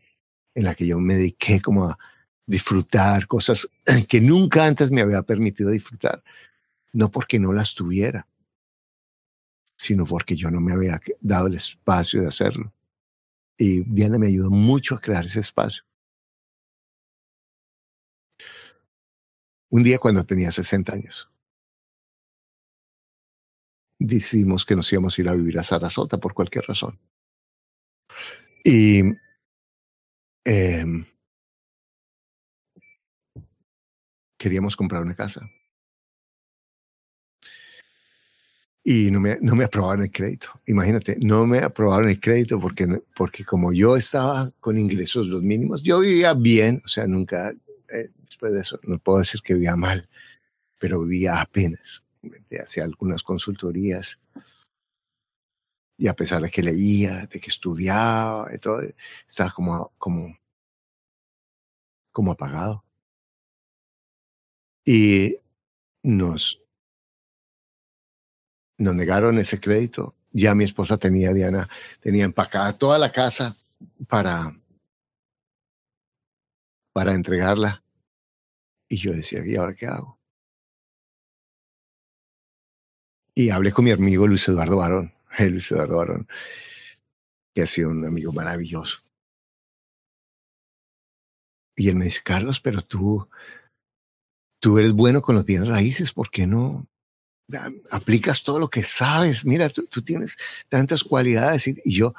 en 0.55 0.65
la 0.65 0.75
que 0.75 0.87
yo 0.87 0.99
me 0.99 1.15
dediqué 1.15 1.61
como 1.61 1.85
a 1.85 1.99
disfrutar 2.47 3.27
cosas 3.27 3.69
que 4.09 4.21
nunca 4.21 4.65
antes 4.65 4.91
me 4.91 5.03
había 5.03 5.23
permitido 5.23 5.71
disfrutar, 5.71 6.23
no 6.93 7.11
porque 7.11 7.39
no 7.39 7.53
las 7.53 7.75
tuviera, 7.75 8.27
sino 9.77 10.07
porque 10.07 10.37
yo 10.37 10.51
no 10.51 10.61
me 10.61 10.73
había 10.73 11.01
dado 11.21 11.49
el 11.49 11.55
espacio 11.55 12.23
de 12.23 12.29
hacerlo. 12.29 12.73
Y 13.59 13.81
Diana 13.81 14.19
me 14.19 14.29
ayudó 14.29 14.51
mucho 14.51 14.95
a 14.95 15.01
crear 15.01 15.27
ese 15.27 15.41
espacio. 15.41 15.85
Un 19.69 19.83
día 19.83 19.99
cuando 19.99 20.25
tenía 20.25 20.53
60 20.53 20.93
años, 20.93 21.29
decidimos 23.99 24.65
que 24.67 24.77
nos 24.77 24.93
íbamos 24.93 25.19
a 25.19 25.23
ir 25.23 25.29
a 25.29 25.35
vivir 25.35 25.59
a 25.59 25.63
Sarasota 25.63 26.19
por 26.19 26.35
cualquier 26.35 26.65
razón. 26.67 26.99
Y 28.65 29.03
eh, 30.45 30.85
queríamos 34.37 34.77
comprar 34.77 35.03
una 35.03 35.15
casa. 35.15 35.49
Y 38.85 39.11
no 39.11 39.19
me, 39.19 39.39
no 39.41 39.57
me 39.57 39.65
aprobaron 39.65 40.05
el 40.05 40.13
crédito. 40.13 40.49
Imagínate, 40.67 41.17
no 41.21 41.45
me 41.45 41.59
aprobaron 41.59 42.09
el 42.09 42.21
crédito 42.21 42.61
porque, 42.61 42.87
porque 43.17 43.45
como 43.45 43.73
yo 43.73 43.97
estaba 43.97 44.53
con 44.61 44.79
ingresos 44.79 45.27
los 45.27 45.43
mínimos, 45.43 45.83
yo 45.83 45.99
vivía 45.99 46.35
bien, 46.35 46.81
o 46.85 46.89
sea, 46.89 47.09
nunca, 47.09 47.51
eh, 47.93 48.11
después 48.25 48.53
de 48.53 48.61
eso, 48.61 48.79
no 48.85 48.99
puedo 48.99 49.19
decir 49.19 49.41
que 49.43 49.55
vivía 49.55 49.75
mal, 49.75 50.09
pero 50.79 51.01
vivía 51.01 51.41
apenas. 51.41 52.05
Hacía 52.63 52.85
algunas 52.85 53.23
consultorías. 53.23 54.19
Y 55.99 56.09
a 56.09 56.15
pesar 56.15 56.43
de 56.43 56.51
que 56.51 56.63
leía, 56.63 57.27
de 57.27 57.41
que 57.41 57.49
estudiaba, 57.49 58.49
de 58.51 58.59
todo, 58.59 58.83
estaba 59.27 59.51
como, 59.51 59.93
como, 59.99 60.39
como 62.13 62.33
apagado 62.33 62.87
y 64.87 65.37
nos, 66.03 66.63
nos 68.79 68.95
negaron 68.95 69.39
ese 69.39 69.61
crédito. 69.61 70.15
Ya 70.33 70.55
mi 70.55 70.65
esposa 70.65 70.97
tenía, 70.97 71.33
Diana, 71.33 71.69
tenía 72.01 72.25
empacada 72.25 72.79
toda 72.79 72.99
la 72.99 73.11
casa 73.11 73.57
para, 74.09 74.57
para 76.93 77.15
entregarla. 77.15 77.83
Y 78.89 78.99
yo 78.99 79.13
decía, 79.13 79.45
¿y 79.45 79.57
ahora 79.57 79.75
qué 79.75 79.87
hago? 79.87 80.16
Y 83.37 83.51
hablé 83.51 83.71
con 83.71 83.85
mi 83.85 83.91
amigo 83.91 84.27
Luis 84.27 84.49
Eduardo 84.49 84.79
Barón, 84.79 85.13
Luis 85.39 85.71
Eduardo 85.71 85.99
Barón, 85.99 86.29
que 87.55 87.63
ha 87.63 87.67
sido 87.67 87.91
un 87.91 88.05
amigo 88.05 88.33
maravilloso. 88.33 89.03
Y 91.77 91.91
él 91.91 91.97
me 91.97 92.07
dice, 92.07 92.23
Carlos, 92.25 92.61
pero 92.61 92.81
tú 92.83 93.29
tú 94.67 94.79
eres 94.79 94.93
bueno 94.93 95.23
con 95.23 95.37
los 95.37 95.45
bienes 95.45 95.69
raíces, 95.69 96.13
¿por 96.13 96.31
qué 96.31 96.47
no 96.47 96.89
aplicas 97.91 98.43
todo 98.43 98.59
lo 98.59 98.69
que 98.69 98.83
sabes? 98.83 99.45
Mira, 99.45 99.69
tú, 99.69 100.03
tienes 100.03 100.37
tantas 100.69 101.05
cualidades 101.05 101.69
y, 101.69 101.81
yo, 101.85 102.15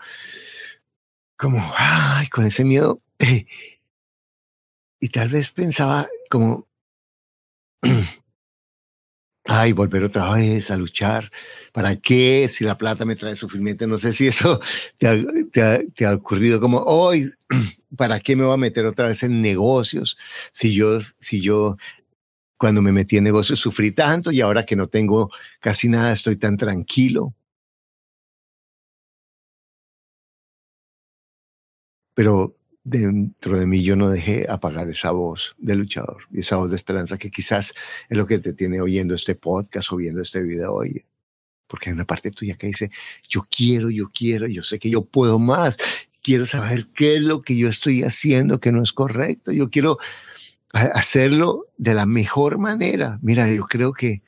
como, 1.36 1.74
ay, 1.76 2.30
con 2.30 2.46
ese 2.46 2.64
miedo. 2.64 3.02
y 5.00 5.10
tal 5.10 5.30
vez 5.30 5.52
pensaba 5.52 6.08
como, 6.30 6.68
ay, 9.48 9.72
volver 9.74 10.04
otra 10.04 10.34
vez 10.34 10.70
a 10.72 10.78
luchar. 10.78 11.32
¿Para 11.72 11.96
qué? 11.96 12.48
Si 12.50 12.64
la 12.64 12.78
plata 12.78 13.06
me 13.06 13.16
trae 13.16 13.36
sufrimiento, 13.36 13.88
no 13.88 13.98
sé 13.98 14.14
si 14.14 14.28
eso 14.28 14.60
te 14.98 16.06
ha, 16.06 16.14
ocurrido 16.14 16.60
como, 16.60 16.80
hoy, 16.80 17.32
¿para 17.98 18.20
qué 18.20 18.36
me 18.36 18.44
voy 18.44 18.54
a 18.54 18.58
meter 18.58 18.86
otra 18.86 19.08
vez 19.08 19.24
en 19.24 19.42
negocios? 19.42 20.18
Si 20.52 20.74
yo, 20.74 21.00
si 21.20 21.42
yo 21.42 21.78
cuando 22.58 22.82
me 22.82 22.92
metí 22.92 23.18
en 23.18 23.24
negocios 23.24 23.60
sufrí 23.60 23.92
tanto 23.92 24.32
y 24.32 24.42
ahora 24.42 24.66
que 24.66 24.76
no 24.76 24.88
tengo 24.88 25.32
casi 25.60 25.90
nada 25.90 26.14
estoy 26.14 26.38
tan 26.38 26.58
tranquilo. 26.58 27.34
Pero 32.16 32.56
dentro 32.88 33.60
de 33.60 33.66
mí 33.66 33.84
yo 33.84 33.98
no 33.98 34.10
dejé 34.10 34.46
apagar 34.50 34.88
esa 34.88 35.12
voz 35.12 35.56
de 35.58 35.76
luchador 35.76 36.24
y 36.32 36.40
esa 36.40 36.56
voz 36.56 36.70
de 36.70 36.78
esperanza 36.78 37.18
que 37.18 37.30
quizás 37.30 37.74
es 38.08 38.18
lo 38.18 38.26
que 38.26 38.40
te 38.40 38.54
tiene 38.54 38.80
oyendo 38.80 39.14
este 39.14 39.36
podcast 39.36 39.92
o 39.92 39.98
viendo 39.98 40.22
este 40.22 40.42
video 40.42 40.74
hoy. 40.74 41.04
Porque 41.68 41.90
hay 41.90 41.94
una 41.94 42.06
parte 42.06 42.32
tuya 42.32 42.56
que 42.56 42.68
dice, 42.68 42.90
yo 43.28 43.46
quiero, 43.52 43.90
yo 43.90 44.10
quiero, 44.14 44.48
yo 44.48 44.64
sé 44.64 44.80
que 44.80 44.90
yo 44.90 45.04
puedo 45.04 45.38
más, 45.38 45.78
quiero 46.24 46.46
saber 46.46 46.88
qué 46.94 47.18
es 47.18 47.22
lo 47.22 47.42
que 47.42 47.58
yo 47.58 47.68
estoy 47.68 48.04
haciendo 48.04 48.62
que 48.62 48.72
no 48.72 48.82
es 48.82 48.94
correcto, 48.94 49.52
yo 49.52 49.70
quiero 49.70 49.98
hacerlo 50.72 51.66
de 51.78 51.94
la 51.94 52.06
mejor 52.06 52.58
manera. 52.58 53.20
Mira, 53.22 53.52
yo 53.52 53.66
creo 53.66 53.92
que, 53.92 54.22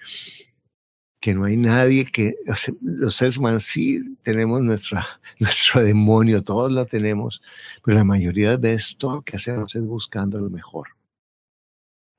que 1.20 1.34
no 1.34 1.44
hay 1.44 1.58
nadie 1.58 2.06
que, 2.06 2.36
los 2.82 3.16
seres 3.16 3.38
humanos 3.38 3.66
sí 3.66 4.18
tenemos 4.24 4.62
nuestra, 4.62 5.06
nuestro 5.40 5.82
demonio, 5.82 6.44
todos 6.44 6.72
lo 6.72 6.86
tenemos, 6.86 7.42
pero 7.84 7.98
la 7.98 8.04
mayoría 8.04 8.52
de 8.52 8.58
veces 8.58 8.96
todo 8.98 9.16
lo 9.16 9.22
que 9.22 9.36
hacemos 9.36 9.76
es 9.76 9.82
buscando 9.82 10.40
lo 10.40 10.50
mejor, 10.50 10.90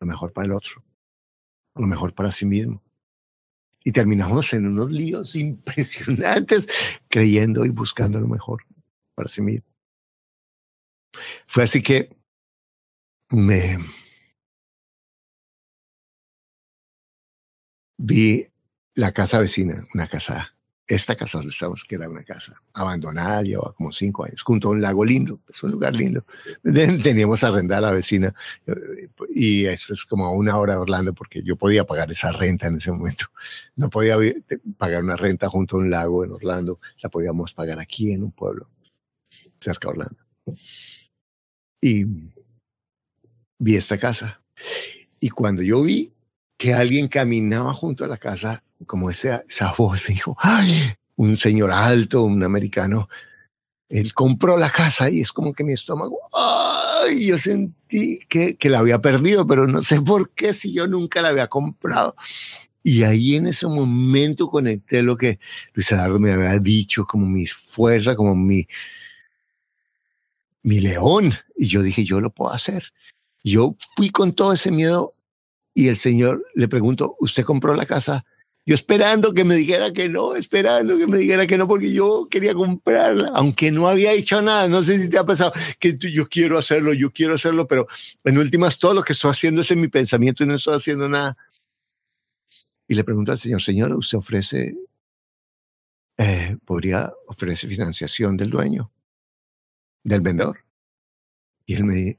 lo 0.01 0.07
mejor 0.07 0.33
para 0.33 0.47
el 0.47 0.53
otro, 0.53 0.85
lo 1.75 1.87
mejor 1.87 2.15
para 2.15 2.33
sí 2.33 2.45
mismo. 2.45 2.83
Y 3.83 3.93
terminamos 3.93 4.53
en 4.53 4.67
unos 4.67 4.91
líos 4.91 5.35
impresionantes 5.37 6.69
creyendo 7.09 7.65
y 7.65 7.71
buscando 7.71 8.21
lo 8.21 8.29
mejor 8.29 8.65
para 9.15 9.31
sí 9.31 9.41
mismo. 9.41 9.67
Fue 11.47 11.65
así 11.65 11.83
que 11.83 12.15
me 13.31 13.79
vi 17.99 18.50
la 19.01 19.13
casa 19.13 19.39
vecina, 19.39 19.83
una 19.95 20.07
casa, 20.07 20.55
esta 20.87 21.17
casa 21.17 21.39
donde 21.39 21.53
estamos, 21.53 21.85
que 21.85 21.95
era 21.95 22.07
una 22.07 22.23
casa 22.23 22.61
abandonada, 22.75 23.41
llevaba 23.41 23.73
como 23.73 23.93
cinco 23.93 24.27
años, 24.27 24.43
junto 24.43 24.69
a 24.69 24.73
un 24.73 24.83
lago 24.83 25.07
lindo, 25.07 25.41
es 25.49 25.63
un 25.63 25.71
lugar 25.71 25.97
lindo. 25.97 26.27
Teníamos 27.03 27.43
arrendada 27.43 27.79
a 27.79 27.91
la 27.91 27.93
vecina 27.93 28.35
y 29.35 29.65
esto 29.65 29.95
es 29.95 30.05
como 30.05 30.31
una 30.35 30.59
hora 30.59 30.75
de 30.75 30.81
Orlando 30.81 31.15
porque 31.15 31.43
yo 31.43 31.57
podía 31.57 31.85
pagar 31.85 32.11
esa 32.11 32.31
renta 32.33 32.67
en 32.67 32.77
ese 32.77 32.93
momento. 32.93 33.25
No 33.75 33.89
podía 33.89 34.19
pagar 34.77 35.03
una 35.03 35.17
renta 35.17 35.49
junto 35.49 35.77
a 35.77 35.79
un 35.81 35.91
lago 35.91 36.23
en 36.23 36.33
Orlando, 36.33 36.79
la 37.03 37.09
podíamos 37.09 37.55
pagar 37.55 37.79
aquí 37.81 38.13
en 38.13 38.25
un 38.25 38.33
pueblo 38.33 38.69
cerca 39.61 39.89
de 39.89 39.93
Orlando. 39.93 40.19
Y 41.81 42.05
vi 43.59 43.77
esta 43.77 43.97
casa. 43.97 44.43
Y 45.19 45.31
cuando 45.31 45.63
yo 45.63 45.83
vi 45.83 46.13
que 46.59 46.75
alguien 46.75 47.09
caminaba 47.09 47.73
junto 47.73 48.05
a 48.05 48.09
la 48.09 48.19
casa, 48.19 48.63
como 48.87 49.11
esa, 49.11 49.45
esa 49.49 49.73
voz 49.77 50.07
dijo, 50.07 50.37
¡ay! 50.41 50.95
Un 51.17 51.37
señor 51.37 51.71
alto, 51.71 52.23
un 52.23 52.43
americano, 52.43 53.09
él 53.89 54.15
compró 54.15 54.57
la 54.57 54.71
casa 54.71 55.11
y 55.11 55.21
es 55.21 55.33
como 55.33 55.53
que 55.53 55.65
mi 55.65 55.73
estómago, 55.73 56.19
¡ay! 56.33 57.27
Yo 57.27 57.39
sentí 57.39 58.21
que, 58.29 58.57
que 58.57 58.71
la 58.71 58.79
había 58.79 59.01
perdido, 59.01 59.47
pero 59.47 59.67
no 59.67 59.83
sé 59.83 60.01
por 60.01 60.31
qué 60.31 60.55
si 60.55 60.73
yo 60.73 60.87
nunca 60.87 61.21
la 61.21 61.29
había 61.29 61.49
comprado. 61.49 62.15
Y 62.83 63.03
ahí 63.03 63.37
en 63.37 63.47
ese 63.47 63.67
momento 63.67 64.49
conecté 64.49 65.03
lo 65.03 65.17
que 65.17 65.39
Luis 65.75 65.91
Eduardo 65.93 66.19
me 66.19 66.33
había 66.33 66.59
dicho, 66.59 67.05
como 67.05 67.27
mi 67.27 67.47
fuerza, 67.47 68.17
como 68.17 68.35
mi, 68.35 68.67
mi 70.63 70.81
león. 70.81 71.35
Y 71.57 71.67
yo 71.67 71.83
dije, 71.83 72.05
yo 72.05 72.21
lo 72.21 72.31
puedo 72.31 72.53
hacer. 72.53 72.93
Yo 73.45 73.77
fui 73.97 74.11
con 74.11 74.33
todo 74.33 74.53
ese 74.53 74.71
miedo 74.71 75.13
y 75.75 75.89
el 75.89 75.97
señor 75.97 76.47
le 76.55 76.69
preguntó, 76.69 77.17
¿usted 77.21 77.45
compró 77.45 77.75
la 77.75 77.87
casa? 77.87 78.25
Yo 78.67 78.75
esperando 78.75 79.33
que 79.33 79.45
me 79.45 79.55
dijera 79.55 79.93
que 79.93 80.09
no, 80.09 80.37
esperando 80.37 80.99
que 80.99 81.07
me 81.07 81.19
dijera 81.19 81.47
que 81.47 81.57
no, 81.57 81.67
porque 81.67 81.93
yo 81.93 82.29
quería 82.31 82.55
comprarla, 82.55 83.33
aunque 83.35 83.71
no 83.71 83.89
había 83.89 84.13
hecho 84.13 84.43
nada. 84.43 84.69
No 84.69 84.83
sé 84.83 85.01
si 85.01 85.09
te 85.09 85.19
ha 85.19 85.25
pasado 85.25 85.53
que 85.79 85.97
yo 85.99 86.29
quiero 86.29 86.59
hacerlo, 86.59 86.93
yo 86.93 87.11
quiero 87.11 87.35
hacerlo, 87.35 87.67
pero 87.67 87.87
en 88.25 88.39
últimas 88.39 88.79
todo 88.79 88.95
lo 88.95 89.03
que 89.03 89.15
estoy 89.15 89.31
haciendo 89.31 89.63
es 89.63 89.71
en 89.71 89.81
mi 89.81 89.89
pensamiento 89.89 90.45
y 90.45 90.47
no 90.47 90.55
estoy 90.57 90.77
haciendo 90.77 91.09
nada. 91.09 91.37
Y 92.87 92.95
le 92.95 93.05
pregunto 93.05 93.33
al 93.33 93.39
señor, 93.39 93.63
señor, 93.63 93.93
¿usted 93.93 94.19
ofrece, 94.19 94.77
eh, 96.19 96.57
podría 96.65 97.13
ofrecer 97.29 97.71
financiación 97.71 98.37
del 98.37 98.51
dueño, 98.51 98.93
del 100.05 100.21
vendedor? 100.21 100.65
Y 101.65 101.75
él 101.75 101.85
me, 101.85 102.19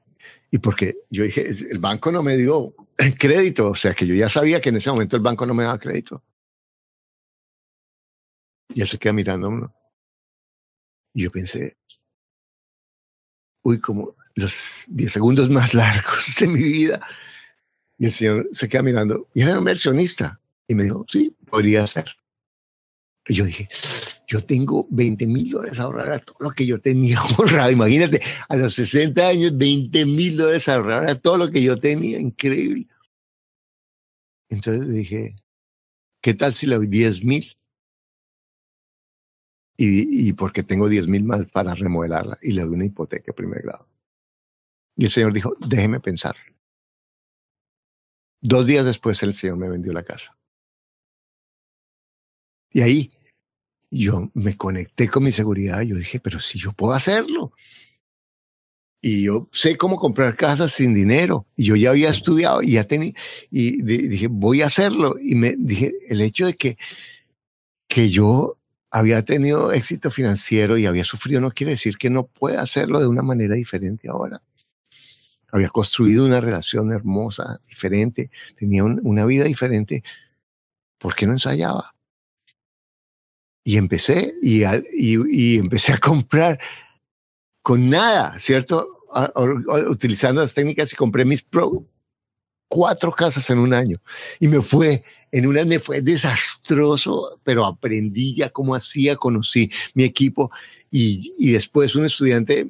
y 0.49 0.57
porque 0.57 0.97
yo 1.09 1.23
dije, 1.23 1.47
el 1.69 1.79
banco 1.79 2.11
no 2.11 2.23
me 2.23 2.35
dio 2.35 2.73
crédito, 3.19 3.69
o 3.69 3.75
sea 3.75 3.93
que 3.93 4.07
yo 4.07 4.15
ya 4.15 4.27
sabía 4.27 4.59
que 4.59 4.69
en 4.69 4.77
ese 4.77 4.89
momento 4.89 5.15
el 5.15 5.21
banco 5.21 5.45
no 5.45 5.53
me 5.53 5.63
daba 5.63 5.79
crédito. 5.79 6.23
Y 8.73 8.81
él 8.81 8.87
se 8.87 8.97
queda 8.97 9.13
mirando 9.13 9.49
uno. 9.49 9.73
Y 11.13 11.23
yo 11.23 11.31
pensé, 11.31 11.77
uy, 13.63 13.79
como 13.79 14.15
los 14.35 14.85
10 14.89 15.11
segundos 15.11 15.49
más 15.49 15.73
largos 15.75 16.35
de 16.39 16.47
mi 16.47 16.63
vida. 16.63 17.01
Y 17.97 18.05
el 18.05 18.11
señor 18.11 18.49
se 18.51 18.67
queda 18.67 18.83
mirando. 18.83 19.27
Y 19.33 19.41
era 19.41 19.57
inversionista. 19.57 20.39
Y 20.67 20.75
me 20.75 20.83
dijo, 20.83 21.05
sí, 21.07 21.35
podría 21.49 21.85
ser. 21.85 22.15
Y 23.27 23.35
yo 23.35 23.45
dije, 23.45 23.69
yo 24.27 24.41
tengo 24.41 24.87
20 24.89 25.27
mil 25.27 25.49
dólares 25.49 25.79
ahorrar 25.79 26.11
a 26.11 26.19
todo 26.19 26.37
lo 26.39 26.51
que 26.51 26.65
yo 26.65 26.79
tenía 26.79 27.19
ahorrado. 27.37 27.71
Imagínate, 27.71 28.21
a 28.47 28.55
los 28.55 28.73
60 28.75 29.27
años, 29.27 29.57
20 29.57 30.05
mil 30.05 30.37
dólares 30.37 30.67
ahorrar 30.69 31.09
a 31.09 31.15
todo 31.15 31.37
lo 31.37 31.51
que 31.51 31.61
yo 31.61 31.77
tenía. 31.77 32.19
Increíble. 32.19 32.87
Entonces 34.49 34.89
dije, 34.89 35.35
¿qué 36.21 36.33
tal 36.33 36.53
si 36.53 36.65
le 36.65 36.75
doy 36.77 36.87
10 36.87 37.23
mil? 37.23 37.55
Y, 39.83 40.27
y, 40.29 40.33
porque 40.33 40.61
tengo 40.61 40.87
10 40.87 41.07
mil 41.07 41.23
más 41.23 41.47
para 41.47 41.73
remodelarla 41.73 42.37
y 42.43 42.51
le 42.51 42.61
doy 42.61 42.75
una 42.75 42.85
hipoteca 42.85 43.25
de 43.27 43.33
primer 43.33 43.63
grado. 43.63 43.87
Y 44.95 45.05
el 45.05 45.09
señor 45.09 45.33
dijo, 45.33 45.53
déjeme 45.59 45.99
pensar. 45.99 46.35
Dos 48.41 48.67
días 48.67 48.85
después 48.85 49.23
el 49.23 49.33
señor 49.33 49.57
me 49.57 49.69
vendió 49.69 49.91
la 49.91 50.03
casa. 50.03 50.37
Y 52.71 52.81
ahí 52.81 53.11
yo 53.89 54.29
me 54.35 54.55
conecté 54.55 55.09
con 55.09 55.23
mi 55.23 55.31
seguridad. 55.31 55.81
Yo 55.81 55.95
dije, 55.95 56.19
pero 56.19 56.39
si 56.39 56.59
yo 56.59 56.73
puedo 56.73 56.93
hacerlo. 56.93 57.51
Y 59.01 59.23
yo 59.23 59.49
sé 59.51 59.77
cómo 59.77 59.97
comprar 59.97 60.37
casas 60.37 60.73
sin 60.73 60.93
dinero. 60.93 61.47
Y 61.55 61.65
yo 61.65 61.75
ya 61.75 61.89
había 61.89 62.09
estudiado 62.09 62.61
y 62.61 62.73
ya 62.73 62.83
tenía, 62.83 63.13
y 63.49 63.81
dije, 63.81 64.27
voy 64.27 64.61
a 64.61 64.67
hacerlo. 64.67 65.15
Y 65.19 65.33
me 65.33 65.55
dije, 65.57 65.91
el 66.07 66.21
hecho 66.21 66.45
de 66.45 66.53
que, 66.53 66.77
que 67.87 68.11
yo 68.11 68.60
había 68.91 69.23
tenido 69.23 69.71
éxito 69.71 70.11
financiero 70.11 70.77
y 70.77 70.85
había 70.85 71.05
sufrido 71.05 71.39
no 71.39 71.51
quiere 71.51 71.71
decir 71.71 71.97
que 71.97 72.09
no 72.09 72.27
pueda 72.27 72.61
hacerlo 72.61 72.99
de 72.99 73.07
una 73.07 73.21
manera 73.21 73.55
diferente 73.55 74.09
ahora. 74.09 74.41
Había 75.49 75.69
construido 75.69 76.25
una 76.25 76.41
relación 76.41 76.91
hermosa, 76.91 77.59
diferente, 77.67 78.29
tenía 78.57 78.83
una 78.83 79.25
vida 79.25 79.45
diferente. 79.45 80.03
¿Por 80.97 81.15
qué 81.15 81.25
no 81.25 81.33
ensayaba? 81.33 81.95
Y 83.63 83.77
empecé 83.77 84.33
y, 84.41 84.63
empecé 85.57 85.93
a 85.93 85.97
comprar 85.97 86.59
con 87.61 87.89
nada, 87.89 88.37
¿cierto? 88.39 88.97
utilizando 89.89 90.41
las 90.41 90.53
técnicas 90.53 90.93
y 90.93 90.95
compré 90.95 91.25
mis 91.25 91.41
pro 91.41 91.85
cuatro 92.69 93.11
casas 93.11 93.49
en 93.49 93.59
un 93.59 93.73
año. 93.73 93.97
Y 94.39 94.47
me 94.47 94.61
fue, 94.61 95.03
en 95.31 95.47
una 95.47 95.63
me 95.65 95.79
fue 95.79 96.01
desastroso, 96.01 97.39
pero 97.43 97.65
aprendí 97.65 98.35
ya 98.35 98.49
cómo 98.49 98.75
hacía, 98.75 99.15
conocí 99.15 99.71
mi 99.93 100.03
equipo. 100.03 100.51
Y, 100.91 101.33
y 101.37 101.51
después 101.51 101.95
un 101.95 102.05
estudiante 102.05 102.67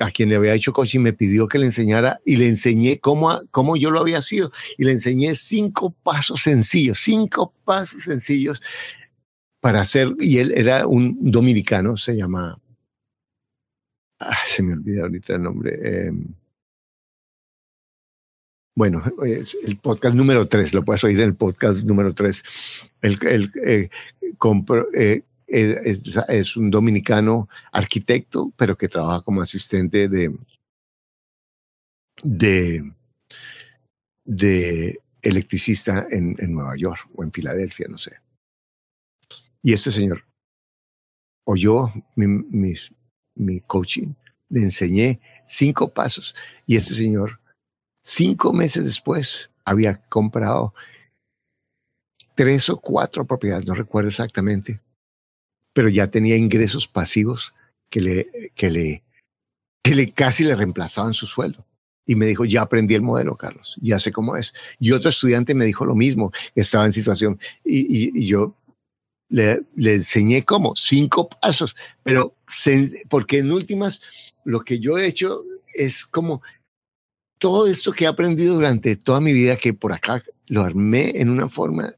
a 0.00 0.10
quien 0.10 0.30
le 0.30 0.36
había 0.36 0.54
hecho 0.54 0.72
coaching 0.72 1.00
me 1.00 1.12
pidió 1.12 1.46
que 1.46 1.58
le 1.58 1.66
enseñara 1.66 2.20
y 2.24 2.36
le 2.36 2.48
enseñé 2.48 2.98
cómo, 2.98 3.40
cómo 3.50 3.76
yo 3.76 3.90
lo 3.90 4.00
había 4.00 4.22
sido. 4.22 4.50
Y 4.78 4.84
le 4.84 4.92
enseñé 4.92 5.34
cinco 5.34 5.94
pasos 6.02 6.42
sencillos, 6.42 6.98
cinco 7.00 7.54
pasos 7.64 8.04
sencillos 8.04 8.62
para 9.60 9.82
hacer, 9.82 10.14
y 10.18 10.38
él 10.38 10.52
era 10.56 10.86
un 10.86 11.18
dominicano, 11.20 11.96
se 11.98 12.16
llama, 12.16 12.58
ah, 14.18 14.38
se 14.46 14.62
me 14.62 14.72
olvida 14.72 15.02
ahorita 15.02 15.34
el 15.34 15.42
nombre. 15.42 15.78
Eh, 15.82 16.12
bueno, 18.80 19.02
es 19.26 19.58
el 19.62 19.76
podcast 19.76 20.16
número 20.16 20.48
tres, 20.48 20.72
lo 20.72 20.82
puedes 20.82 21.04
oír 21.04 21.20
en 21.20 21.26
el 21.26 21.34
podcast 21.34 21.84
número 21.84 22.14
tres. 22.14 22.42
Eh, 23.02 23.90
eh, 25.48 25.98
es, 26.28 26.56
un 26.56 26.70
dominicano 26.70 27.46
arquitecto, 27.72 28.50
pero 28.56 28.78
que 28.78 28.88
trabaja 28.88 29.20
como 29.20 29.42
asistente 29.42 30.08
de, 30.08 30.34
de, 32.22 32.90
de 34.24 34.98
electricista 35.20 36.06
en, 36.10 36.34
en 36.38 36.54
Nueva 36.54 36.74
York 36.74 37.06
o 37.14 37.22
en 37.22 37.32
Filadelfia, 37.32 37.86
no 37.86 37.98
sé. 37.98 38.12
Y 39.62 39.74
este 39.74 39.90
señor 39.90 40.24
oyó 41.44 41.92
mi, 42.16 42.26
mi, 42.26 42.72
mi 43.34 43.60
coaching, 43.60 44.14
le 44.48 44.62
enseñé 44.62 45.20
cinco 45.46 45.92
pasos 45.92 46.34
y 46.64 46.76
este 46.76 46.94
señor, 46.94 47.39
cinco 48.02 48.52
meses 48.52 48.84
después, 48.84 49.50
había 49.64 50.00
comprado 50.08 50.74
tres 52.34 52.68
o 52.70 52.80
cuatro 52.80 53.26
propiedades, 53.26 53.66
no 53.66 53.74
recuerdo 53.74 54.08
exactamente, 54.08 54.80
pero 55.72 55.88
ya 55.88 56.10
tenía 56.10 56.36
ingresos 56.36 56.88
pasivos 56.88 57.54
que 57.90 58.00
le, 58.00 58.52
que 58.54 58.70
le, 58.70 59.04
que 59.82 59.94
le 59.94 60.12
casi 60.12 60.44
le 60.44 60.56
reemplazaban 60.56 61.12
su 61.12 61.26
sueldo. 61.26 61.66
Y 62.06 62.16
me 62.16 62.26
dijo, 62.26 62.44
ya 62.44 62.62
aprendí 62.62 62.94
el 62.94 63.02
modelo, 63.02 63.36
Carlos, 63.36 63.78
ya 63.80 64.00
sé 64.00 64.10
cómo 64.10 64.36
es. 64.36 64.52
Y 64.78 64.92
otro 64.92 65.10
estudiante 65.10 65.54
me 65.54 65.64
dijo 65.64 65.84
lo 65.84 65.94
mismo, 65.94 66.32
estaba 66.54 66.84
en 66.84 66.92
situación. 66.92 67.38
Y, 67.64 68.26
yo 68.26 68.56
le, 69.28 69.62
le, 69.76 69.94
enseñé 69.94 70.44
cómo, 70.44 70.74
cinco 70.74 71.28
pasos, 71.28 71.76
pero 72.02 72.34
porque 73.08 73.38
en 73.38 73.52
últimas 73.52 74.00
lo 74.44 74.60
que 74.60 74.80
yo 74.80 74.98
he 74.98 75.06
hecho 75.06 75.44
es 75.74 76.04
como 76.04 76.42
todo 77.40 77.66
esto 77.66 77.90
que 77.90 78.04
he 78.04 78.06
aprendido 78.06 78.54
durante 78.54 78.94
toda 78.96 79.18
mi 79.18 79.32
vida, 79.32 79.56
que 79.56 79.72
por 79.72 79.92
acá 79.92 80.22
lo 80.46 80.60
armé 80.60 81.12
en 81.16 81.30
una 81.30 81.48
forma 81.48 81.94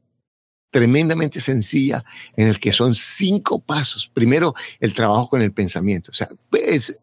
tremendamente 0.71 1.39
sencilla, 1.41 2.03
en 2.37 2.47
el 2.47 2.59
que 2.59 2.71
son 2.71 2.95
cinco 2.95 3.59
pasos. 3.59 4.09
Primero, 4.11 4.55
el 4.79 4.93
trabajo 4.93 5.29
con 5.29 5.41
el 5.41 5.51
pensamiento. 5.51 6.11
O 6.11 6.13
sea, 6.13 6.29
es, 6.53 6.97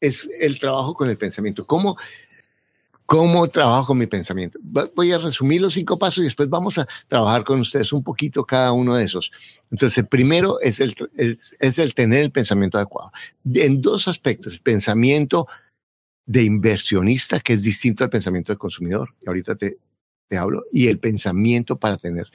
es 0.00 0.28
el 0.40 0.58
trabajo 0.58 0.92
con 0.92 1.08
el 1.08 1.16
pensamiento. 1.16 1.64
¿Cómo, 1.64 1.96
¿Cómo 3.06 3.46
trabajo 3.48 3.86
con 3.86 3.98
mi 3.98 4.06
pensamiento? 4.06 4.58
Voy 4.62 5.12
a 5.12 5.18
resumir 5.18 5.62
los 5.62 5.72
cinco 5.72 5.98
pasos 5.98 6.18
y 6.18 6.24
después 6.24 6.50
vamos 6.50 6.78
a 6.78 6.88
trabajar 7.06 7.44
con 7.44 7.60
ustedes 7.60 7.92
un 7.92 8.02
poquito 8.02 8.44
cada 8.44 8.72
uno 8.72 8.96
de 8.96 9.04
esos. 9.04 9.30
Entonces, 9.70 9.98
el 9.98 10.08
primero 10.08 10.60
es 10.60 10.80
el, 10.80 10.94
es 11.16 11.78
el 11.78 11.94
tener 11.94 12.22
el 12.22 12.32
pensamiento 12.32 12.76
adecuado. 12.76 13.12
En 13.54 13.80
dos 13.80 14.08
aspectos, 14.08 14.52
el 14.52 14.60
pensamiento 14.60 15.46
de 16.30 16.44
inversionista, 16.44 17.40
que 17.40 17.54
es 17.54 17.64
distinto 17.64 18.04
al 18.04 18.10
pensamiento 18.10 18.52
de 18.52 18.56
consumidor, 18.56 19.16
que 19.20 19.28
ahorita 19.28 19.56
te, 19.56 19.78
te 20.28 20.38
hablo, 20.38 20.62
y 20.70 20.86
el 20.86 21.00
pensamiento 21.00 21.76
para 21.76 21.96
tener, 21.96 22.30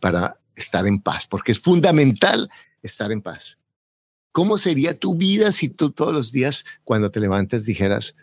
para 0.00 0.40
estar 0.56 0.88
en 0.88 0.98
paz, 0.98 1.28
porque 1.28 1.52
es 1.52 1.60
fundamental 1.60 2.50
estar 2.82 3.12
en 3.12 3.22
paz. 3.22 3.58
¿Cómo 4.32 4.58
sería 4.58 4.98
tu 4.98 5.14
vida 5.14 5.52
si 5.52 5.68
tú 5.68 5.92
todos 5.92 6.12
los 6.12 6.32
días 6.32 6.64
cuando 6.82 7.12
te 7.12 7.20
levantes 7.20 7.64
dijeras, 7.64 8.16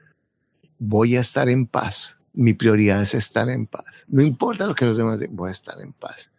voy 0.80 1.16
a 1.16 1.22
estar 1.22 1.47
en 1.47 1.66
paz? 1.66 2.20
Mi 2.34 2.54
prioridad 2.54 3.02
es 3.02 3.14
estar 3.14 3.47
en 3.47 3.68
paz. 3.68 4.04
No 4.10 4.22
importa 4.22 4.68
lo 4.68 4.76
que 4.76 4.84
los 4.84 4.97
demás 4.97 5.18
digan, 5.18 5.34
voy 5.34 5.47
a 5.47 5.54
estar 5.54 5.80
en 5.80 5.93
paz. 5.93 6.34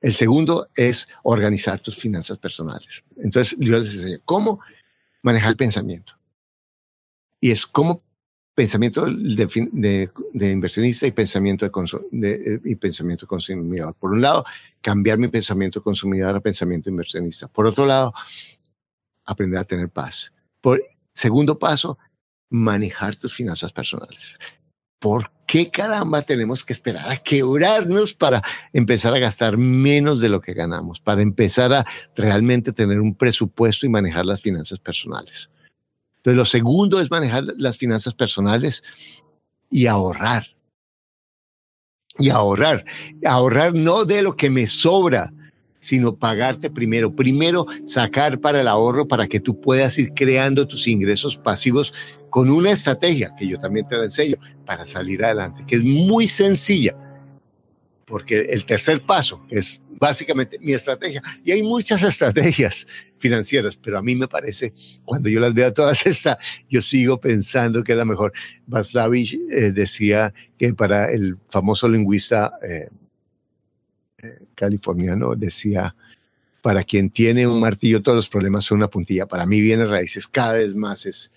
El 0.00 0.14
segundo 0.14 0.70
es 0.74 1.08
organizar 1.24 1.78
tus 1.78 1.94
finanzas 1.94 2.38
personales. 2.38 3.04
Entonces, 3.16 3.54
yo 3.58 3.78
les 3.78 3.94
enseño 3.94 4.18
cómo 4.24 4.60
manejar 5.20 5.50
el 5.50 5.56
pensamiento. 5.56 6.21
Y 7.42 7.50
es 7.50 7.66
cómo 7.66 8.04
pensamiento 8.54 9.04
de, 9.04 10.08
de, 10.32 10.50
inversionista 10.50 11.08
y 11.08 11.10
pensamiento 11.10 11.68
de, 12.12 12.32
eh, 12.32 12.60
y 12.64 12.76
pensamiento 12.76 13.26
consumidor. 13.26 13.96
Por 13.96 14.12
un 14.12 14.20
lado, 14.20 14.44
cambiar 14.80 15.18
mi 15.18 15.26
pensamiento 15.26 15.82
consumidor 15.82 16.36
a 16.36 16.40
pensamiento 16.40 16.88
inversionista. 16.88 17.48
Por 17.48 17.66
otro 17.66 17.84
lado, 17.84 18.14
aprender 19.24 19.58
a 19.58 19.64
tener 19.64 19.88
paz. 19.88 20.32
Por 20.60 20.84
segundo 21.12 21.58
paso, 21.58 21.98
manejar 22.48 23.16
tus 23.16 23.34
finanzas 23.34 23.72
personales. 23.72 24.34
¿Por 25.00 25.32
qué 25.44 25.68
caramba 25.68 26.22
tenemos 26.22 26.64
que 26.64 26.74
esperar 26.74 27.10
a 27.10 27.16
quebrarnos 27.16 28.14
para 28.14 28.40
empezar 28.72 29.14
a 29.14 29.18
gastar 29.18 29.56
menos 29.56 30.20
de 30.20 30.28
lo 30.28 30.40
que 30.40 30.54
ganamos, 30.54 31.00
para 31.00 31.22
empezar 31.22 31.72
a 31.72 31.84
realmente 32.14 32.72
tener 32.72 33.00
un 33.00 33.16
presupuesto 33.16 33.84
y 33.84 33.88
manejar 33.88 34.26
las 34.26 34.42
finanzas 34.42 34.78
personales? 34.78 35.50
Entonces, 36.22 36.36
lo 36.36 36.44
segundo 36.44 37.00
es 37.00 37.10
manejar 37.10 37.42
las 37.58 37.76
finanzas 37.76 38.14
personales 38.14 38.84
y 39.68 39.88
ahorrar. 39.88 40.46
Y 42.16 42.30
ahorrar. 42.30 42.84
Ahorrar 43.26 43.74
no 43.74 44.04
de 44.04 44.22
lo 44.22 44.36
que 44.36 44.48
me 44.48 44.68
sobra, 44.68 45.32
sino 45.80 46.14
pagarte 46.14 46.70
primero. 46.70 47.16
Primero, 47.16 47.66
sacar 47.86 48.38
para 48.38 48.60
el 48.60 48.68
ahorro 48.68 49.08
para 49.08 49.26
que 49.26 49.40
tú 49.40 49.60
puedas 49.60 49.98
ir 49.98 50.12
creando 50.14 50.68
tus 50.68 50.86
ingresos 50.86 51.36
pasivos 51.36 51.92
con 52.30 52.50
una 52.50 52.70
estrategia 52.70 53.34
que 53.36 53.48
yo 53.48 53.58
también 53.58 53.88
te 53.88 53.96
la 53.96 54.04
enseño 54.04 54.36
para 54.64 54.86
salir 54.86 55.24
adelante, 55.24 55.64
que 55.66 55.74
es 55.74 55.82
muy 55.82 56.28
sencilla. 56.28 56.94
Porque 58.06 58.42
el 58.50 58.64
tercer 58.64 59.02
paso 59.04 59.44
es 59.50 59.82
básicamente 60.02 60.58
mi 60.58 60.72
estrategia. 60.72 61.22
Y 61.44 61.52
hay 61.52 61.62
muchas 61.62 62.02
estrategias 62.02 62.88
financieras, 63.18 63.76
pero 63.76 63.98
a 63.98 64.02
mí 64.02 64.16
me 64.16 64.26
parece, 64.26 64.74
cuando 65.04 65.28
yo 65.28 65.38
las 65.38 65.54
veo 65.54 65.72
todas 65.72 66.04
estas, 66.06 66.38
yo 66.68 66.82
sigo 66.82 67.20
pensando 67.20 67.84
que 67.84 67.92
es 67.92 67.98
la 67.98 68.04
mejor. 68.04 68.32
Václavich 68.66 69.34
eh, 69.34 69.70
decía 69.70 70.34
que 70.58 70.74
para 70.74 71.12
el 71.12 71.38
famoso 71.48 71.88
lingüista 71.88 72.54
eh, 72.68 72.88
eh, 74.18 74.38
californiano, 74.56 75.36
decía, 75.36 75.94
para 76.62 76.82
quien 76.82 77.08
tiene 77.08 77.46
un 77.46 77.60
martillo, 77.60 78.02
todos 78.02 78.16
los 78.16 78.28
problemas 78.28 78.64
son 78.64 78.78
una 78.78 78.88
puntilla. 78.88 79.26
Para 79.26 79.46
mí, 79.46 79.60
viene 79.60 79.86
raíces 79.86 80.26
cada 80.26 80.54
vez 80.54 80.74
más 80.74 81.06
es, 81.06 81.30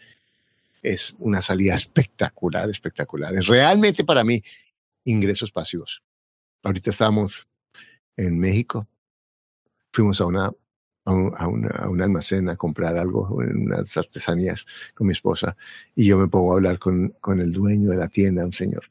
es 0.81 1.15
una 1.19 1.43
salida 1.43 1.75
espectacular, 1.75 2.67
espectacular. 2.67 3.35
Es 3.35 3.45
realmente 3.45 4.03
para 4.03 4.23
mí 4.23 4.43
ingresos 5.03 5.51
pasivos. 5.51 6.01
Ahorita 6.63 6.89
estamos 6.89 7.45
en 8.17 8.39
México. 8.39 8.87
Fuimos 9.91 10.21
a 10.21 10.25
una 10.25 10.51
a 11.07 11.13
un, 11.13 11.31
a, 11.37 11.87
un, 11.87 12.01
almacén 12.01 12.49
a 12.49 12.55
comprar 12.55 12.97
algo, 12.97 13.29
unas 13.29 13.95
artesanías 13.95 14.65
con 14.95 15.05
mi 15.05 15.13
esposa, 15.13 15.55
y 15.93 16.07
yo 16.07 16.17
me 16.17 16.27
pongo 16.27 16.51
a 16.51 16.55
hablar 16.55 16.79
con, 16.79 17.09
con 17.21 17.39
el 17.41 17.51
dueño 17.51 17.91
de 17.91 17.97
la 17.97 18.07
tienda, 18.07 18.43
un 18.43 18.53
señor 18.53 18.89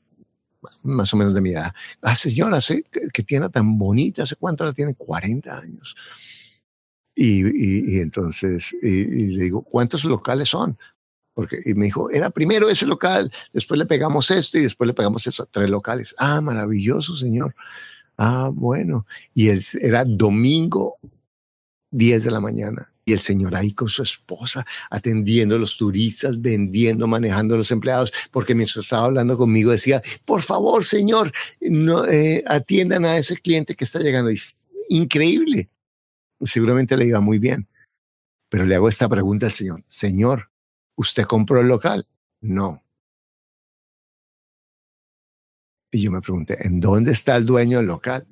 más 0.82 1.12
o 1.12 1.16
menos 1.16 1.34
de 1.34 1.40
mi 1.40 1.50
edad. 1.50 1.74
Ah, 2.02 2.16
señora, 2.16 2.58
¿qué, 2.66 2.82
qué 3.12 3.22
tienda 3.22 3.48
tan 3.48 3.78
bonita? 3.78 4.22
¿Hace 4.22 4.36
cuánto 4.36 4.64
la 4.64 4.72
tiene? 4.72 4.94
40 4.94 5.58
años. 5.58 5.94
Y, 7.14 7.96
y, 7.96 8.00
entonces, 8.00 8.74
y, 8.82 9.04
le 9.04 9.44
digo, 9.44 9.62
¿cuántos 9.62 10.04
locales 10.04 10.48
son? 10.48 10.76
Porque, 11.32 11.60
y 11.64 11.74
me 11.74 11.86
dijo, 11.86 12.10
era 12.10 12.30
primero 12.30 12.68
ese 12.68 12.86
local, 12.86 13.32
después 13.52 13.78
le 13.78 13.86
pegamos 13.86 14.30
este 14.30 14.58
y 14.58 14.62
después 14.62 14.86
le 14.86 14.94
pegamos 14.94 15.26
eso, 15.26 15.46
tres 15.46 15.70
locales. 15.70 16.14
Ah, 16.18 16.40
maravilloso, 16.40 17.16
señor. 17.16 17.54
Ah, 18.16 18.50
bueno. 18.52 19.06
Y 19.34 19.48
era 19.80 20.04
domingo 20.04 20.96
10 21.90 22.24
de 22.24 22.30
la 22.30 22.40
mañana. 22.40 22.90
Y 23.06 23.12
el 23.12 23.20
señor 23.20 23.54
ahí 23.54 23.72
con 23.72 23.88
su 23.88 24.02
esposa, 24.02 24.64
atendiendo 24.90 25.56
a 25.56 25.58
los 25.58 25.76
turistas, 25.76 26.40
vendiendo, 26.40 27.06
manejando 27.06 27.54
a 27.54 27.58
los 27.58 27.70
empleados, 27.70 28.12
porque 28.30 28.54
mientras 28.54 28.78
estaba 28.78 29.04
hablando 29.04 29.36
conmigo 29.36 29.72
decía, 29.72 30.00
por 30.24 30.40
favor, 30.40 30.84
señor, 30.84 31.30
no, 31.60 32.06
eh, 32.06 32.42
atiendan 32.46 33.04
a 33.04 33.18
ese 33.18 33.36
cliente 33.36 33.74
que 33.74 33.84
está 33.84 33.98
llegando. 33.98 34.30
increíble. 34.88 35.68
Seguramente 36.42 36.96
le 36.96 37.06
iba 37.06 37.20
muy 37.20 37.38
bien. 37.38 37.68
Pero 38.48 38.66
le 38.66 38.76
hago 38.76 38.88
esta 38.88 39.08
pregunta 39.08 39.46
al 39.46 39.52
señor, 39.52 39.82
señor, 39.88 40.50
¿usted 40.94 41.24
compró 41.24 41.60
el 41.60 41.68
local? 41.68 42.06
No. 42.40 42.83
Y 45.94 46.00
yo 46.00 46.10
me 46.10 46.20
pregunté, 46.20 46.58
¿en 46.66 46.80
dónde 46.80 47.12
está 47.12 47.36
el 47.36 47.46
dueño 47.46 47.78
del 47.78 47.86
local? 47.86 48.26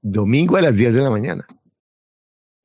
Domingo 0.00 0.56
a 0.56 0.62
las 0.62 0.78
10 0.78 0.94
de 0.94 1.02
la 1.02 1.10
mañana. 1.10 1.46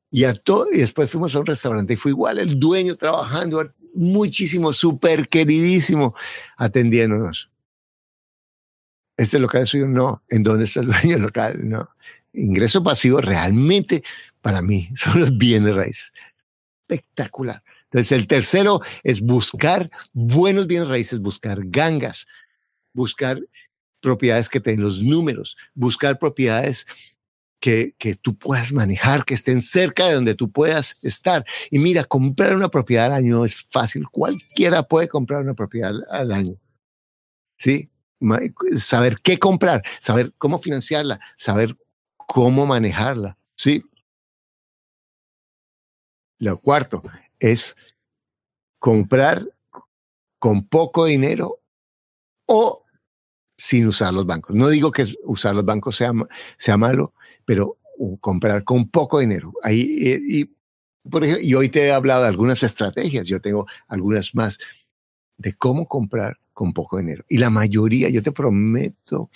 Y, 0.10 0.24
a 0.24 0.34
y 0.72 0.78
después 0.78 1.10
fuimos 1.10 1.36
a 1.36 1.40
un 1.40 1.46
restaurante 1.46 1.96
y 1.96 1.98
fue 1.98 2.12
igual 2.12 2.40
el 2.40 2.58
dueño 2.58 2.96
trabajando 2.96 3.74
muchísimo, 3.94 4.72
súper 4.72 5.28
queridísimo, 5.28 6.16
atendiéndonos. 6.56 7.52
¿Este 9.18 9.38
local 9.38 9.64
es 9.64 9.70
suyo? 9.70 9.86
No. 9.86 10.24
¿En 10.30 10.44
dónde 10.44 10.64
está 10.64 10.80
el 10.80 10.88
dueño 10.88 11.16
del 11.16 11.24
local? 11.24 11.70
No. 11.70 11.90
Ingreso 12.32 12.82
pasivo 12.82 13.20
realmente 13.20 14.02
para 14.40 14.62
mí 14.62 14.92
son 14.96 15.20
los 15.20 15.38
bienes 15.38 15.76
raíces. 15.76 16.14
Espectacular. 16.88 17.62
Entonces, 17.84 18.14
el 18.14 18.28
tercero 18.28 18.80
es 19.04 19.20
buscar 19.20 19.90
buenos 20.14 20.68
bienes 20.68 20.88
raíces, 20.88 21.20
buscar 21.20 21.60
gangas, 21.66 22.28
buscar 22.94 23.42
propiedades 24.06 24.48
que 24.48 24.60
tengan 24.60 24.84
los 24.84 25.02
números, 25.02 25.58
buscar 25.74 26.20
propiedades 26.20 26.86
que, 27.60 27.96
que, 27.98 28.16
tú 28.16 28.38
puedas 28.38 28.72
manejar, 28.72 29.26
que 29.26 29.34
estén 29.34 29.62
cerca 29.62 30.06
de 30.06 30.14
donde 30.14 30.36
tú 30.36 30.52
puedas 30.52 30.98
estar. 31.02 31.44
Y 31.72 31.80
mira, 31.80 32.04
comprar 32.04 32.56
una 32.56 32.70
propiedad 32.70 33.08
al 33.08 33.14
año 33.14 33.44
es 33.44 33.64
fácil. 33.70 34.08
Cualquiera 34.10 34.84
puede 34.84 35.08
comprar 35.08 35.42
una 35.42 35.56
propiedad 35.56 35.94
al 36.12 36.32
año. 36.32 36.56
¿Sí? 37.58 37.90
Saber 38.78 39.18
qué 39.22 39.40
comprar, 39.40 39.84
saber 40.00 40.34
cómo 40.38 40.60
financiarla, 40.60 41.20
saber 41.38 41.76
cómo 42.18 42.66
manejarla. 42.66 43.38
¿Sí? 43.56 43.84
Lo 46.38 46.60
cuarto 46.60 47.02
es 47.40 47.76
comprar 48.80 49.44
con 50.38 50.68
poco 50.68 51.06
dinero 51.06 51.62
o 52.46 52.85
sin 53.58 53.88
usar 53.88 54.14
los 54.14 54.26
bancos. 54.26 54.56
No 54.56 54.70
digo 54.70 54.92
que 54.92 55.06
usar 55.24 55.56
los 55.56 55.66
bancos 55.66 55.96
sea, 55.96 56.12
sea 56.58 56.78
malo, 56.78 57.14
pero 57.46 57.78
comprar 58.20 58.64
con 58.64 58.90
poco 58.90 59.20
dinero. 59.20 59.54
Ahí, 59.64 59.82
eh, 59.82 60.20
y, 60.22 60.56
por 61.10 61.24
ejemplo, 61.24 61.46
y 61.46 61.54
hoy 61.54 61.70
te 61.70 61.88
he 61.88 61.92
hablado 61.92 62.24
de 62.24 62.30
algunas 62.30 62.64
estrategias, 62.64 63.28
yo 63.28 63.40
tengo 63.40 63.68
algunas 63.88 64.36
más 64.36 64.60
de 65.38 65.54
cómo 65.54 65.88
comprar 65.88 66.38
con 66.54 66.74
poco 66.74 66.98
dinero. 66.98 67.24
Y 67.30 67.38
la 67.38 67.50
mayoría, 67.50 68.10
yo 68.10 68.24
te 68.24 68.32
prometo 68.32 69.30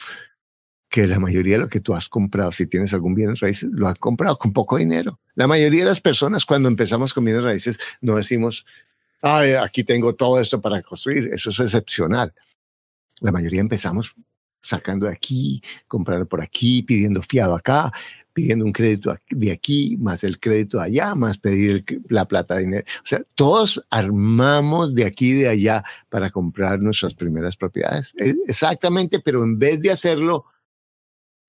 que 0.90 1.06
la 1.06 1.20
mayoría 1.20 1.56
de 1.56 1.64
lo 1.64 1.70
que 1.70 1.82
tú 1.82 1.94
has 1.94 2.10
comprado, 2.10 2.52
si 2.52 2.66
tienes 2.66 2.94
algún 2.94 3.14
bien 3.14 3.36
raíces, 3.36 3.70
lo 3.72 3.88
has 3.88 4.00
comprado 4.00 4.38
con 4.38 4.54
poco 4.54 4.78
dinero. 4.78 5.20
La 5.36 5.46
mayoría 5.46 5.82
de 5.82 5.90
las 5.90 6.02
personas 6.02 6.46
cuando 6.46 6.68
empezamos 6.68 7.14
con 7.14 7.26
bienes 7.26 7.44
raíces 7.44 7.80
no 8.02 8.16
decimos, 8.16 8.66
ah, 9.22 9.44
aquí 9.64 9.84
tengo 9.84 10.16
todo 10.16 10.40
esto 10.40 10.60
para 10.60 10.82
construir, 10.82 11.30
eso 11.32 11.52
es 11.52 11.60
excepcional. 11.60 12.34
La 13.22 13.32
mayoría 13.32 13.62
empezamos 13.62 14.16
sacando 14.60 15.08
de 15.08 15.14
aquí, 15.14 15.62
comprando 15.88 16.28
por 16.28 16.42
aquí, 16.42 16.84
pidiendo 16.84 17.22
fiado 17.22 17.56
acá, 17.56 17.92
pidiendo 18.34 18.66
un 18.66 18.72
crédito 18.72 19.16
de 19.30 19.52
aquí, 19.52 19.98
más 20.00 20.24
el 20.24 20.40
crédito 20.40 20.80
allá, 20.80 21.16
más 21.16 21.38
pedir 21.38 21.86
la 22.10 22.26
plata 22.26 22.56
de 22.56 22.62
dinero. 22.62 22.86
O 22.98 23.08
sea, 23.08 23.22
todos 23.36 23.86
armamos 23.90 24.94
de 24.94 25.06
aquí 25.06 25.32
y 25.32 25.42
de 25.42 25.50
allá 25.50 25.84
para 26.10 26.30
comprar 26.30 26.80
nuestras 26.82 27.14
primeras 27.14 27.56
propiedades. 27.56 28.12
E, 28.18 28.36
exactamente, 28.48 29.20
pero 29.20 29.44
en 29.44 29.58
vez 29.58 29.82
de 29.82 29.92
hacerlo 29.92 30.46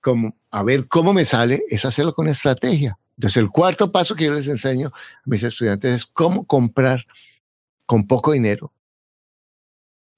como 0.01 0.37
a 0.51 0.63
ver 0.63 0.89
cómo 0.89 1.13
me 1.13 1.25
sale, 1.25 1.65
es 1.69 1.85
hacerlo 1.85 2.15
con 2.15 2.29
estrategia. 2.29 2.99
Entonces, 3.17 3.37
el 3.37 3.51
cuarto 3.51 3.93
paso 3.93 4.15
que 4.15 4.25
yo 4.25 4.33
les 4.33 4.47
enseño 4.47 4.89
a 4.89 4.93
mis 5.27 5.43
estudiantes 5.43 5.95
es 5.95 6.07
cómo 6.07 6.47
comprar 6.47 7.05
con 7.85 8.07
poco 8.07 8.33
dinero 8.33 8.73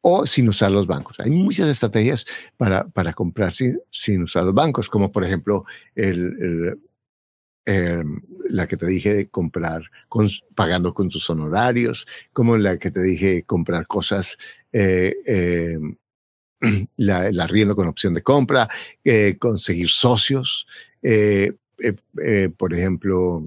o 0.03 0.27
sin 0.27 0.49
usar 0.49 0.71
los 0.71 0.87
bancos. 0.87 1.19
Hay 1.21 1.31
muchas 1.31 1.69
estrategias 1.69 2.27
para, 2.57 2.87
para 2.89 3.15
comprar 3.15 3.55
sin, 3.55 3.81
sin 3.89 4.25
usar 4.25 4.45
los 4.45 4.53
bancos, 4.53 4.89
como 4.89 5.11
por 5.11 5.25
ejemplo 5.25 5.65
el, 5.95 6.77
em, 7.65 8.21
la 8.49 8.67
que 8.67 8.77
te 8.77 8.87
dije 8.87 9.15
de 9.15 9.29
comprar 9.29 9.83
con, 10.09 10.29
pagando 10.55 10.93
con 10.93 11.09
tus 11.09 11.31
honorarios, 11.31 12.07
como 12.33 12.57
la 12.57 12.79
que 12.79 12.91
te 12.91 13.01
dije 13.01 13.45
comprar 13.45 13.87
cosas, 13.87 14.37
eh, 14.73 15.15
em, 15.25 15.97
la, 16.97 17.29
el 17.29 17.41
arriendo 17.41 17.77
con 17.77 17.87
opción 17.87 18.13
de 18.15 18.23
compra, 18.23 18.69
eh, 19.05 19.37
conseguir 19.39 19.89
socios, 19.89 20.67
eh, 21.01 21.55
por 22.57 22.75
ejemplo, 22.75 23.45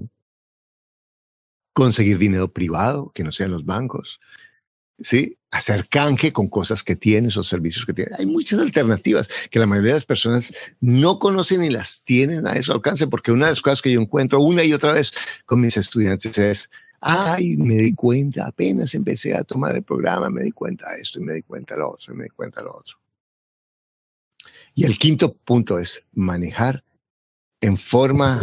conseguir 1.72 2.18
dinero 2.18 2.52
privado 2.52 3.12
que 3.14 3.24
no 3.24 3.32
sean 3.32 3.50
los 3.50 3.64
bancos. 3.66 4.20
¿Sí? 4.98 5.38
Hacer 5.50 5.88
canje 5.88 6.32
con 6.32 6.48
cosas 6.48 6.82
que 6.82 6.96
tienes 6.96 7.36
o 7.36 7.44
servicios 7.44 7.86
que 7.86 7.92
tienes. 7.92 8.18
Hay 8.18 8.26
muchas 8.26 8.58
alternativas 8.60 9.28
que 9.50 9.58
la 9.58 9.66
mayoría 9.66 9.92
de 9.92 9.98
las 9.98 10.06
personas 10.06 10.52
no 10.80 11.18
conocen 11.18 11.64
y 11.64 11.70
las 11.70 12.02
tienen 12.02 12.46
a 12.46 12.60
su 12.62 12.72
alcance, 12.72 13.06
porque 13.06 13.32
una 13.32 13.46
de 13.46 13.52
las 13.52 13.62
cosas 13.62 13.82
que 13.82 13.92
yo 13.92 14.00
encuentro 14.00 14.40
una 14.40 14.64
y 14.64 14.72
otra 14.72 14.92
vez 14.92 15.12
con 15.44 15.60
mis 15.60 15.76
estudiantes 15.76 16.36
es, 16.38 16.70
ay, 17.00 17.56
me 17.56 17.76
di 17.76 17.94
cuenta, 17.94 18.46
apenas 18.46 18.94
empecé 18.94 19.34
a 19.34 19.44
tomar 19.44 19.76
el 19.76 19.82
programa, 19.82 20.30
me 20.30 20.42
di 20.42 20.52
cuenta 20.52 20.92
de 20.92 21.00
esto 21.00 21.20
y 21.20 21.24
me 21.24 21.34
di 21.34 21.42
cuenta 21.42 21.74
de 21.74 21.80
lo 21.80 21.90
otro 21.92 22.12
y 22.12 22.16
me 22.16 22.24
di 22.24 22.30
cuenta 22.30 22.60
de 22.60 22.66
lo 22.66 22.76
otro. 22.76 22.96
Y 24.74 24.84
el 24.84 24.98
quinto 24.98 25.34
punto 25.34 25.78
es 25.78 26.04
manejar 26.12 26.84
en 27.60 27.78
forma 27.78 28.38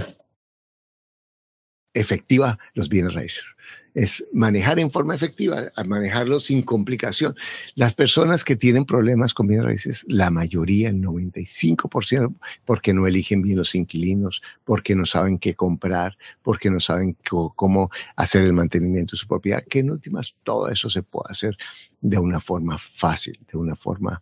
efectiva 1.93 2.57
los 2.73 2.89
bienes 2.89 3.13
raíces 3.13 3.55
es 3.93 4.25
manejar 4.33 4.79
en 4.79 4.89
forma 4.89 5.13
efectiva, 5.13 5.71
manejarlo 5.85 6.39
sin 6.39 6.63
complicación. 6.63 7.35
Las 7.75 7.93
personas 7.93 8.43
que 8.43 8.55
tienen 8.55 8.85
problemas 8.85 9.33
con 9.33 9.47
bienes 9.47 9.65
raíces, 9.65 10.05
la 10.07 10.31
mayoría, 10.31 10.89
el 10.89 11.01
95%, 11.01 12.33
porque 12.65 12.93
no 12.93 13.05
eligen 13.07 13.41
bien 13.41 13.57
los 13.57 13.75
inquilinos, 13.75 14.41
porque 14.63 14.95
no 14.95 15.05
saben 15.05 15.37
qué 15.37 15.55
comprar, 15.55 16.17
porque 16.41 16.71
no 16.71 16.79
saben 16.79 17.15
cómo 17.29 17.91
hacer 18.15 18.43
el 18.43 18.53
mantenimiento 18.53 19.11
de 19.11 19.19
su 19.19 19.27
propiedad, 19.27 19.63
que 19.67 19.79
en 19.79 19.91
últimas 19.91 20.35
todo 20.43 20.69
eso 20.69 20.89
se 20.89 21.03
puede 21.03 21.31
hacer 21.31 21.57
de 22.01 22.17
una 22.17 22.39
forma 22.39 22.77
fácil, 22.77 23.39
de 23.51 23.57
una 23.57 23.75
forma 23.75 24.21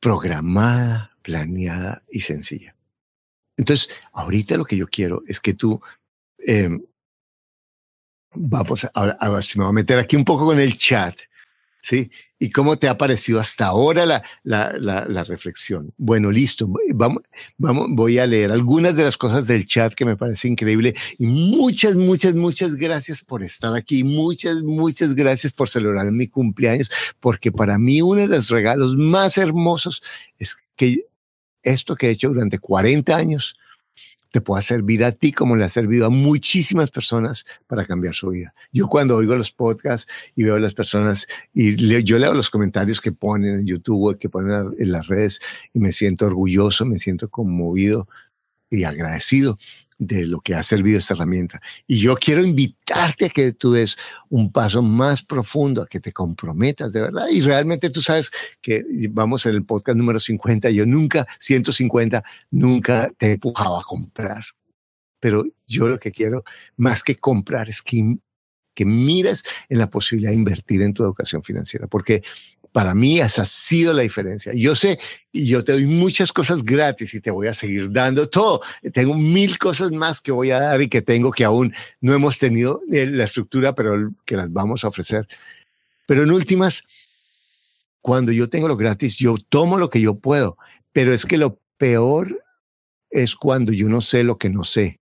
programada, 0.00 1.16
planeada 1.22 2.04
y 2.10 2.20
sencilla. 2.20 2.74
Entonces, 3.56 3.90
ahorita 4.12 4.56
lo 4.56 4.64
que 4.64 4.76
yo 4.76 4.86
quiero 4.86 5.22
es 5.26 5.40
que 5.40 5.54
tú 5.54 5.80
eh, 6.46 6.68
Vamos, 8.40 8.86
ahora, 8.94 9.16
ahora 9.20 9.42
si 9.42 9.58
me 9.58 9.64
voy 9.64 9.70
a 9.70 9.74
meter 9.74 9.98
aquí 9.98 10.16
un 10.16 10.24
poco 10.24 10.46
con 10.46 10.58
el 10.60 10.76
chat, 10.76 11.16
¿sí? 11.82 12.10
¿Y 12.38 12.50
cómo 12.50 12.78
te 12.78 12.88
ha 12.88 12.96
parecido 12.96 13.40
hasta 13.40 13.66
ahora 13.66 14.06
la, 14.06 14.22
la, 14.44 14.72
la, 14.78 15.06
la, 15.08 15.24
reflexión? 15.24 15.92
Bueno, 15.96 16.30
listo. 16.30 16.68
Vamos, 16.94 17.22
vamos, 17.56 17.88
voy 17.90 18.18
a 18.18 18.26
leer 18.26 18.52
algunas 18.52 18.94
de 18.94 19.02
las 19.02 19.16
cosas 19.16 19.46
del 19.48 19.66
chat 19.66 19.92
que 19.94 20.04
me 20.04 20.16
parece 20.16 20.46
increíble. 20.46 20.94
Y 21.18 21.26
muchas, 21.26 21.96
muchas, 21.96 22.36
muchas 22.36 22.76
gracias 22.76 23.24
por 23.24 23.42
estar 23.42 23.74
aquí. 23.74 24.04
Muchas, 24.04 24.62
muchas 24.62 25.16
gracias 25.16 25.52
por 25.52 25.68
celebrar 25.68 26.12
mi 26.12 26.28
cumpleaños, 26.28 26.90
porque 27.18 27.50
para 27.50 27.76
mí 27.76 28.02
uno 28.02 28.20
de 28.20 28.28
los 28.28 28.50
regalos 28.50 28.96
más 28.96 29.36
hermosos 29.36 30.02
es 30.38 30.56
que 30.76 31.06
esto 31.64 31.96
que 31.96 32.06
he 32.06 32.10
hecho 32.10 32.28
durante 32.28 32.60
40 32.60 33.16
años, 33.16 33.56
te 34.30 34.40
pueda 34.40 34.62
servir 34.62 35.04
a 35.04 35.12
ti 35.12 35.32
como 35.32 35.56
le 35.56 35.64
ha 35.64 35.68
servido 35.68 36.06
a 36.06 36.10
muchísimas 36.10 36.90
personas 36.90 37.46
para 37.66 37.86
cambiar 37.86 38.14
su 38.14 38.28
vida. 38.28 38.54
Yo 38.72 38.88
cuando 38.88 39.16
oigo 39.16 39.34
los 39.34 39.52
podcasts 39.52 40.10
y 40.34 40.44
veo 40.44 40.56
a 40.56 40.60
las 40.60 40.74
personas 40.74 41.26
y 41.54 41.76
yo 42.04 42.18
leo 42.18 42.34
los 42.34 42.50
comentarios 42.50 43.00
que 43.00 43.12
ponen 43.12 43.60
en 43.60 43.66
YouTube, 43.66 44.18
que 44.18 44.28
ponen 44.28 44.74
en 44.78 44.92
las 44.92 45.06
redes 45.06 45.40
y 45.72 45.80
me 45.80 45.92
siento 45.92 46.26
orgulloso, 46.26 46.84
me 46.84 46.98
siento 46.98 47.28
conmovido 47.28 48.08
y 48.70 48.84
agradecido 48.84 49.58
de 49.98 50.26
lo 50.26 50.40
que 50.40 50.54
ha 50.54 50.62
servido 50.62 50.98
esta 50.98 51.14
herramienta. 51.14 51.60
Y 51.86 51.98
yo 51.98 52.16
quiero 52.16 52.42
invitarte 52.42 53.26
a 53.26 53.28
que 53.28 53.52
tú 53.52 53.72
des 53.72 53.96
un 54.28 54.52
paso 54.52 54.80
más 54.80 55.22
profundo, 55.22 55.82
a 55.82 55.88
que 55.88 56.00
te 56.00 56.12
comprometas 56.12 56.92
de 56.92 57.02
verdad. 57.02 57.26
Y 57.28 57.40
realmente 57.40 57.90
tú 57.90 58.00
sabes 58.00 58.30
que 58.60 58.84
vamos 59.10 59.44
en 59.46 59.56
el 59.56 59.64
podcast 59.64 59.98
número 59.98 60.20
50, 60.20 60.70
yo 60.70 60.86
nunca, 60.86 61.26
150, 61.40 62.22
nunca 62.50 63.10
te 63.18 63.26
he 63.26 63.32
empujado 63.32 63.78
a 63.78 63.84
comprar. 63.84 64.44
Pero 65.20 65.44
yo 65.66 65.88
lo 65.88 65.98
que 65.98 66.12
quiero 66.12 66.44
más 66.76 67.02
que 67.02 67.16
comprar 67.16 67.68
es 67.68 67.82
que, 67.82 68.18
que 68.74 68.84
mires 68.84 69.42
en 69.68 69.78
la 69.78 69.90
posibilidad 69.90 70.30
de 70.30 70.36
invertir 70.36 70.80
en 70.82 70.94
tu 70.94 71.02
educación 71.02 71.42
financiera, 71.42 71.88
porque 71.88 72.22
para 72.72 72.94
mí 72.94 73.20
esa 73.20 73.42
ha 73.42 73.46
sido 73.46 73.92
la 73.92 74.02
diferencia. 74.02 74.52
Yo 74.54 74.74
sé, 74.74 74.98
yo 75.32 75.64
te 75.64 75.72
doy 75.72 75.86
muchas 75.86 76.32
cosas 76.32 76.62
gratis 76.62 77.14
y 77.14 77.20
te 77.20 77.30
voy 77.30 77.48
a 77.48 77.54
seguir 77.54 77.90
dando 77.90 78.28
todo. 78.28 78.60
Tengo 78.92 79.14
mil 79.14 79.58
cosas 79.58 79.90
más 79.92 80.20
que 80.20 80.32
voy 80.32 80.50
a 80.50 80.60
dar 80.60 80.82
y 80.82 80.88
que 80.88 81.02
tengo 81.02 81.30
que 81.30 81.44
aún 81.44 81.72
no 82.00 82.14
hemos 82.14 82.38
tenido 82.38 82.82
eh, 82.92 83.06
la 83.06 83.24
estructura, 83.24 83.74
pero 83.74 84.12
que 84.24 84.36
las 84.36 84.52
vamos 84.52 84.84
a 84.84 84.88
ofrecer. 84.88 85.26
Pero 86.06 86.22
en 86.22 86.30
últimas, 86.30 86.84
cuando 88.00 88.32
yo 88.32 88.48
tengo 88.48 88.68
lo 88.68 88.76
gratis, 88.76 89.16
yo 89.16 89.36
tomo 89.48 89.78
lo 89.78 89.90
que 89.90 90.00
yo 90.00 90.14
puedo. 90.14 90.56
Pero 90.92 91.12
es 91.12 91.26
que 91.26 91.38
lo 91.38 91.60
peor 91.76 92.44
es 93.10 93.34
cuando 93.36 93.72
yo 93.72 93.88
no 93.88 94.00
sé 94.00 94.24
lo 94.24 94.38
que 94.38 94.50
no 94.50 94.64
sé, 94.64 95.00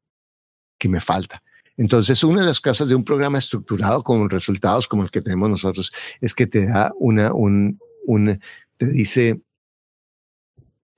que 0.78 0.89
me 0.89 0.99
falta. 0.99 1.43
Entonces, 1.78 2.23
una 2.23 2.41
de 2.41 2.47
las 2.47 2.59
cosas 2.59 2.88
de 2.88 2.95
un 2.95 3.03
programa 3.03 3.38
estructurado 3.38 4.03
con 4.03 4.30
resultados 4.30 4.88
como 4.88 5.03
el 5.03 5.11
que 5.11 5.21
tenemos 5.21 5.49
nosotros 5.49 5.93
es 6.19 6.34
que 6.34 6.47
te 6.47 6.65
da 6.65 6.91
una, 6.97 7.34
un, 7.34 7.80
un 8.05 8.39
te 8.78 8.88
dice 8.88 9.39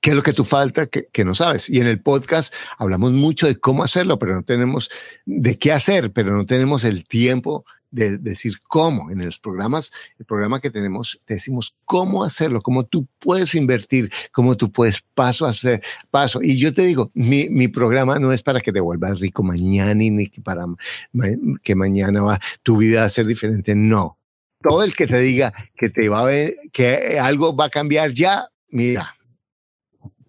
qué 0.02 0.12
es 0.12 0.16
lo 0.16 0.24
que 0.24 0.34
tú 0.34 0.46
falta 0.46 0.88
que, 0.88 1.08
que, 1.12 1.26
no 1.26 1.36
sabes. 1.36 1.70
Y 1.70 1.80
en 1.80 1.88
el 1.88 2.02
podcast 2.02 2.54
hablamos 2.78 3.12
mucho 3.12 3.48
de 3.48 3.60
cómo 3.60 3.84
hacerlo, 3.84 4.18
pero 4.18 4.34
no 4.34 4.44
tenemos 4.44 4.90
de 5.26 5.58
qué 5.60 5.74
hacer, 5.74 6.14
pero 6.14 6.36
no 6.36 6.46
tenemos 6.46 6.86
el 6.86 7.06
tiempo 7.06 7.66
de, 7.92 8.18
decir 8.18 8.60
cómo. 8.68 9.12
En 9.12 9.24
los 9.26 9.40
programas, 9.40 9.92
el 10.18 10.26
programa 10.26 10.60
que 10.60 10.70
tenemos, 10.70 11.20
te 11.26 11.36
decimos 11.36 11.76
cómo 11.86 12.24
hacerlo, 12.24 12.62
cómo 12.62 12.86
tú 12.86 13.08
puedes 13.20 13.56
invertir, 13.56 14.12
cómo 14.32 14.56
tú 14.58 14.72
puedes 14.72 15.02
paso 15.14 15.46
a 15.46 15.50
hacer 15.50 15.82
paso. 16.12 16.42
Y 16.42 16.58
yo 16.58 16.74
te 16.74 16.86
digo, 16.86 17.12
mi, 17.14 17.50
mi 17.50 17.68
programa 17.68 18.20
no 18.20 18.32
es 18.32 18.44
para 18.44 18.62
que 18.62 18.72
te 18.72 18.80
vuelvas 18.80 19.20
rico 19.20 19.44
mañana 19.44 19.94
ni 19.94 20.28
para 20.44 20.66
que 21.64 21.76
mañana 21.76 22.22
va 22.22 22.40
tu 22.64 22.78
vida 22.78 23.04
a 23.06 23.10
ser 23.10 23.26
diferente. 23.26 23.76
No. 23.76 24.18
Todo 24.62 24.84
el 24.84 24.94
que 24.94 25.08
te 25.08 25.20
diga 25.20 25.54
que 25.78 25.90
te 25.90 26.10
va 26.10 26.22
a 26.22 26.26
ver, 26.26 26.56
que 26.74 27.18
algo 27.20 27.56
va 27.56 27.66
a 27.66 27.70
cambiar 27.70 28.12
ya, 28.14 28.50
mira, 28.70 29.16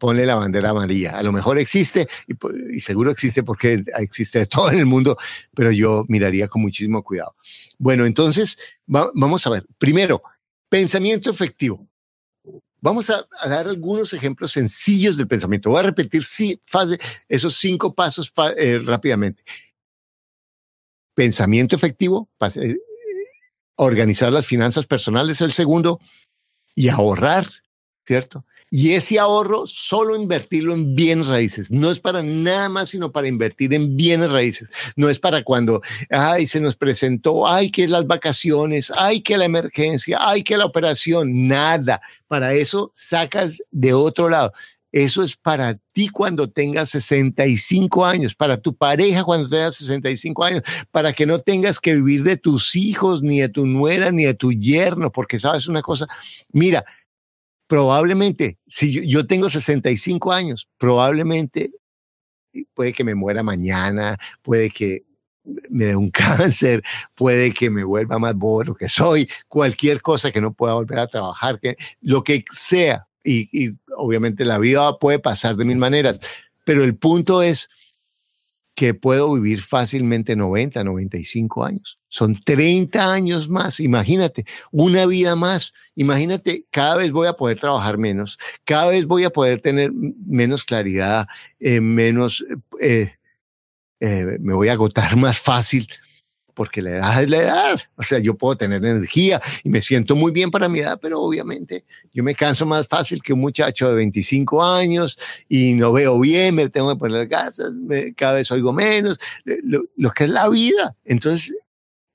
ponle 0.00 0.26
la 0.26 0.34
bandera 0.34 0.70
amarilla. 0.70 1.16
A 1.16 1.22
lo 1.22 1.30
mejor 1.30 1.58
existe 1.58 2.08
y, 2.26 2.80
seguro 2.80 3.12
existe 3.12 3.44
porque 3.44 3.84
existe 3.98 4.44
todo 4.46 4.72
en 4.72 4.78
el 4.78 4.86
mundo, 4.86 5.16
pero 5.54 5.70
yo 5.70 6.04
miraría 6.08 6.48
con 6.48 6.62
muchísimo 6.62 7.04
cuidado. 7.04 7.36
Bueno, 7.78 8.06
entonces 8.06 8.58
vamos 8.86 9.46
a 9.46 9.50
ver. 9.50 9.66
Primero, 9.78 10.22
pensamiento 10.68 11.30
efectivo. 11.30 11.86
Vamos 12.80 13.10
a, 13.10 13.28
dar 13.46 13.68
algunos 13.68 14.14
ejemplos 14.14 14.52
sencillos 14.52 15.18
del 15.18 15.28
pensamiento. 15.28 15.68
Voy 15.68 15.80
a 15.80 15.84
repetir 15.84 16.24
sí, 16.24 16.60
fase, 16.64 16.98
esos 17.28 17.54
cinco 17.56 17.94
pasos 17.94 18.32
eh, 18.56 18.80
rápidamente. 18.82 19.44
Pensamiento 21.14 21.76
efectivo, 21.76 22.30
eh, 22.56 22.78
organizar 23.76 24.32
las 24.32 24.46
finanzas 24.46 24.86
personales, 24.86 25.42
el 25.42 25.52
segundo, 25.52 26.00
y 26.74 26.88
ahorrar, 26.88 27.46
¿cierto? 28.06 28.46
Y 28.72 28.92
ese 28.92 29.18
ahorro 29.18 29.66
solo 29.66 30.14
invertirlo 30.14 30.72
en 30.72 30.94
bienes 30.94 31.26
raíces. 31.26 31.72
No 31.72 31.90
es 31.90 31.98
para 31.98 32.22
nada 32.22 32.68
más, 32.68 32.90
sino 32.90 33.10
para 33.10 33.26
invertir 33.26 33.74
en 33.74 33.96
bienes 33.96 34.30
raíces. 34.30 34.68
No 34.94 35.08
es 35.08 35.18
para 35.18 35.42
cuando, 35.42 35.82
ay, 36.08 36.46
se 36.46 36.60
nos 36.60 36.76
presentó, 36.76 37.48
ay, 37.48 37.70
que 37.70 37.88
las 37.88 38.06
vacaciones, 38.06 38.92
ay, 38.96 39.22
que 39.22 39.36
la 39.36 39.44
emergencia, 39.44 40.18
ay, 40.20 40.44
que 40.44 40.56
la 40.56 40.66
operación. 40.66 41.48
Nada. 41.48 42.00
Para 42.28 42.54
eso 42.54 42.92
sacas 42.94 43.60
de 43.72 43.92
otro 43.92 44.28
lado. 44.28 44.52
Eso 44.92 45.22
es 45.22 45.36
para 45.36 45.78
ti 45.92 46.08
cuando 46.08 46.50
tengas 46.50 46.90
65 46.90 48.04
años, 48.04 48.34
para 48.34 48.56
tu 48.56 48.74
pareja 48.74 49.22
cuando 49.22 49.48
tengas 49.48 49.76
65 49.76 50.44
años, 50.44 50.62
para 50.90 51.12
que 51.12 51.26
no 51.26 51.38
tengas 51.38 51.78
que 51.78 51.94
vivir 51.94 52.24
de 52.24 52.36
tus 52.36 52.74
hijos, 52.74 53.22
ni 53.22 53.40
de 53.40 53.48
tu 53.48 53.66
nuera, 53.66 54.10
ni 54.10 54.24
de 54.24 54.34
tu 54.34 54.52
yerno, 54.52 55.12
porque 55.12 55.38
sabes 55.38 55.68
una 55.68 55.80
cosa, 55.80 56.08
mira, 56.52 56.84
probablemente, 57.70 58.58
si 58.66 59.06
yo, 59.08 59.28
tengo 59.28 59.48
65 59.48 60.32
años, 60.32 60.68
probablemente 60.76 61.70
puede 62.74 62.92
que 62.92 63.04
me 63.04 63.14
muera 63.14 63.44
mañana, 63.44 64.18
puede 64.42 64.70
que 64.70 65.04
me 65.44 65.84
dé 65.84 65.94
un 65.94 66.10
cáncer, 66.10 66.82
puede 67.14 67.52
que 67.52 67.70
me 67.70 67.84
vuelva 67.84 68.18
más 68.18 68.34
bobo 68.34 68.74
que 68.74 68.88
soy, 68.88 69.30
cualquier 69.46 70.02
cosa 70.02 70.32
que 70.32 70.40
no 70.40 70.52
pueda 70.52 70.74
volver 70.74 70.98
a 70.98 71.06
trabajar, 71.06 71.60
que, 71.60 71.76
lo 72.00 72.24
que 72.24 72.44
sea. 72.50 73.06
Y 73.22 73.70
obviamente 73.96 74.44
la 74.44 74.58
vida 74.58 74.98
puede 74.98 75.20
pasar 75.20 75.54
de 75.54 75.64
mil 75.64 75.76
maneras, 75.76 76.18
pero 76.64 76.82
el 76.82 76.96
punto 76.96 77.40
es 77.40 77.68
que 78.74 78.94
puedo 78.94 79.32
vivir 79.34 79.60
fácilmente 79.60 80.36
90, 80.36 80.82
95 80.84 81.64
años. 81.64 81.98
Son 82.08 82.34
30 82.34 83.12
años 83.12 83.48
más, 83.48 83.80
imagínate, 83.80 84.44
una 84.70 85.06
vida 85.06 85.36
más. 85.36 85.72
Imagínate, 85.94 86.64
cada 86.70 86.96
vez 86.96 87.12
voy 87.12 87.26
a 87.26 87.34
poder 87.34 87.58
trabajar 87.60 87.98
menos, 87.98 88.38
cada 88.64 88.88
vez 88.88 89.06
voy 89.06 89.24
a 89.24 89.30
poder 89.30 89.60
tener 89.60 89.92
menos 89.92 90.64
claridad, 90.64 91.28
eh, 91.58 91.80
menos, 91.80 92.44
eh, 92.80 93.14
eh, 94.00 94.38
me 94.40 94.54
voy 94.54 94.68
a 94.68 94.72
agotar 94.72 95.16
más 95.16 95.38
fácil 95.38 95.86
porque 96.60 96.82
la 96.82 96.90
edad 96.90 97.22
es 97.22 97.30
la 97.30 97.36
edad. 97.38 97.80
O 97.96 98.02
sea, 98.02 98.18
yo 98.18 98.34
puedo 98.34 98.54
tener 98.54 98.84
energía 98.84 99.40
y 99.64 99.70
me 99.70 99.80
siento 99.80 100.14
muy 100.14 100.30
bien 100.30 100.50
para 100.50 100.68
mi 100.68 100.80
edad, 100.80 100.98
pero 101.00 101.18
obviamente 101.18 101.86
yo 102.12 102.22
me 102.22 102.34
canso 102.34 102.66
más 102.66 102.86
fácil 102.86 103.22
que 103.22 103.32
un 103.32 103.40
muchacho 103.40 103.88
de 103.88 103.94
25 103.94 104.62
años 104.62 105.18
y 105.48 105.72
no 105.72 105.90
veo 105.90 106.20
bien, 106.20 106.54
me 106.54 106.68
tengo 106.68 106.90
que 106.90 106.98
poner 106.98 107.30
las 107.30 107.58
cada 108.14 108.34
vez 108.34 108.50
oigo 108.50 108.74
menos, 108.74 109.18
lo, 109.44 109.84
lo 109.96 110.10
que 110.10 110.24
es 110.24 110.30
la 110.30 110.50
vida. 110.50 110.94
Entonces, 111.06 111.56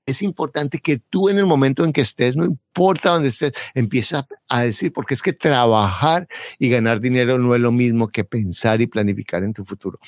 es 0.06 0.22
importante 0.22 0.80
que 0.80 1.00
tú 1.00 1.30
en 1.30 1.38
el 1.38 1.46
momento 1.46 1.84
en 1.84 1.92
que 1.92 2.02
estés, 2.02 2.36
no 2.36 2.46
importa 2.46 3.12
dónde 3.12 3.30
estés, 3.30 3.54
empieces 3.74 4.24
a 4.48 4.62
decir, 4.62 4.94
porque 4.94 5.16
es 5.16 5.22
que 5.22 5.34
trabajar 5.34 6.28
y 6.60 6.70
ganar 6.70 7.02
dinero 7.02 7.40
no 7.40 7.56
es 7.56 7.62
lo 7.62 7.72
mismo 7.72 8.10
que 8.10 8.24
pensar 8.24 8.82
y 8.82 8.88
planificar 8.88 9.44
en 9.44 9.54
tu 9.54 9.66
futuro. 9.66 10.00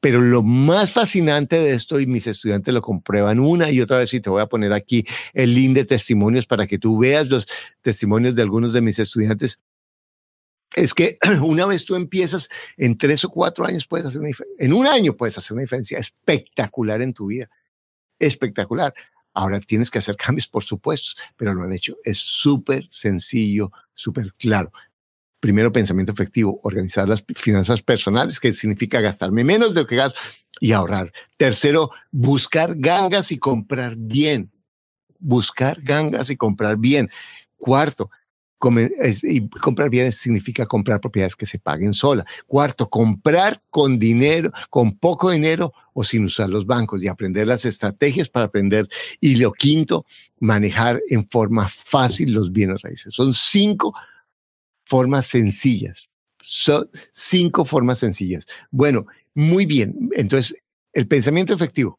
Pero 0.00 0.20
lo 0.20 0.42
más 0.42 0.92
fascinante 0.92 1.56
de 1.56 1.72
esto, 1.72 2.00
y 2.00 2.06
mis 2.06 2.26
estudiantes 2.26 2.72
lo 2.72 2.80
comprueban 2.80 3.40
una 3.40 3.70
y 3.70 3.80
otra 3.80 3.98
vez, 3.98 4.14
y 4.14 4.20
te 4.20 4.30
voy 4.30 4.40
a 4.40 4.46
poner 4.46 4.72
aquí 4.72 5.04
el 5.34 5.54
link 5.54 5.74
de 5.74 5.84
testimonios 5.84 6.46
para 6.46 6.66
que 6.66 6.78
tú 6.78 6.98
veas 6.98 7.28
los 7.28 7.46
testimonios 7.82 8.34
de 8.34 8.42
algunos 8.42 8.72
de 8.72 8.80
mis 8.80 8.98
estudiantes, 8.98 9.60
es 10.74 10.94
que 10.94 11.18
una 11.42 11.66
vez 11.66 11.84
tú 11.84 11.94
empiezas, 11.94 12.48
en 12.78 12.96
tres 12.96 13.24
o 13.24 13.28
cuatro 13.28 13.66
años 13.66 13.86
puedes 13.86 14.06
hacer 14.06 14.20
una 14.20 14.28
diferencia, 14.28 14.64
en 14.64 14.72
un 14.72 14.86
año 14.86 15.14
puedes 15.14 15.36
hacer 15.36 15.52
una 15.52 15.62
diferencia 15.62 15.98
espectacular 15.98 17.02
en 17.02 17.12
tu 17.12 17.26
vida. 17.26 17.50
Espectacular. 18.18 18.94
Ahora 19.34 19.60
tienes 19.60 19.90
que 19.90 19.98
hacer 19.98 20.16
cambios, 20.24 20.48
por 20.48 20.64
supuesto, 20.64 21.20
pero 21.36 21.54
lo 21.54 21.62
han 21.62 21.72
hecho. 21.72 21.96
Es 22.04 22.18
súper 22.18 22.86
sencillo, 22.88 23.70
súper 23.94 24.34
claro. 24.34 24.72
Primero, 25.40 25.72
pensamiento 25.72 26.12
efectivo, 26.12 26.60
organizar 26.62 27.08
las 27.08 27.24
finanzas 27.34 27.82
personales, 27.82 28.38
que 28.38 28.52
significa 28.52 29.00
gastarme 29.00 29.42
menos 29.42 29.74
de 29.74 29.80
lo 29.80 29.86
que 29.88 29.96
gasto 29.96 30.20
y 30.60 30.70
ahorrar. 30.70 31.12
Tercero, 31.36 31.90
buscar 32.12 32.76
gangas 32.76 33.32
y 33.32 33.38
comprar 33.38 33.96
bien. 33.96 34.52
Buscar 35.18 35.82
gangas 35.82 36.30
y 36.30 36.36
comprar 36.36 36.76
bien. 36.76 37.10
Cuarto, 37.56 38.10
y 39.22 39.48
comprar 39.48 39.90
bienes 39.90 40.16
significa 40.16 40.66
comprar 40.66 41.00
propiedades 41.00 41.36
que 41.36 41.46
se 41.46 41.58
paguen 41.58 41.92
sola. 41.92 42.24
Cuarto, 42.46 42.88
comprar 42.88 43.62
con 43.70 43.98
dinero, 43.98 44.52
con 44.70 44.96
poco 44.96 45.30
dinero 45.30 45.72
o 45.94 46.04
sin 46.04 46.24
usar 46.24 46.48
los 46.48 46.66
bancos 46.66 47.02
y 47.02 47.08
aprender 47.08 47.46
las 47.46 47.64
estrategias 47.64 48.28
para 48.28 48.46
aprender. 48.46 48.88
Y 49.20 49.36
lo 49.36 49.52
quinto, 49.52 50.06
manejar 50.38 51.02
en 51.08 51.28
forma 51.28 51.68
fácil 51.68 52.32
los 52.32 52.52
bienes 52.52 52.82
raíces. 52.82 53.14
Son 53.14 53.34
cinco 53.34 53.94
formas 54.84 55.26
sencillas. 55.26 56.08
Son 56.40 56.88
cinco 57.12 57.64
formas 57.64 57.98
sencillas. 57.98 58.46
Bueno, 58.70 59.06
muy 59.34 59.66
bien. 59.66 60.10
Entonces, 60.14 60.56
el 60.92 61.08
pensamiento 61.08 61.54
efectivo. 61.54 61.98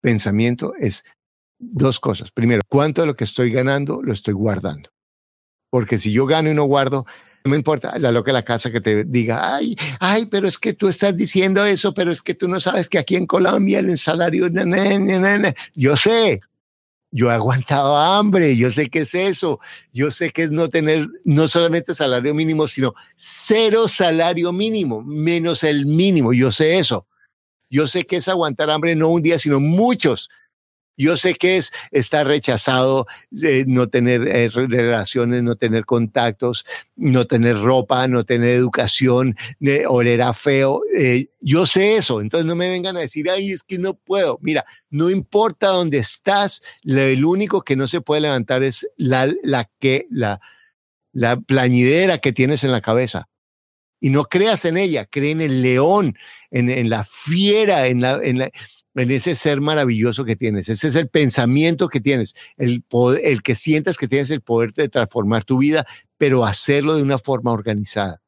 Pensamiento 0.00 0.74
es 0.78 1.04
dos 1.58 2.00
cosas. 2.00 2.30
Primero, 2.30 2.62
¿cuánto 2.68 3.00
de 3.00 3.06
lo 3.06 3.16
que 3.16 3.24
estoy 3.24 3.50
ganando 3.50 4.02
lo 4.02 4.12
estoy 4.12 4.34
guardando? 4.34 4.90
Porque 5.76 5.98
si 5.98 6.10
yo 6.10 6.24
gano 6.24 6.50
y 6.50 6.54
no 6.54 6.64
guardo, 6.64 7.04
no 7.44 7.50
me 7.50 7.56
importa 7.58 7.98
la 7.98 8.10
loca 8.10 8.30
de 8.30 8.32
la 8.32 8.46
casa 8.46 8.72
que 8.72 8.80
te 8.80 9.04
diga, 9.04 9.56
ay, 9.56 9.76
ay, 10.00 10.24
pero 10.24 10.48
es 10.48 10.56
que 10.56 10.72
tú 10.72 10.88
estás 10.88 11.14
diciendo 11.14 11.66
eso, 11.66 11.92
pero 11.92 12.10
es 12.10 12.22
que 12.22 12.32
tú 12.32 12.48
no 12.48 12.60
sabes 12.60 12.88
que 12.88 12.96
aquí 12.96 13.14
en 13.14 13.26
Colombia 13.26 13.80
el 13.80 13.98
salario, 13.98 14.48
yo 15.74 15.96
sé, 15.98 16.40
yo 17.10 17.30
he 17.30 17.34
aguantado 17.34 17.98
hambre, 17.98 18.56
yo 18.56 18.70
sé 18.70 18.88
qué 18.88 19.00
es 19.00 19.14
eso, 19.14 19.60
yo 19.92 20.10
sé 20.12 20.30
que 20.30 20.44
es 20.44 20.50
no 20.50 20.70
tener 20.70 21.08
no 21.24 21.46
solamente 21.46 21.92
salario 21.92 22.32
mínimo, 22.32 22.68
sino 22.68 22.94
cero 23.16 23.86
salario 23.86 24.54
mínimo, 24.54 25.02
menos 25.02 25.62
el 25.62 25.84
mínimo, 25.84 26.32
yo 26.32 26.50
sé 26.50 26.78
eso. 26.78 27.06
Yo 27.68 27.86
sé 27.86 28.06
que 28.06 28.16
es 28.16 28.28
aguantar 28.28 28.70
hambre 28.70 28.96
no 28.96 29.08
un 29.08 29.20
día, 29.20 29.38
sino 29.38 29.60
muchos. 29.60 30.30
Yo 30.96 31.16
sé 31.16 31.34
que 31.34 31.58
es 31.58 31.72
estar 31.90 32.26
rechazado, 32.26 33.06
eh, 33.42 33.64
no 33.66 33.88
tener 33.88 34.26
eh, 34.26 34.48
relaciones, 34.48 35.42
no 35.42 35.56
tener 35.56 35.84
contactos, 35.84 36.64
no 36.96 37.26
tener 37.26 37.58
ropa, 37.58 38.08
no 38.08 38.24
tener 38.24 38.50
educación, 38.50 39.36
oler 39.88 40.22
a 40.22 40.32
feo. 40.32 40.82
Eh, 40.96 41.26
yo 41.40 41.66
sé 41.66 41.96
eso, 41.96 42.20
entonces 42.20 42.46
no 42.46 42.56
me 42.56 42.70
vengan 42.70 42.96
a 42.96 43.00
decir, 43.00 43.28
ay, 43.28 43.52
es 43.52 43.62
que 43.62 43.78
no 43.78 43.94
puedo. 43.94 44.38
Mira, 44.40 44.64
no 44.90 45.10
importa 45.10 45.68
dónde 45.68 45.98
estás, 45.98 46.62
el 46.82 47.24
único 47.24 47.62
que 47.62 47.76
no 47.76 47.86
se 47.86 48.00
puede 48.00 48.22
levantar 48.22 48.62
es 48.62 48.88
la, 48.96 49.30
la 49.42 49.70
que, 49.78 50.06
la, 50.10 50.40
la 51.12 51.36
plañidera 51.38 52.18
que 52.18 52.32
tienes 52.32 52.64
en 52.64 52.72
la 52.72 52.80
cabeza. 52.80 53.28
Y 54.00 54.10
no 54.10 54.24
creas 54.24 54.64
en 54.66 54.76
ella, 54.76 55.06
cree 55.06 55.30
en 55.30 55.40
el 55.40 55.62
león, 55.62 56.16
en, 56.50 56.70
en 56.70 56.90
la 56.90 57.02
fiera, 57.02 57.86
en 57.86 58.02
la, 58.02 58.20
en 58.22 58.38
la 58.38 58.50
en 58.96 59.10
ese 59.10 59.36
ser 59.36 59.60
maravilloso 59.60 60.24
que 60.24 60.36
tienes. 60.36 60.68
Ese 60.68 60.88
es 60.88 60.94
el 60.94 61.08
pensamiento 61.08 61.88
que 61.88 62.00
tienes, 62.00 62.34
el, 62.56 62.84
el 63.22 63.42
que 63.42 63.56
sientas 63.56 63.96
que 63.96 64.08
tienes 64.08 64.30
el 64.30 64.40
poder 64.40 64.72
de 64.72 64.88
transformar 64.88 65.44
tu 65.44 65.58
vida, 65.58 65.86
pero 66.16 66.44
hacerlo 66.44 66.96
de 66.96 67.02
una 67.02 67.18
forma 67.18 67.52
organizada. 67.52 68.20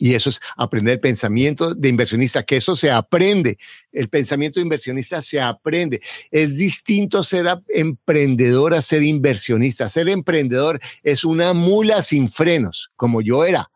Y 0.00 0.14
eso 0.14 0.30
es 0.30 0.40
aprender 0.56 0.94
el 0.94 1.00
pensamiento 1.00 1.74
de 1.74 1.88
inversionista, 1.88 2.44
que 2.44 2.56
eso 2.56 2.76
se 2.76 2.88
aprende. 2.88 3.58
El 3.90 4.08
pensamiento 4.08 4.60
de 4.60 4.62
inversionista 4.62 5.20
se 5.20 5.40
aprende. 5.40 6.00
Es 6.30 6.56
distinto 6.56 7.24
ser 7.24 7.46
emprendedor 7.66 8.74
a 8.74 8.82
ser 8.82 9.02
inversionista. 9.02 9.88
Ser 9.88 10.08
emprendedor 10.08 10.80
es 11.02 11.24
una 11.24 11.52
mula 11.52 12.04
sin 12.04 12.30
frenos, 12.30 12.92
como 12.94 13.20
yo 13.22 13.44
era. 13.44 13.72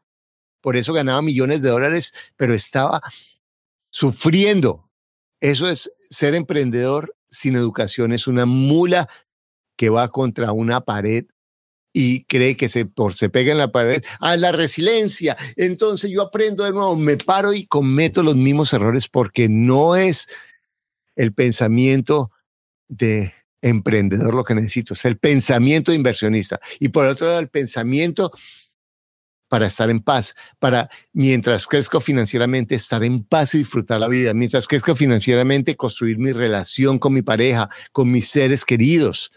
Por 0.60 0.76
eso 0.76 0.92
ganaba 0.92 1.22
millones 1.22 1.60
de 1.60 1.70
dólares, 1.70 2.14
pero 2.36 2.54
estaba 2.54 3.02
sufriendo 3.90 4.88
eso 5.42 5.68
es 5.68 5.90
ser 6.08 6.34
emprendedor 6.34 7.16
sin 7.28 7.56
educación, 7.56 8.12
es 8.12 8.26
una 8.26 8.46
mula 8.46 9.08
que 9.76 9.90
va 9.90 10.08
contra 10.08 10.52
una 10.52 10.82
pared 10.82 11.26
y 11.92 12.24
cree 12.24 12.56
que 12.56 12.68
se, 12.68 12.86
por, 12.86 13.14
se 13.14 13.28
pega 13.28 13.50
en 13.50 13.58
la 13.58 13.72
pared, 13.72 14.02
ah, 14.20 14.36
la 14.36 14.52
resiliencia, 14.52 15.36
entonces 15.56 16.10
yo 16.10 16.22
aprendo 16.22 16.64
de 16.64 16.72
nuevo, 16.72 16.94
me 16.96 17.16
paro 17.16 17.52
y 17.52 17.66
cometo 17.66 18.22
los 18.22 18.36
mismos 18.36 18.72
errores 18.72 19.08
porque 19.08 19.48
no 19.48 19.96
es 19.96 20.28
el 21.16 21.34
pensamiento 21.34 22.30
de 22.88 23.34
emprendedor 23.62 24.34
lo 24.34 24.44
que 24.44 24.54
necesito, 24.54 24.94
es 24.94 25.04
el 25.04 25.18
pensamiento 25.18 25.92
inversionista. 25.92 26.60
Y 26.78 26.88
por 26.88 27.06
otro 27.06 27.26
lado, 27.26 27.40
el 27.40 27.48
pensamiento 27.48 28.32
para 29.52 29.66
estar 29.66 29.90
en 29.90 30.00
paz, 30.00 30.34
para 30.58 30.88
mientras 31.12 31.66
crezco 31.66 32.00
financieramente, 32.00 32.74
estar 32.74 33.04
en 33.04 33.22
paz 33.22 33.54
y 33.54 33.58
disfrutar 33.58 34.00
la 34.00 34.08
vida, 34.08 34.32
mientras 34.32 34.66
crezco 34.66 34.96
financieramente, 34.96 35.76
construir 35.76 36.16
mi 36.16 36.32
relación 36.32 36.98
con 36.98 37.12
mi 37.12 37.20
pareja, 37.20 37.68
con 37.92 38.10
mis 38.10 38.28
seres 38.28 38.64
queridos, 38.64 39.30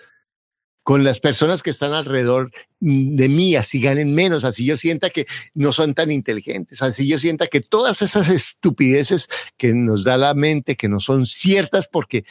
con 0.83 1.03
las 1.03 1.19
personas 1.19 1.61
que 1.63 1.69
están 1.69 1.91
alrededor 1.91 2.49
de 2.79 3.27
mí, 3.27 3.57
así 3.57 3.81
ganen 3.81 4.15
menos, 4.15 4.45
así 4.45 4.65
yo 4.65 4.77
sienta 4.77 5.09
que 5.09 5.25
no 5.53 5.73
son 5.73 5.93
tan 5.93 6.09
inteligentes, 6.11 6.81
así 6.81 7.09
yo 7.09 7.17
sienta 7.17 7.47
que 7.47 7.59
todas 7.59 8.01
esas 8.01 8.29
estupideces 8.29 9.27
que 9.57 9.73
nos 9.73 10.05
da 10.05 10.17
la 10.17 10.33
mente, 10.33 10.77
que 10.77 10.87
no 10.87 11.01
son 11.01 11.25
ciertas 11.25 11.89
porque 11.89 12.23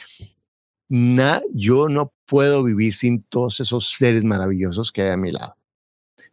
yo 1.53 1.87
no 1.87 2.13
puedo 2.25 2.63
vivir 2.63 2.95
sin 2.95 3.21
todos 3.21 3.59
esos 3.59 3.89
seres 3.89 4.23
maravillosos 4.23 4.91
que 4.91 5.03
hay 5.03 5.09
a 5.11 5.17
mi 5.17 5.29
lado. 5.29 5.55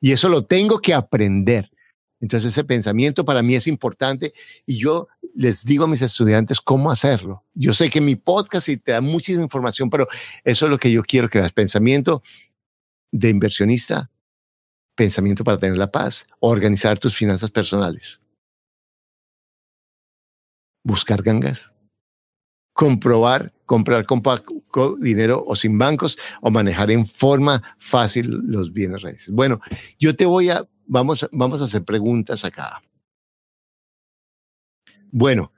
Y 0.02 0.10
eso 0.10 0.28
lo 0.28 0.44
tengo 0.44 0.80
que 0.80 0.92
aprender. 0.92 1.70
Entonces 2.20 2.50
ese 2.50 2.64
pensamiento 2.64 3.24
para 3.24 3.40
mí 3.40 3.54
es 3.54 3.68
importante 3.68 4.34
y 4.66 4.76
yo 4.78 5.06
les 5.34 5.64
digo 5.64 5.84
a 5.84 5.88
mis 5.88 6.02
estudiantes 6.02 6.60
cómo 6.60 6.90
hacerlo. 6.90 7.44
Yo 7.54 7.72
sé 7.72 7.88
que 7.88 8.00
mi 8.00 8.16
podcast 8.16 8.68
te 8.82 8.92
da 8.92 9.00
muchísima 9.00 9.44
información, 9.44 9.90
pero 9.90 10.08
eso 10.42 10.66
es 10.66 10.70
lo 10.70 10.78
que 10.78 10.90
yo 10.90 11.04
quiero 11.04 11.28
que 11.28 11.38
veas. 11.38 11.52
Pensamiento 11.52 12.20
de 13.12 13.30
inversionista, 13.30 14.10
pensamiento 14.96 15.44
para 15.44 15.58
tener 15.58 15.78
la 15.78 15.92
paz, 15.92 16.24
organizar 16.40 16.98
tus 16.98 17.14
finanzas 17.16 17.52
personales, 17.52 18.20
buscar 20.82 21.22
gangas, 21.22 21.72
comprobar, 22.82 23.52
comprar 23.64 24.04
con 24.04 24.20
poco 24.22 24.96
dinero 24.96 25.44
o 25.46 25.54
sin 25.54 25.78
bancos 25.78 26.18
o 26.40 26.50
manejar 26.50 26.90
en 26.90 27.06
forma 27.06 27.62
fácil 27.78 28.26
los 28.28 28.72
bienes 28.72 29.02
raíces. 29.02 29.30
Bueno, 29.30 29.60
yo 30.00 30.16
te 30.16 30.26
voy 30.26 30.50
a, 30.50 30.66
vamos, 30.86 31.28
vamos 31.30 31.60
a 31.60 31.66
hacer 31.66 31.84
preguntas 31.84 32.44
acá. 32.44 32.82
Bueno, 35.12 35.52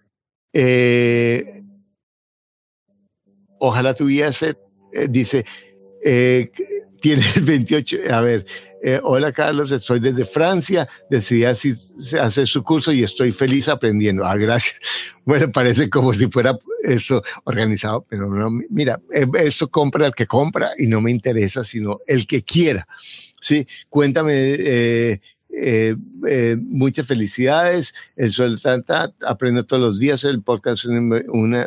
eh, 0.52 1.64
ojalá 3.58 3.94
tuviese, 3.94 4.58
eh, 4.92 5.06
dice, 5.08 5.46
eh, 6.04 6.52
tienes 7.00 7.42
28, 7.42 7.96
a 8.10 8.20
ver, 8.20 8.44
Eh, 8.86 9.00
hola 9.02 9.32
Carlos, 9.32 9.70
estoy 9.70 9.98
desde 9.98 10.26
Francia, 10.26 10.86
decidí 11.08 11.44
hacer 11.44 12.46
su 12.46 12.62
curso 12.62 12.92
y 12.92 13.02
estoy 13.02 13.32
feliz 13.32 13.66
aprendiendo. 13.70 14.26
Ah, 14.26 14.36
gracias. 14.36 14.78
Bueno, 15.26 15.50
parece 15.50 15.88
como 15.88 16.12
si 16.12 16.26
fuera 16.26 16.54
eso 16.82 17.22
organizado, 17.44 18.04
pero 18.06 18.28
no, 18.28 18.50
mira, 18.68 19.00
eh, 19.10 19.26
eso 19.38 19.70
compra 19.70 20.08
el 20.08 20.12
que 20.12 20.26
compra 20.26 20.72
y 20.76 20.86
no 20.86 21.00
me 21.00 21.10
interesa, 21.10 21.64
sino 21.64 22.00
el 22.06 22.26
que 22.26 22.42
quiera. 22.42 22.86
Sí, 23.40 23.66
cuéntame 23.88 24.34
eh, 24.34 25.22
eh, 25.56 25.96
eh, 26.28 26.56
muchas 26.60 27.06
felicidades. 27.06 27.94
El 28.16 28.32
Sol 28.32 28.60
Tanta, 28.60 29.12
aprendo 29.26 29.64
todos 29.64 29.80
los 29.80 29.98
días. 29.98 30.24
El 30.24 30.42
podcast 30.42 30.84
una, 30.86 31.66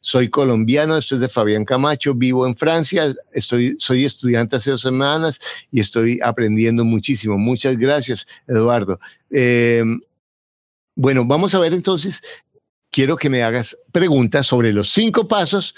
Soy 0.00 0.28
colombiano, 0.28 0.96
estoy 0.96 1.18
de 1.18 1.28
Fabián 1.28 1.64
Camacho, 1.64 2.14
vivo 2.14 2.46
en 2.46 2.54
Francia, 2.54 3.14
estoy, 3.32 3.76
soy 3.78 4.04
estudiante 4.04 4.56
hace 4.56 4.70
dos 4.70 4.80
semanas 4.80 5.40
y 5.70 5.80
estoy 5.80 6.20
aprendiendo 6.22 6.84
muchísimo. 6.84 7.38
Muchas 7.38 7.76
gracias, 7.76 8.26
Eduardo. 8.46 8.98
Eh, 9.30 9.84
bueno, 10.94 11.24
vamos 11.26 11.54
a 11.54 11.58
ver 11.58 11.72
entonces. 11.72 12.22
Quiero 12.92 13.16
que 13.16 13.30
me 13.30 13.44
hagas 13.44 13.78
preguntas 13.92 14.48
sobre 14.48 14.72
los 14.72 14.90
cinco 14.90 15.28
pasos 15.28 15.76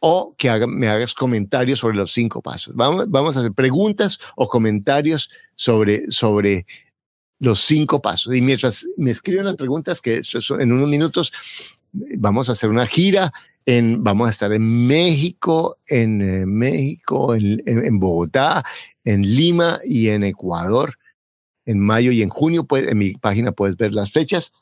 o 0.00 0.34
que 0.36 0.66
me 0.66 0.88
hagas 0.88 1.14
comentarios 1.14 1.78
sobre 1.78 1.96
los 1.96 2.12
cinco 2.12 2.42
pasos. 2.42 2.74
Vamos, 2.74 3.08
vamos 3.08 3.36
a 3.36 3.40
hacer 3.40 3.52
preguntas 3.52 4.18
o 4.36 4.48
comentarios 4.48 5.30
sobre, 5.56 6.10
sobre 6.10 6.66
los 7.38 7.60
cinco 7.60 8.00
pasos. 8.00 8.34
Y 8.34 8.40
mientras 8.42 8.86
me 8.96 9.10
escriben 9.10 9.44
las 9.44 9.56
preguntas, 9.56 10.00
que 10.00 10.20
en 10.58 10.72
unos 10.72 10.88
minutos 10.88 11.32
vamos 11.92 12.48
a 12.48 12.52
hacer 12.52 12.70
una 12.70 12.86
gira. 12.86 13.32
En, 13.66 14.02
vamos 14.02 14.26
a 14.26 14.30
estar 14.30 14.52
en 14.52 14.86
México, 14.86 15.78
en 15.86 16.22
eh, 16.22 16.46
México, 16.46 17.34
en, 17.34 17.62
en, 17.66 18.00
Bogotá, 18.00 18.64
en 19.04 19.22
Lima 19.22 19.78
y 19.84 20.08
en 20.08 20.24
Ecuador 20.24 20.96
en 21.66 21.78
mayo 21.78 22.10
y 22.10 22.22
en 22.22 22.28
junio. 22.28 22.64
Pues, 22.64 22.88
en 22.88 22.98
mi 22.98 23.12
página 23.12 23.52
puedes 23.52 23.76
ver 23.76 23.92
las 23.92 24.10
fechas. 24.10 24.52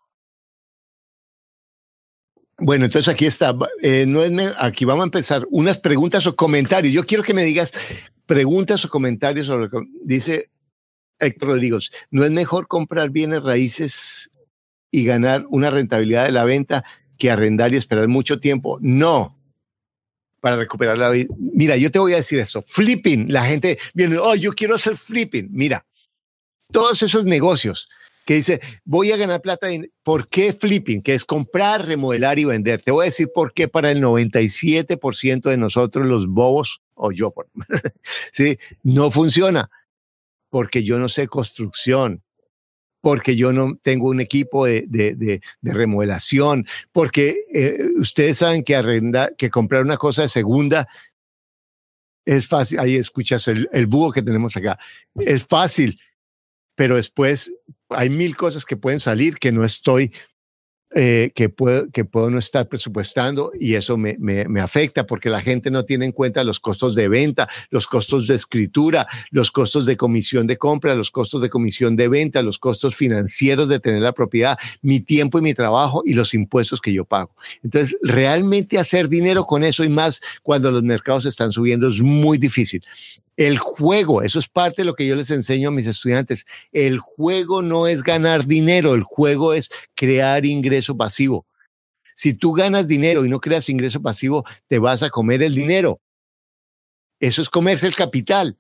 Bueno, 2.61 2.87
entonces 2.87 3.13
aquí 3.13 3.25
está. 3.25 3.57
Eh, 3.83 4.05
no 4.07 4.23
es 4.23 4.33
aquí 4.59 4.85
vamos 4.85 5.03
a 5.03 5.07
empezar 5.07 5.47
unas 5.51 5.79
preguntas 5.79 6.27
o 6.27 6.35
comentarios. 6.35 6.93
Yo 6.93 7.07
quiero 7.07 7.23
que 7.23 7.35
me 7.35 7.45
digas 7.45 7.73
preguntas 8.27 8.85
o 8.85 8.89
comentarios 8.89 9.47
sobre 9.47 9.69
dice 10.03 10.51
Héctor 11.21 11.51
Rodríguez. 11.51 11.91
¿No 12.11 12.25
es 12.25 12.33
mejor 12.33 12.67
comprar 12.67 13.11
bienes 13.11 13.43
raíces 13.43 14.31
y 14.91 15.05
ganar 15.05 15.47
una 15.51 15.71
rentabilidad 15.71 16.25
de 16.25 16.33
la 16.33 16.45
venta 16.45 16.85
que 17.17 17.31
arrendar 17.31 17.73
y 17.73 17.77
esperar 17.77 18.09
mucho 18.09 18.41
tiempo? 18.41 18.79
No. 18.81 19.39
Para 20.41 20.57
recuperar 20.57 20.99
la 20.99 21.11
vida. 21.11 21.33
Mira, 21.39 21.77
yo 21.77 21.93
te 21.93 22.01
voy 22.01 22.13
a 22.15 22.17
decir 22.17 22.41
esto. 22.41 22.63
Flipping. 22.67 23.33
La 23.33 23.45
gente 23.45 23.79
viene, 23.95 24.19
oh, 24.19 24.35
yo 24.35 24.53
quiero 24.53 24.75
hacer 24.75 24.97
flipping. 24.97 25.49
Mira, 25.53 25.87
todos 26.73 27.03
esos 27.05 27.25
negocios 27.25 27.89
que 28.29 28.35
dice, 28.35 28.61
voy 28.85 29.11
a 29.11 29.17
ganar 29.17 29.41
plata. 29.41 29.69
¿Por 30.03 30.29
qué 30.29 30.53
flipping? 30.53 31.01
Que 31.01 31.15
es 31.15 31.25
comprar, 31.25 31.87
remodelar 31.87 32.39
y 32.39 32.45
vender. 32.45 32.83
Te 32.83 32.91
voy 32.91 33.05
a 33.05 33.07
decir 33.07 33.31
por 33.35 33.55
qué 33.55 33.69
para 33.69 33.91
el 33.91 34.03
97% 34.03 35.49
de 35.49 35.57
nosotros 35.57 36.07
los 36.07 36.27
bobos, 36.27 36.83
o 36.93 37.11
yo, 37.11 37.33
¿sí? 38.33 38.59
no 38.83 39.11
funciona. 39.11 39.71
Porque 40.51 40.85
yo 40.85 40.99
no 40.99 41.09
sé 41.09 41.27
construcción, 41.27 42.23
porque 43.01 43.35
yo 43.35 43.55
no 43.55 43.79
tengo 43.81 44.11
un 44.11 44.21
equipo 44.21 44.67
de, 44.67 44.85
de, 44.87 45.15
de, 45.15 45.41
remodelación, 45.63 46.67
porque 46.93 47.47
eh, 47.55 47.79
ustedes 47.97 48.37
saben 48.37 48.63
que 48.63 48.77
arrendar, 48.77 49.37
que 49.37 49.49
comprar 49.49 49.83
una 49.83 49.97
cosa 49.97 50.21
de 50.21 50.29
segunda 50.29 50.87
es 52.27 52.47
fácil. 52.47 52.79
Ahí 52.79 52.97
escuchas 52.97 53.49
el, 53.49 53.71
el 53.73 53.87
búho 53.87 54.13
que 54.13 54.21
tenemos 54.21 54.55
acá. 54.55 54.79
Es 55.15 55.47
fácil, 55.47 55.99
pero 56.75 56.97
después 56.97 57.51
hay 57.91 58.11
mil 58.11 58.37
cosas 58.37 58.65
que 58.65 58.77
pueden 58.77 59.01
salir 59.01 59.39
que 59.39 59.53
no 59.53 59.65
estoy, 59.65 60.13
eh, 60.95 61.33
que, 61.35 61.51
puedo, 61.51 61.91
que 61.91 62.07
puedo 62.07 62.31
no 62.31 62.39
estar 62.39 62.67
presupuestando 62.67 63.53
y 63.61 63.75
eso 63.75 63.99
me, 63.99 64.17
me, 64.19 64.47
me, 64.49 64.63
afecta 64.63 65.07
porque 65.07 65.29
la 65.29 65.43
gente 65.43 65.71
no 65.71 65.85
tiene 65.85 66.07
en 66.07 66.13
cuenta 66.13 66.43
los 66.45 66.61
costos 66.61 66.95
de 66.95 67.09
venta, 67.09 67.47
los 67.69 67.87
costos 67.87 68.27
de 68.27 68.35
escritura, 68.35 69.07
los 69.31 69.51
costos 69.51 69.85
de 69.85 69.99
comisión 69.99 70.47
de 70.47 70.57
compra, 70.57 70.95
los 70.95 71.11
costos 71.11 71.43
de 71.43 71.51
comisión 71.51 71.95
de 71.95 72.09
venta, 72.09 72.41
los 72.41 72.59
costos 72.59 72.97
financieros 72.97 73.69
de 73.69 73.81
tener 73.81 74.01
la 74.01 74.13
propiedad, 74.13 74.57
mi 74.81 75.01
tiempo 75.01 75.39
y 75.39 75.43
mi 75.43 75.53
trabajo 75.53 76.03
y 76.07 76.15
los 76.15 76.33
impuestos 76.33 76.81
que 76.81 76.95
yo 76.95 77.05
pago. 77.05 77.35
Entonces, 77.63 77.99
realmente 78.03 78.79
hacer 78.79 79.11
dinero 79.11 79.45
con 79.45 79.65
eso 79.65 79.85
y 79.85 79.91
más 79.91 80.23
cuando 80.43 80.71
los 80.71 80.83
mercados 80.83 81.27
están 81.27 81.53
subiendo 81.53 81.91
es 81.91 82.01
muy 82.01 82.39
difícil. 82.39 82.83
El 83.39 83.59
juego, 83.59 84.23
eso 84.23 84.41
es 84.41 84.49
parte 84.49 84.83
de 84.83 84.87
lo 84.87 84.97
que 84.97 85.07
yo 85.07 85.15
les 85.15 85.31
enseño 85.31 85.69
a 85.69 85.71
mis 85.71 85.87
estudiantes. 85.87 86.45
El 86.73 86.99
juego 86.99 87.63
no 87.63 87.87
es 87.87 88.03
ganar 88.03 88.47
dinero, 88.47 88.97
el 88.97 89.05
juego 89.05 89.55
es 89.55 89.71
crear 89.95 90.45
ingreso 90.45 90.97
pasivo. 90.97 91.47
Si 92.17 92.35
tú 92.35 92.53
ganas 92.53 92.89
dinero 92.89 93.25
y 93.25 93.29
no 93.29 93.39
creas 93.39 93.69
ingreso 93.69 94.03
pasivo, 94.03 94.45
te 94.67 94.81
vas 94.81 95.05
a 95.05 95.11
comer 95.11 95.45
el 95.45 95.55
dinero. 95.55 96.01
Eso 97.21 97.41
es 97.41 97.49
comerse 97.49 97.87
el 97.87 97.95
capital. 97.95 98.59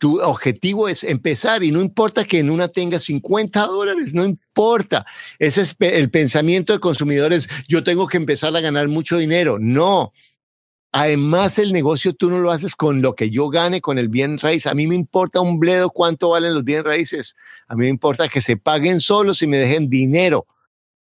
Tu 0.00 0.20
objetivo 0.20 0.88
es 0.88 1.04
empezar 1.04 1.62
y 1.62 1.70
no 1.70 1.80
importa 1.80 2.24
que 2.24 2.40
en 2.40 2.50
una 2.50 2.66
tengas 2.66 3.04
50 3.04 3.64
dólares, 3.68 4.12
no 4.12 4.24
importa. 4.24 5.06
Ese 5.38 5.62
es 5.62 5.76
el 5.78 6.10
pensamiento 6.10 6.72
de 6.72 6.80
consumidores. 6.80 7.48
Yo 7.68 7.84
tengo 7.84 8.08
que 8.08 8.16
empezar 8.16 8.56
a 8.56 8.60
ganar 8.60 8.88
mucho 8.88 9.18
dinero. 9.18 9.58
No, 9.60 10.12
Además, 10.92 11.58
el 11.60 11.72
negocio 11.72 12.14
tú 12.14 12.30
no 12.30 12.40
lo 12.40 12.50
haces 12.50 12.74
con 12.74 13.00
lo 13.00 13.14
que 13.14 13.30
yo 13.30 13.48
gane 13.48 13.80
con 13.80 13.98
el 13.98 14.08
bien 14.08 14.38
raíz. 14.38 14.66
A 14.66 14.74
mí 14.74 14.88
me 14.88 14.96
importa 14.96 15.40
un 15.40 15.60
bledo 15.60 15.90
cuánto 15.90 16.30
valen 16.30 16.54
los 16.54 16.64
bien 16.64 16.84
raíces. 16.84 17.36
A 17.68 17.76
mí 17.76 17.84
me 17.84 17.88
importa 17.88 18.28
que 18.28 18.40
se 18.40 18.56
paguen 18.56 18.98
solos 18.98 19.40
y 19.42 19.46
me 19.46 19.56
dejen 19.56 19.88
dinero. 19.88 20.46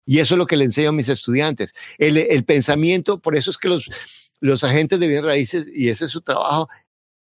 Y 0.05 0.19
eso 0.19 0.35
es 0.35 0.39
lo 0.39 0.45
que 0.45 0.57
le 0.57 0.65
enseño 0.65 0.89
a 0.89 0.93
mis 0.93 1.07
estudiantes. 1.07 1.73
El, 1.97 2.43
pensamiento, 2.43 3.19
por 3.19 3.37
eso 3.37 3.49
es 3.49 3.57
que 3.57 3.69
los, 3.69 3.89
los 4.41 4.63
agentes 4.65 4.99
de 4.99 5.07
bien 5.07 5.23
raíces, 5.23 5.67
y 5.73 5.87
ese 5.87 6.05
es 6.05 6.11
su 6.11 6.21
trabajo, 6.21 6.67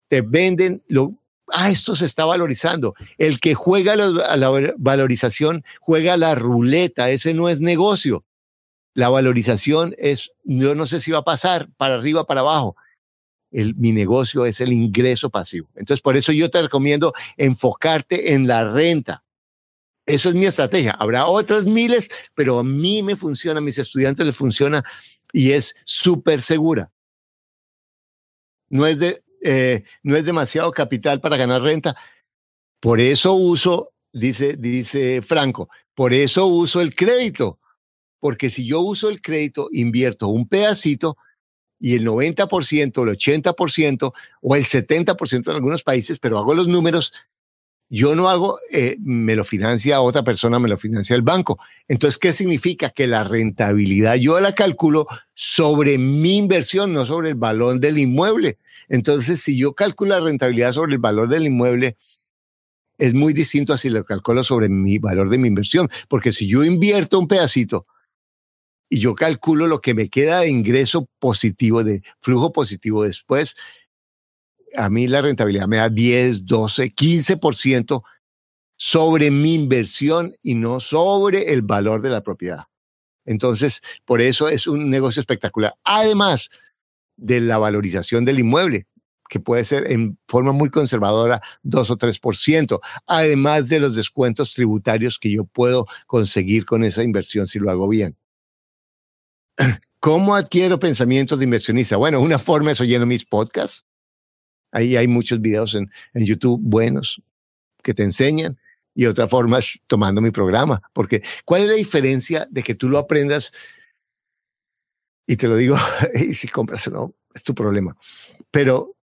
te 0.07 0.21
venden 0.21 0.83
lo, 0.87 1.15
ah, 1.51 1.71
esto 1.71 1.95
se 1.95 2.05
está 2.05 2.25
valorizando. 2.25 2.93
El 3.17 3.39
que 3.39 3.55
juega 3.55 3.93
a 3.93 4.37
la 4.37 4.73
valorización 4.77 5.63
juega 5.79 6.15
la 6.15 6.35
ruleta, 6.35 7.09
ese 7.09 7.33
no 7.33 7.49
es 7.49 7.59
negocio. 7.61 8.23
La 8.95 9.09
valorización 9.09 9.93
es, 9.97 10.31
yo 10.45 10.73
no 10.73 10.87
sé 10.87 11.01
si 11.01 11.11
va 11.11 11.19
a 11.19 11.25
pasar 11.25 11.69
para 11.75 11.95
arriba, 11.95 12.25
para 12.25 12.39
abajo. 12.39 12.77
El, 13.51 13.75
mi 13.75 13.91
negocio 13.91 14.45
es 14.45 14.61
el 14.61 14.71
ingreso 14.71 15.29
pasivo. 15.29 15.69
Entonces, 15.75 16.01
por 16.01 16.15
eso 16.15 16.31
yo 16.31 16.49
te 16.49 16.61
recomiendo 16.61 17.13
enfocarte 17.35 18.33
en 18.33 18.47
la 18.47 18.71
renta. 18.71 19.23
Eso 20.05 20.29
es 20.29 20.35
mi 20.35 20.45
estrategia. 20.45 20.91
Habrá 20.91 21.25
otras 21.25 21.65
miles, 21.65 22.07
pero 22.35 22.59
a 22.59 22.63
mí 22.63 23.03
me 23.03 23.17
funciona, 23.17 23.57
a 23.57 23.61
mis 23.61 23.77
estudiantes 23.77 24.25
les 24.25 24.35
funciona 24.35 24.81
y 25.33 25.51
es 25.51 25.75
súper 25.83 26.41
segura. 26.41 26.89
No 28.69 28.87
es, 28.87 28.97
de, 28.97 29.23
eh, 29.43 29.83
no 30.03 30.15
es 30.15 30.23
demasiado 30.23 30.71
capital 30.71 31.19
para 31.19 31.35
ganar 31.35 31.61
renta. 31.61 31.97
Por 32.79 33.01
eso 33.01 33.33
uso, 33.33 33.91
dice, 34.13 34.55
dice 34.55 35.21
Franco, 35.21 35.67
por 35.93 36.13
eso 36.13 36.45
uso 36.45 36.79
el 36.79 36.95
crédito 36.95 37.59
porque 38.25 38.49
si 38.49 38.65
yo 38.65 38.79
uso 38.79 39.09
el 39.09 39.21
crédito, 39.21 39.69
invierto 39.71 40.29
un 40.29 40.47
pedacito 40.47 41.15
y 41.79 41.93
el 41.93 42.07
90%, 42.07 43.03
el 43.03 43.15
80% 43.15 44.13
o 44.41 44.55
el 44.55 44.65
70% 44.65 45.47
en 45.47 45.55
algunos 45.55 45.83
países, 45.83 46.17
pero 46.17 46.39
hago 46.39 46.55
los 46.55 46.67
números, 46.67 47.13
yo 47.87 48.15
no 48.15 48.27
hago, 48.27 48.57
eh, 48.71 48.97
me 48.99 49.35
lo 49.35 49.45
financia 49.45 50.01
otra 50.01 50.23
persona, 50.23 50.57
me 50.57 50.67
lo 50.67 50.75
financia 50.75 51.15
el 51.15 51.21
banco. 51.21 51.59
Entonces, 51.87 52.17
¿qué 52.17 52.33
significa? 52.33 52.89
Que 52.89 53.05
la 53.05 53.25
rentabilidad 53.25 54.15
yo 54.15 54.39
la 54.39 54.55
calculo 54.55 55.05
sobre 55.35 55.99
mi 55.99 56.37
inversión, 56.37 56.95
no 56.95 57.05
sobre 57.05 57.29
el 57.29 57.35
valor 57.35 57.79
del 57.79 57.99
inmueble. 57.99 58.57
Entonces, 58.89 59.39
si 59.43 59.55
yo 59.55 59.75
calculo 59.75 60.15
la 60.15 60.25
rentabilidad 60.25 60.73
sobre 60.73 60.93
el 60.93 60.99
valor 60.99 61.29
del 61.29 61.45
inmueble, 61.45 61.95
es 62.97 63.13
muy 63.13 63.33
distinto 63.33 63.71
a 63.71 63.77
si 63.77 63.91
lo 63.91 64.03
calculo 64.03 64.43
sobre 64.43 64.67
mi 64.67 64.97
valor 64.97 65.29
de 65.29 65.37
mi 65.37 65.47
inversión, 65.47 65.89
porque 66.09 66.31
si 66.31 66.47
yo 66.47 66.63
invierto 66.63 67.19
un 67.19 67.27
pedacito 67.27 67.85
y 68.89 68.99
yo 68.99 69.15
calculo 69.15 69.67
lo 69.67 69.81
que 69.81 69.93
me 69.93 70.09
queda 70.09 70.41
de 70.41 70.49
ingreso 70.49 71.07
positivo, 71.19 71.83
de 71.83 72.01
flujo 72.21 72.51
positivo 72.51 73.03
después, 73.03 73.55
a 74.75 74.89
mí 74.89 75.07
la 75.07 75.21
rentabilidad 75.21 75.67
me 75.67 75.77
da 75.77 75.89
10, 75.89 76.45
12, 76.45 76.93
15% 76.93 78.03
sobre 78.77 79.31
mi 79.31 79.53
inversión 79.53 80.35
y 80.41 80.55
no 80.55 80.79
sobre 80.79 81.53
el 81.53 81.61
valor 81.61 82.01
de 82.01 82.09
la 82.09 82.21
propiedad. 82.21 82.65
Entonces, 83.25 83.81
por 84.05 84.21
eso 84.21 84.49
es 84.49 84.67
un 84.67 84.89
negocio 84.89 85.19
espectacular. 85.19 85.73
Además 85.83 86.49
de 87.17 87.41
la 87.41 87.57
valorización 87.57 88.25
del 88.25 88.39
inmueble, 88.39 88.87
que 89.29 89.39
puede 89.39 89.65
ser 89.65 89.91
en 89.91 90.19
forma 90.27 90.51
muy 90.51 90.69
conservadora 90.69 91.41
2 91.63 91.89
o 91.89 91.97
3%, 91.97 92.79
además 93.07 93.69
de 93.69 93.79
los 93.79 93.95
descuentos 93.95 94.53
tributarios 94.53 95.17
que 95.17 95.31
yo 95.31 95.45
puedo 95.45 95.87
conseguir 96.05 96.65
con 96.65 96.83
esa 96.83 97.03
inversión 97.03 97.47
si 97.47 97.57
lo 97.57 97.71
hago 97.71 97.87
bien. 97.87 98.15
¿Cómo 99.99 100.35
adquiero 100.35 100.79
pensamientos 100.79 101.39
de 101.39 101.45
inversionista? 101.45 101.97
Bueno, 101.97 102.19
una 102.19 102.37
forma 102.37 102.71
es 102.71 102.81
oyendo 102.81 103.05
mis 103.05 103.25
podcasts. 103.25 103.85
Ahí 104.71 104.95
hay 104.95 105.07
muchos 105.07 105.41
videos 105.41 105.73
en, 105.73 105.89
YouTube 106.13 106.59
buenos 106.61 107.21
que 107.81 107.93
te 107.93 108.03
enseñan 108.03 108.59
y 108.93 109.05
otra 109.05 109.27
forma 109.27 109.59
es 109.59 109.81
tomando 109.87 110.21
mi 110.21 110.31
programa. 110.31 110.81
Porque, 110.93 111.23
¿cuál 111.45 111.63
es 111.63 111.69
la 111.69 111.75
diferencia 111.75 112.47
de 112.51 112.61
que 112.61 112.75
tú 112.75 112.89
lo 112.89 112.97
aprendas? 112.97 113.51
Y 115.25 115.37
te 115.37 115.47
lo 115.47 115.55
digo, 115.55 115.77
y 116.13 116.33
si 116.33 116.47
compras 116.47 116.87
o 116.87 116.91
no, 116.91 117.15
es 117.33 117.43
tu 117.43 117.55
problema. 117.55 117.95
Pero, 118.51 118.95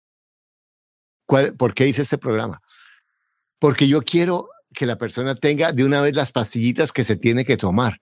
¿cuál, 1.25 1.55
¿por 1.55 1.73
qué 1.73 1.87
hice 1.87 2.03
este 2.03 2.19
programa? 2.19 2.61
Porque 3.59 3.89
yo 3.89 4.03
quiero 4.03 4.49
que 4.75 4.87
la 4.87 4.99
persona 4.99 5.35
tenga 5.35 5.73
de 5.73 5.85
una 5.85 6.01
vez 6.01 6.15
las 6.15 6.33
pastillitas 6.33 6.93
que 6.93 7.05
se 7.05 7.17
tiene 7.17 7.45
que 7.45 7.57
tomar. 7.57 8.01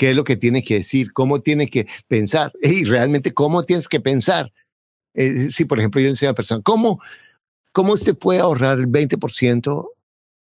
¿Qué 0.00 0.12
es 0.12 0.16
lo 0.16 0.24
que 0.24 0.36
tiene 0.36 0.64
que 0.64 0.76
decir? 0.76 1.12
¿Cómo 1.12 1.42
tiene 1.42 1.68
que 1.68 1.86
pensar? 2.08 2.54
Y 2.62 2.84
realmente, 2.84 3.34
¿cómo 3.34 3.64
tienes 3.64 3.86
que 3.86 4.00
pensar? 4.00 4.50
Eh, 5.12 5.50
si, 5.50 5.66
por 5.66 5.78
ejemplo, 5.78 6.00
yo 6.00 6.06
le 6.06 6.12
enseño 6.12 6.30
a 6.30 6.32
la 6.32 6.36
persona, 6.36 6.62
¿cómo, 6.62 7.02
¿cómo 7.72 7.92
usted 7.92 8.16
puede 8.16 8.40
ahorrar 8.40 8.78
el 8.78 8.86
20%, 8.86 9.88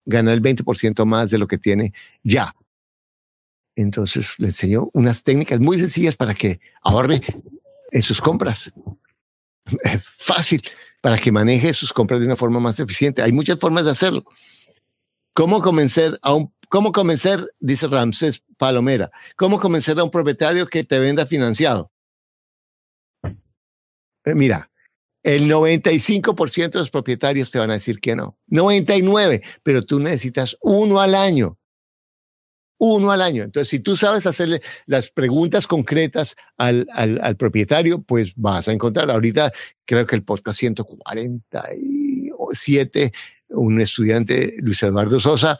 ganar 0.05 0.35
el 0.35 0.43
20% 0.43 1.05
más 1.07 1.33
de 1.33 1.39
lo 1.39 1.49
que 1.49 1.59
tiene 1.59 1.93
ya? 2.23 2.55
Entonces 3.75 4.37
le 4.39 4.47
enseño 4.47 4.91
unas 4.93 5.25
técnicas 5.25 5.59
muy 5.59 5.77
sencillas 5.81 6.15
para 6.15 6.37
que 6.37 6.61
ahorre 6.81 7.21
en 7.91 8.03
sus 8.03 8.21
compras. 8.21 8.73
Fácil 10.19 10.63
para 11.01 11.19
que 11.19 11.33
maneje 11.33 11.75
sus 11.75 11.93
compras 11.93 12.21
de 12.21 12.27
una 12.27 12.37
forma 12.37 12.61
más 12.61 12.79
eficiente. 12.79 13.23
Hay 13.23 13.33
muchas 13.33 13.59
formas 13.59 13.85
de 13.85 13.91
hacerlo. 13.91 14.25
¿Cómo 15.35 15.61
convencer 15.63 16.17
a 16.23 16.35
un, 16.35 16.53
cómo 16.69 16.93
convencer, 16.93 17.53
dice 17.59 17.89
Ramsés 17.89 18.43
Palomera, 18.57 19.11
cómo 19.37 19.59
convencer 19.59 19.99
a 19.99 20.05
un 20.05 20.11
propietario 20.11 20.66
que 20.66 20.85
te 20.85 20.99
venda 20.99 21.27
financiado? 21.27 21.91
Eh, 24.25 24.35
mira, 24.35 24.71
el 25.23 25.51
95% 25.51 26.71
de 26.71 26.79
los 26.79 26.91
propietarios 26.91 27.51
te 27.51 27.59
van 27.59 27.71
a 27.71 27.75
decir 27.75 28.01
que 28.01 28.16
no. 28.16 28.39
99, 28.47 29.43
pero 29.62 29.83
tú 29.83 30.01
necesitas 30.01 30.57
uno 30.61 31.01
al 31.01 31.14
año. 31.14 31.59
Uno 32.81 33.11
al 33.11 33.23
año. 33.23 33.43
Entonces, 33.43 33.69
si 33.69 33.81
tú 33.81 33.97
sabes 33.97 34.25
hacerle 34.27 34.62
las 34.87 35.11
preguntas 35.11 35.66
concretas 35.66 36.37
al, 36.57 36.87
al, 36.93 37.21
al 37.23 37.37
propietario, 37.37 38.03
pues 38.03 38.33
vas 38.37 38.69
a 38.69 38.73
encontrar. 38.73 39.11
Ahorita 39.11 39.51
creo 39.85 40.07
que 40.07 40.14
el 40.14 40.23
podcast 40.23 40.61
147 40.61 43.12
un 43.51 43.81
estudiante, 43.81 44.57
Luis 44.59 44.83
Eduardo 44.83 45.21
Sosa, 45.21 45.59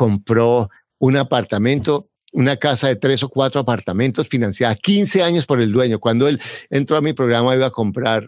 compró 0.00 0.70
un 0.98 1.18
apartamento, 1.18 2.08
una 2.32 2.56
casa 2.56 2.88
de 2.88 2.96
tres 2.96 3.22
o 3.22 3.28
cuatro 3.28 3.60
apartamentos 3.60 4.28
financiada 4.28 4.74
15 4.74 5.22
años 5.22 5.44
por 5.44 5.60
el 5.60 5.72
dueño. 5.72 5.98
Cuando 5.98 6.26
él 6.26 6.40
entró 6.70 6.96
a 6.96 7.02
mi 7.02 7.12
programa 7.12 7.54
iba 7.54 7.66
a 7.66 7.70
comprar 7.70 8.26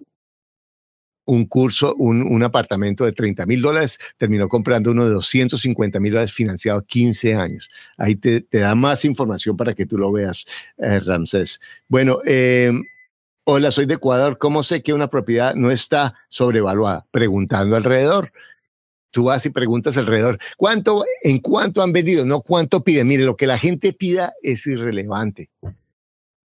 un 1.25 1.47
curso, 1.47 1.95
un, 1.95 2.43
apartamento 2.43 3.07
de 3.07 3.13
30 3.13 3.47
mil 3.47 3.63
dólares, 3.63 3.99
terminó 4.19 4.51
comprando 4.51 4.91
uno 4.91 5.07
de 5.07 5.13
250 5.13 5.99
mil 5.99 6.13
dólares 6.13 6.35
financiado 6.35 6.83
15 6.83 7.37
años. 7.37 7.71
Ahí 7.97 8.17
te, 8.17 8.45
da 8.53 8.75
más 8.75 9.07
información 9.07 9.57
para 9.57 9.73
que 9.73 9.87
tú 9.87 9.97
lo 9.97 10.13
veas, 10.13 10.45
eh, 10.77 11.01
Ramsés. 11.01 11.59
Bueno, 11.89 12.19
eh, 12.27 12.71
hola, 13.45 13.71
soy 13.71 13.87
de 13.87 13.95
Ecuador. 13.95 14.37
¿Cómo 14.37 14.63
sé 14.63 14.83
que 14.83 14.93
una 14.93 15.09
propiedad 15.09 15.55
no 15.55 15.71
está 15.71 16.17
sobrevaluada? 16.29 17.07
Preguntando 17.13 17.77
alrededor 17.77 18.31
tú 19.13 19.25
vas 19.25 19.47
y 19.47 19.51
preguntas 19.51 19.97
alrededor, 19.97 20.39
¿cuánto, 20.57 21.05
en 21.23 21.39
cuánto 21.39 21.83
han 21.83 21.93
vendido? 21.93 22.25
No 22.25 22.41
cuánto 22.41 22.83
piden. 22.83 23.07
Mire, 23.07 23.25
lo 23.25 23.37
que 23.37 23.47
la 23.47 23.59
gente 23.59 23.93
pida 23.93 24.33
es 24.43 24.67
irrelevante. 24.67 25.51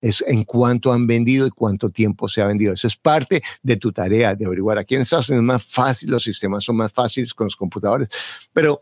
Es 0.02 0.24
en 0.28 0.44
cuánto 0.44 0.92
han 0.92 1.08
vendido 1.08 1.48
y 1.48 1.52
cuánto 1.52 1.90
tiempo 1.90 2.28
se 2.28 2.42
ha 2.42 2.48
vendido. 2.48 2.74
Eso 2.74 2.88
es 2.88 2.98
parte 2.98 3.42
de 3.64 3.78
tu 3.78 3.92
tarea 3.92 4.36
de 4.36 4.46
averiguar. 4.46 4.78
Aquí 4.78 4.96
en 4.96 5.02
Estados 5.02 5.30
Unidos 5.30 5.44
es 5.44 5.48
más 5.48 5.64
fácil, 5.64 6.12
los 6.12 6.24
sistemas 6.24 6.64
son 6.64 6.76
más 6.76 6.92
fáciles 6.92 7.34
con 7.34 7.46
los 7.46 7.56
computadores, 7.56 8.10
pero 8.52 8.82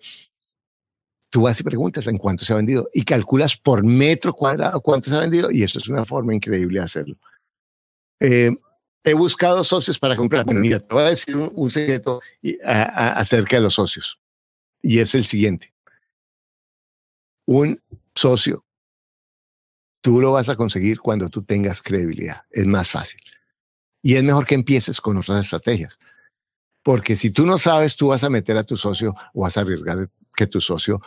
tú 1.30 1.42
vas 1.42 1.60
y 1.60 1.64
preguntas 1.64 2.08
en 2.08 2.18
cuánto 2.18 2.46
se 2.46 2.54
ha 2.54 2.56
vendido 2.56 2.90
y 2.94 3.04
calculas 3.04 3.58
por 3.58 3.84
metro 3.84 4.34
cuadrado 4.34 4.80
cuánto 4.82 5.10
se 5.10 5.16
ha 5.16 5.22
vendido 5.22 5.50
y 5.52 5.64
eso 5.64 5.80
es 5.80 5.88
una 5.88 6.06
forma 6.06 6.34
increíble 6.34 6.80
de 6.80 6.86
hacerlo. 6.86 7.16
Eh, 8.20 8.52
he 9.04 9.14
buscado 9.14 9.64
socios 9.64 10.00
para 10.00 10.16
comprar. 10.16 10.46
Bueno, 10.46 10.62
mira, 10.62 10.80
te 10.80 10.94
voy 10.94 11.04
a 11.04 11.10
decir 11.10 11.36
un, 11.36 11.70
secreto 11.70 12.22
acerca 12.64 13.58
de 13.58 13.64
los 13.64 13.74
socios. 13.74 14.20
Y 14.82 15.00
es 15.00 15.16
el 15.16 15.26
siguiente. 15.26 15.74
Un 17.46 17.82
socio, 18.16 18.66
tú 20.02 20.22
lo 20.22 20.32
vas 20.32 20.50
a 20.50 20.56
conseguir 20.56 21.00
cuando 21.00 21.30
tú 21.30 21.44
tengas 21.44 21.82
credibilidad. 21.82 22.44
Es 22.52 22.66
más 22.66 22.90
fácil. 22.90 23.20
Y 24.02 24.16
es 24.16 24.24
mejor 24.24 24.46
que 24.46 24.56
empieces 24.56 25.02
con 25.02 25.18
otras 25.18 25.46
estrategias. 25.46 25.98
Porque 26.84 27.16
si 27.16 27.32
tú 27.32 27.46
no 27.46 27.58
sabes, 27.58 27.96
tú 27.96 28.08
vas 28.08 28.24
a 28.24 28.30
meter 28.30 28.58
a 28.58 28.66
tu 28.66 28.76
socio 28.76 29.16
o 29.34 29.42
vas 29.44 29.58
a 29.58 29.62
arriesgar 29.62 30.10
que 30.36 30.48
tu 30.48 30.60
socio 30.60 31.02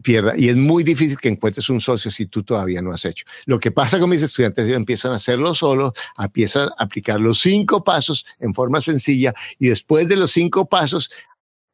pierda. 0.00 0.34
Y 0.36 0.48
es 0.48 0.56
muy 0.56 0.82
difícil 0.82 1.18
que 1.18 1.28
encuentres 1.28 1.68
un 1.68 1.80
socio 1.80 2.10
si 2.10 2.26
tú 2.26 2.42
todavía 2.42 2.82
no 2.82 2.92
has 2.92 3.04
hecho. 3.04 3.24
Lo 3.46 3.60
que 3.60 3.70
pasa 3.70 3.98
con 3.98 4.10
mis 4.10 4.22
estudiantes 4.22 4.64
es 4.64 4.70
que 4.70 4.76
empiezan 4.76 5.12
a 5.12 5.16
hacerlo 5.16 5.54
solo, 5.54 5.92
empiezan 6.18 6.68
a 6.68 6.84
aplicar 6.84 7.20
los 7.20 7.40
cinco 7.40 7.84
pasos 7.84 8.26
en 8.38 8.54
forma 8.54 8.80
sencilla 8.80 9.34
y 9.58 9.68
después 9.68 10.08
de 10.08 10.16
los 10.16 10.30
cinco 10.30 10.68
pasos 10.68 11.10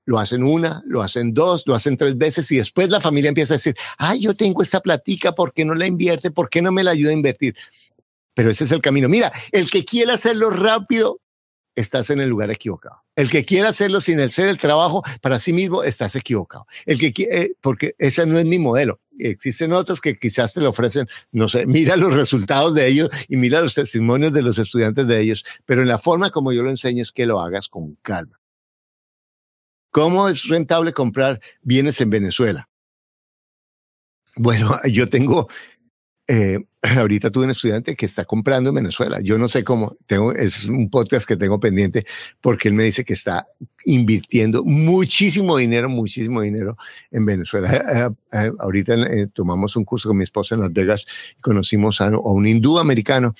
lo 0.05 0.18
hacen 0.18 0.45
una, 0.45 0.83
lo 0.87 1.03
hacen 1.03 1.35
dos, 1.35 1.64
lo 1.66 1.74
hacen 1.74 1.97
tres 1.97 2.16
veces 2.16 2.51
y 2.53 2.59
después 2.59 2.89
la 2.91 3.01
familia 3.01 3.29
empieza 3.29 3.55
a 3.55 3.57
decir, 3.57 3.77
ay, 3.99 4.20
yo 4.20 4.35
tengo 4.37 4.62
esta 4.62 4.81
platica, 4.81 5.33
¿por 5.33 5.53
qué 5.53 5.64
no 5.64 5.74
la 5.74 5.87
invierte? 5.87 6.31
¿Por 6.31 6.49
qué 6.49 6.62
no 6.62 6.70
me 6.70 6.85
la 6.85 6.93
ayuda 6.93 7.11
a 7.11 7.14
invertir? 7.14 7.57
Pero 8.35 8.51
ese 8.51 8.64
es 8.64 8.72
el 8.72 8.81
camino. 8.81 9.09
Mira, 9.09 9.33
el 9.51 9.68
que 9.68 9.85
quiere 9.85 10.12
hacerlo 10.12 10.51
rápido 10.51 11.20
estás 11.74 12.11
en 12.11 12.20
el 12.20 12.29
lugar 12.29 12.51
equivocado. 12.51 13.05
El 13.16 13.30
que 13.30 13.46
quiera 13.46 13.70
hacerlo 13.70 14.02
sin 14.02 14.20
hacer 14.20 14.46
el 14.46 14.58
trabajo 14.58 15.02
para 15.22 15.40
sí 15.40 15.54
mismo, 15.54 15.82
estás 15.82 16.14
equivocado. 16.16 16.66
El 16.84 16.98
que 16.98 17.14
quiere, 17.14 17.52
porque 17.62 17.94
ese 17.98 18.26
no 18.26 18.38
es 18.38 18.44
mi 18.44 18.58
modelo. 18.58 19.00
Existen 19.18 19.72
otros 19.72 20.02
que 20.02 20.18
quizás 20.18 20.52
te 20.52 20.60
lo 20.60 20.68
ofrecen, 20.68 21.08
no 21.32 21.48
sé, 21.48 21.64
mira 21.66 21.96
los 21.96 22.12
resultados 22.12 22.74
de 22.74 22.86
ellos 22.86 23.08
y 23.28 23.36
mira 23.36 23.62
los 23.62 23.74
testimonios 23.74 24.34
de 24.34 24.42
los 24.42 24.58
estudiantes 24.58 25.06
de 25.06 25.20
ellos, 25.20 25.46
pero 25.64 25.80
en 25.80 25.88
la 25.88 25.98
forma 25.98 26.30
como 26.30 26.52
yo 26.52 26.62
lo 26.62 26.68
enseño 26.68 27.02
es 27.02 27.10
que 27.10 27.24
lo 27.24 27.40
hagas 27.40 27.68
con 27.68 27.96
calma. 28.02 28.38
¿Cómo 29.90 30.28
es 30.28 30.46
rentable 30.48 30.92
comprar 30.92 31.40
bienes 31.62 32.02
en 32.02 32.10
Venezuela? 32.10 32.68
Bueno, 34.36 34.76
yo 34.92 35.08
tengo 35.08 35.48
eh, 36.29 36.59
ahorita 36.99 37.31
tuve 37.31 37.45
un 37.45 37.51
estudiante 37.51 37.97
que 37.97 38.07
está 38.07 38.24
comprando 38.24 38.70
en 38.70 38.77
Venezuela. 38.77 39.20
Yo 39.20 39.39
no 39.39 39.49
sé 39.49 39.64
cómo, 39.64 39.97
tengo, 40.07 40.33
es 40.33 40.66
un 40.66 40.91
podcast 40.91 41.27
que 41.27 41.37
tengo 41.37 41.59
pendiente 41.61 42.07
porque 42.41 42.68
él 42.68 42.74
me 42.74 42.85
dice 42.85 43.05
que 43.05 43.14
está 43.14 43.47
invirtiendo 43.85 44.64
muchísimo 44.64 45.57
dinero, 45.57 45.89
muchísimo 45.89 46.41
dinero 46.41 46.77
en 47.11 47.27
Venezuela. 47.27 47.66
Eh, 47.97 48.09
eh, 48.33 48.53
ahorita 48.59 48.95
eh, 48.95 49.29
tomamos 49.29 49.77
un 49.77 49.85
curso 49.85 50.09
con 50.09 50.18
mi 50.18 50.24
esposa 50.24 50.55
en 50.55 50.61
Las 50.62 50.72
Vegas 50.72 51.07
y 51.39 51.41
conocimos 51.41 52.01
a, 52.01 52.07
a 52.07 52.18
un 52.18 52.47
hindú 52.47 52.79
americano 52.79 53.35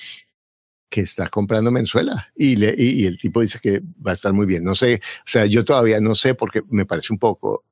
que 0.89 1.01
está 1.01 1.28
comprando 1.28 1.68
en 1.68 1.74
Venezuela 1.74 2.28
y, 2.37 2.57
le, 2.57 2.74
y, 2.76 3.03
y 3.03 3.07
el 3.07 3.18
tipo 3.18 3.41
dice 3.41 3.59
que 3.61 3.80
va 4.05 4.12
a 4.12 4.14
estar 4.14 4.32
muy 4.32 4.47
bien. 4.47 4.62
No 4.62 4.74
sé, 4.74 5.01
o 5.03 5.26
sea, 5.26 5.47
yo 5.47 5.64
todavía 5.64 6.01
no 6.01 6.14
sé 6.14 6.34
porque 6.34 6.62
me 6.70 6.87
parece 6.87 7.12
un 7.12 7.18
poco 7.18 7.64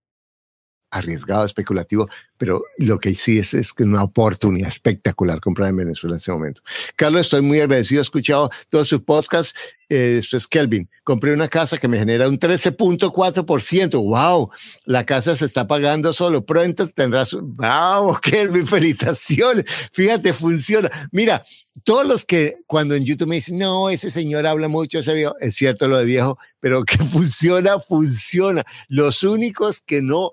arriesgado, 0.94 1.44
especulativo, 1.44 2.08
pero 2.36 2.64
lo 2.78 2.98
que 2.98 3.14
sí 3.14 3.38
es, 3.38 3.54
es 3.54 3.72
una 3.78 4.02
oportunidad 4.02 4.68
espectacular 4.68 5.40
comprar 5.40 5.70
en 5.70 5.76
Venezuela 5.76 6.14
en 6.14 6.18
este 6.18 6.32
momento. 6.32 6.62
Carlos, 6.96 7.22
estoy 7.22 7.42
muy 7.42 7.60
agradecido, 7.60 8.00
he 8.00 8.02
escuchado 8.02 8.50
todos 8.68 8.88
sus 8.88 9.00
podcasts. 9.02 9.54
Eh, 9.88 10.18
esto 10.18 10.36
es 10.36 10.46
Kelvin. 10.46 10.88
Compré 11.04 11.32
una 11.32 11.48
casa 11.48 11.76
que 11.78 11.88
me 11.88 11.98
genera 11.98 12.28
un 12.28 12.38
13.4%. 12.38 13.90
¡Wow! 13.92 14.50
La 14.86 15.04
casa 15.04 15.36
se 15.36 15.44
está 15.44 15.66
pagando 15.66 16.12
solo. 16.12 16.44
Pronto 16.44 16.88
tendrás. 16.88 17.34
¡Wow! 17.34 18.18
Kelvin, 18.22 18.66
felicitaciones. 18.66 19.66
Fíjate, 19.92 20.32
funciona. 20.32 20.90
Mira, 21.12 21.44
todos 21.82 22.06
los 22.06 22.24
que 22.24 22.56
cuando 22.66 22.94
en 22.94 23.04
YouTube 23.04 23.28
me 23.28 23.36
dicen, 23.36 23.58
no, 23.58 23.90
ese 23.90 24.10
señor 24.10 24.46
habla 24.46 24.68
mucho, 24.68 25.00
ese 25.00 25.14
viejo, 25.14 25.34
es 25.40 25.54
cierto 25.54 25.88
lo 25.88 25.98
de 25.98 26.04
viejo, 26.04 26.38
pero 26.60 26.82
que 26.84 26.98
funciona, 26.98 27.78
funciona. 27.78 28.64
Los 28.88 29.22
únicos 29.22 29.80
que 29.80 30.00
no 30.00 30.32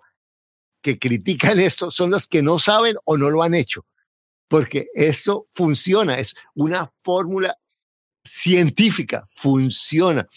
que 0.82 1.00
critican 1.00 1.60
esto 1.60 1.92
son 1.92 2.12
los 2.12 2.28
que 2.28 2.42
no 2.42 2.60
saben 2.60 2.96
o 3.06 3.18
no 3.18 3.30
lo 3.30 3.44
han 3.44 3.54
hecho, 3.54 3.86
porque 4.48 4.88
esto 4.94 5.48
funciona, 5.54 6.20
es 6.20 6.36
una 6.56 6.92
fórmula 7.04 7.58
científica, 8.24 9.28
funciona. 9.30 10.28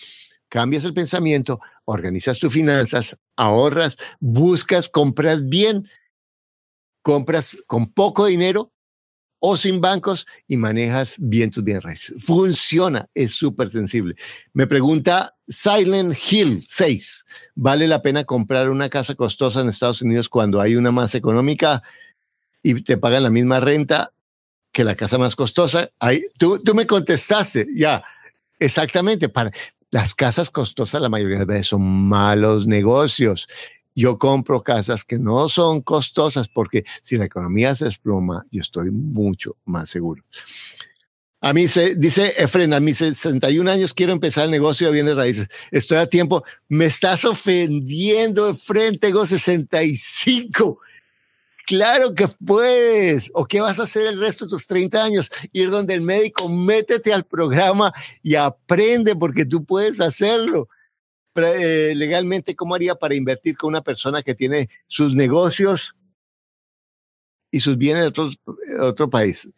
Cambias 0.48 0.84
el 0.84 0.94
pensamiento, 0.94 1.60
organizas 1.84 2.38
tus 2.38 2.52
finanzas, 2.52 3.18
ahorras, 3.36 3.96
buscas, 4.20 4.88
compras 4.88 5.48
bien, 5.48 5.88
compras 7.02 7.62
con 7.66 7.92
poco 7.92 8.26
dinero 8.26 8.73
o 9.46 9.58
sin 9.58 9.78
bancos 9.78 10.26
y 10.48 10.56
manejas 10.56 11.16
bien 11.18 11.50
tus 11.50 11.62
bienes 11.62 11.82
raíces. 11.82 12.16
Funciona, 12.24 13.10
es 13.12 13.34
súper 13.34 13.68
sensible. 13.68 14.14
Me 14.54 14.66
pregunta 14.66 15.36
Silent 15.46 16.16
Hill 16.30 16.64
6, 16.66 17.26
¿vale 17.54 17.86
la 17.86 18.00
pena 18.00 18.24
comprar 18.24 18.70
una 18.70 18.88
casa 18.88 19.14
costosa 19.14 19.60
en 19.60 19.68
Estados 19.68 20.00
Unidos 20.00 20.30
cuando 20.30 20.62
hay 20.62 20.76
una 20.76 20.92
más 20.92 21.14
económica 21.14 21.82
y 22.62 22.80
te 22.80 22.96
pagan 22.96 23.22
la 23.22 23.28
misma 23.28 23.60
renta 23.60 24.14
que 24.72 24.82
la 24.82 24.94
casa 24.94 25.18
más 25.18 25.36
costosa? 25.36 25.90
Ahí, 25.98 26.24
tú, 26.38 26.58
tú 26.60 26.74
me 26.74 26.86
contestaste, 26.86 27.66
ya, 27.76 28.02
exactamente. 28.58 29.28
Para, 29.28 29.50
Las 29.90 30.14
casas 30.14 30.48
costosas 30.48 31.02
la 31.02 31.10
mayoría 31.10 31.40
de 31.40 31.44
veces 31.44 31.66
son 31.66 31.82
malos 31.82 32.66
negocios. 32.66 33.46
Yo 33.94 34.18
compro 34.18 34.62
casas 34.62 35.04
que 35.04 35.18
no 35.18 35.48
son 35.48 35.80
costosas 35.80 36.48
porque 36.48 36.84
si 37.02 37.16
la 37.16 37.26
economía 37.26 37.74
se 37.74 37.84
desploma, 37.86 38.44
yo 38.50 38.60
estoy 38.60 38.90
mucho 38.90 39.56
más 39.64 39.90
seguro. 39.90 40.22
A 41.40 41.52
mí 41.52 41.68
se 41.68 41.94
dice 41.94 42.32
Efren, 42.38 42.72
a 42.72 42.80
mis 42.80 42.96
61 42.96 43.70
años 43.70 43.92
quiero 43.92 44.14
empezar 44.14 44.46
el 44.46 44.50
negocio 44.50 44.86
de 44.86 44.94
bienes 44.94 45.14
raíces. 45.14 45.48
Estoy 45.70 45.98
a 45.98 46.06
tiempo. 46.06 46.42
Me 46.68 46.86
estás 46.86 47.26
ofendiendo, 47.26 48.48
Efren, 48.48 48.98
tengo 48.98 49.26
65. 49.26 50.80
Claro 51.66 52.14
que 52.14 52.28
puedes. 52.28 53.30
¿O 53.34 53.44
qué 53.44 53.60
vas 53.60 53.78
a 53.78 53.82
hacer 53.82 54.06
el 54.06 54.18
resto 54.18 54.46
de 54.46 54.50
tus 54.52 54.66
30 54.66 55.04
años? 55.04 55.30
Ir 55.52 55.70
donde 55.70 55.92
el 55.92 56.00
médico, 56.00 56.48
métete 56.48 57.12
al 57.12 57.24
programa 57.24 57.92
y 58.22 58.36
aprende 58.36 59.14
porque 59.14 59.44
tú 59.44 59.66
puedes 59.66 60.00
hacerlo. 60.00 60.68
Eh, 61.36 61.94
legalmente, 61.96 62.54
¿cómo 62.54 62.74
haría 62.74 62.94
para 62.94 63.14
invertir 63.14 63.56
con 63.56 63.68
una 63.68 63.82
persona 63.82 64.22
que 64.22 64.34
tiene 64.34 64.68
sus 64.86 65.14
negocios 65.14 65.94
y 67.50 67.60
sus 67.60 67.76
bienes 67.76 68.12
de 68.12 68.78
otro 68.80 69.10
país? 69.10 69.48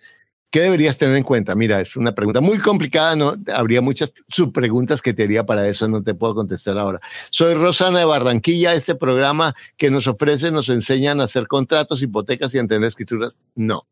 ¿Qué 0.50 0.60
deberías 0.60 0.96
tener 0.96 1.16
en 1.16 1.22
cuenta? 1.22 1.54
Mira, 1.54 1.80
es 1.80 1.96
una 1.96 2.14
pregunta 2.14 2.40
muy 2.40 2.58
complicada, 2.58 3.14
no 3.14 3.36
habría 3.52 3.82
muchas 3.82 4.12
subpreguntas 4.28 5.02
que 5.02 5.12
te 5.12 5.24
haría 5.24 5.44
para 5.44 5.68
eso, 5.68 5.86
no 5.86 6.02
te 6.02 6.14
puedo 6.14 6.34
contestar 6.34 6.78
ahora. 6.78 7.00
Soy 7.30 7.52
Rosana 7.52 7.98
de 7.98 8.04
Barranquilla, 8.06 8.72
este 8.72 8.94
programa 8.94 9.54
que 9.76 9.90
nos 9.90 10.06
ofrece, 10.06 10.50
nos 10.50 10.70
enseñan 10.70 11.20
a 11.20 11.24
hacer 11.24 11.46
contratos, 11.46 12.02
hipotecas 12.02 12.54
y 12.54 12.58
a 12.58 12.60
entender 12.60 12.88
escrituras. 12.88 13.32
No. 13.54 13.86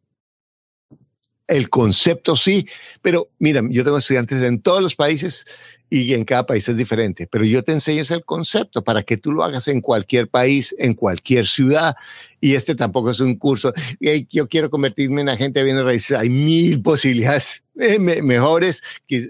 El 1.47 1.69
concepto 1.69 2.37
sí, 2.37 2.67
pero 3.03 3.29
mira, 3.39 3.61
yo 3.69 3.85
tengo 3.85 3.99
estudiantes 3.99 4.41
en 4.43 4.63
todos 4.63 4.83
los 4.83 4.95
países 4.95 5.45
y 5.91 6.15
en 6.15 6.25
cada 6.25 6.47
país 6.47 6.69
es 6.69 6.77
diferente, 6.77 7.29
pero 7.31 7.45
yo 7.45 7.63
te 7.63 7.73
enseño 7.73 8.03
el 8.09 8.25
concepto 8.25 8.83
para 8.83 9.03
que 9.03 9.17
tú 9.17 9.33
lo 9.33 9.45
hagas 9.45 9.69
en 9.69 9.81
cualquier 9.81 10.29
país, 10.29 10.75
en 10.79 10.95
cualquier 10.95 11.47
ciudad. 11.47 11.95
Y 12.41 12.55
este 12.55 12.75
tampoco 12.75 13.11
es 13.11 13.21
un 13.21 13.37
curso. 13.37 13.73
Yo 14.31 14.49
quiero 14.49 14.71
convertirme 14.71 15.21
en 15.21 15.29
agente 15.29 15.61
de 15.61 15.65
bienes 15.65 15.85
raíces. 15.85 16.17
Hay 16.17 16.31
mil 16.31 16.83
posibilidades 16.83 17.65
mejores 18.23 18.83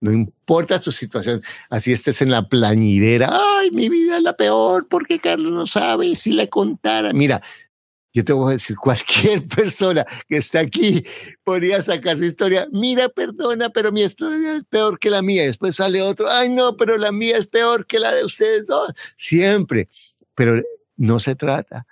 no 0.00 0.12
importa 0.12 0.80
tu 0.80 0.92
situación, 0.92 1.42
así 1.70 1.92
estés 1.92 2.20
en 2.20 2.30
la 2.30 2.48
plañidera, 2.48 3.30
ay, 3.32 3.70
mi 3.70 3.88
vida 3.88 4.18
es 4.18 4.22
la 4.22 4.36
peor 4.36 4.86
porque 4.88 5.18
Carlos 5.18 5.52
no 5.52 5.66
sabe 5.66 6.14
si 6.16 6.32
le 6.32 6.48
contara. 6.48 7.12
Mira, 7.12 7.42
yo 8.16 8.24
te 8.24 8.32
voy 8.32 8.54
decir, 8.54 8.76
cualquier 8.76 9.46
persona 9.56 10.06
que 10.26 10.38
está 10.38 10.60
aquí 10.60 11.04
podría 11.44 11.82
sacar 11.82 12.16
su 12.16 12.24
historia, 12.24 12.66
mira, 12.72 13.10
perdona, 13.10 13.68
pero 13.68 13.92
mi 13.92 14.00
historia 14.00 14.56
es 14.56 14.64
peor 14.64 14.98
que 14.98 15.10
la 15.10 15.20
mía. 15.20 15.44
Después 15.44 15.76
sale 15.76 16.00
otro, 16.00 16.26
ay, 16.30 16.48
no, 16.48 16.78
pero 16.78 16.96
la 16.96 17.12
mía 17.12 17.36
es 17.36 17.46
peor 17.46 17.86
que 17.86 17.98
la 17.98 18.14
de 18.14 18.24
ustedes 18.24 18.68
dos. 18.68 18.90
Siempre. 19.18 19.90
Pero 20.34 20.62
no 20.96 21.20
se 21.20 21.34
trata 21.34 21.86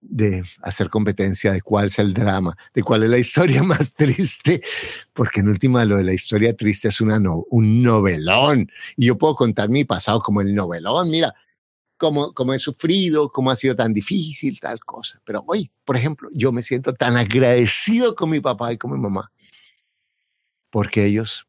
de 0.00 0.42
hacer 0.62 0.88
competencia 0.88 1.52
de 1.52 1.60
cuál 1.60 1.88
es 1.88 1.98
el 1.98 2.14
drama, 2.14 2.56
de 2.72 2.82
cuál 2.82 3.02
es 3.02 3.10
la 3.10 3.18
historia 3.18 3.62
más 3.62 3.92
triste, 3.92 4.62
porque 5.12 5.40
en 5.40 5.48
última 5.50 5.84
lo 5.84 5.98
de 5.98 6.04
la 6.04 6.14
historia 6.14 6.56
triste 6.56 6.88
es 6.88 7.02
una 7.02 7.20
un 7.50 7.82
novelón. 7.82 8.70
Y 8.96 9.08
yo 9.08 9.18
puedo 9.18 9.34
contar 9.34 9.68
mi 9.68 9.84
pasado 9.84 10.20
como 10.20 10.40
el 10.40 10.54
novelón. 10.54 11.10
Mira, 11.10 11.34
cómo, 12.00 12.54
he 12.54 12.58
sufrido, 12.58 13.30
cómo 13.30 13.50
ha 13.50 13.56
sido 13.56 13.76
tan 13.76 13.92
difícil, 13.92 14.58
tal 14.58 14.80
cosa. 14.80 15.20
Pero 15.24 15.44
hoy, 15.46 15.70
por 15.84 15.96
ejemplo, 15.96 16.30
yo 16.32 16.50
me 16.50 16.62
siento 16.62 16.94
tan 16.94 17.16
agradecido 17.16 18.14
con 18.14 18.30
mi 18.30 18.40
papá 18.40 18.72
y 18.72 18.78
con 18.78 18.92
mi 18.92 18.98
mamá, 18.98 19.30
porque 20.70 21.04
ellos 21.04 21.46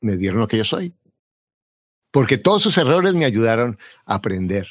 me 0.00 0.16
dieron 0.16 0.40
lo 0.40 0.48
que 0.48 0.58
yo 0.58 0.64
soy. 0.64 0.96
Porque 2.10 2.36
todos 2.36 2.62
sus 2.62 2.76
errores 2.76 3.14
me 3.14 3.24
ayudaron 3.24 3.78
a 4.04 4.16
aprender. 4.16 4.66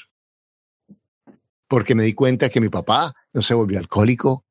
Porque 1.68 1.95
me 1.95 2.03
di 2.03 2.14
cuenta 2.14 2.49
que 2.49 2.60
mi 2.60 2.69
papá 2.69 3.15
no 3.34 3.41
se 3.41 3.53
volvió 3.53 3.80
alcohólico 3.80 4.45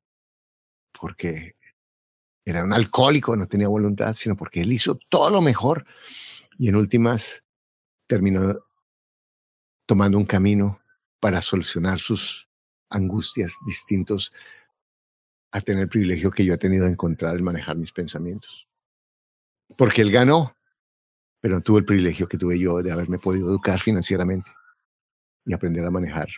porque 0.99 1.55
era 2.45 2.65
un 2.65 2.73
alcohólico, 2.73 3.37
no 3.37 3.47
tenía 3.47 3.69
voluntad, 3.69 4.15
sino 4.15 4.37
porque 4.37 4.63
él 4.63 4.73
hizo 4.73 4.99
todo 5.09 5.31
lo 5.31 5.41
mejor 5.41 5.87
y 6.61 6.69
en 6.69 6.77
últimas 6.77 7.43
terminó 8.07 8.55
tomando 9.87 10.19
un 10.19 10.27
camino 10.27 10.79
para 11.19 11.41
solucionar 11.41 11.99
sus 11.99 12.51
angustias 12.91 13.57
distintos 13.65 14.31
a 15.53 15.63
tener 15.63 15.85
el 15.85 15.89
privilegio 15.89 16.31
que 16.31 16.45
yo 16.45 16.53
he 16.53 16.59
tenido 16.59 16.85
de 16.85 16.93
encontrar 16.93 17.35
el 17.35 17.43
manejar 17.43 17.79
mis 17.79 17.93
pensamientos. 17.93 18.69
Porque 19.75 20.03
él 20.03 20.11
ganó, 20.11 20.55
pero 21.41 21.55
no 21.55 21.63
tuvo 21.63 21.79
el 21.79 21.87
privilegio 21.87 22.29
que 22.29 22.37
tuve 22.37 22.59
yo 22.59 22.83
de 22.83 22.93
haberme 22.93 23.19
podido 23.19 23.49
educar 23.49 23.81
financieramente 23.81 24.51
y 25.47 25.55
aprender 25.55 25.87
a 25.87 25.91
manejar 25.91 26.29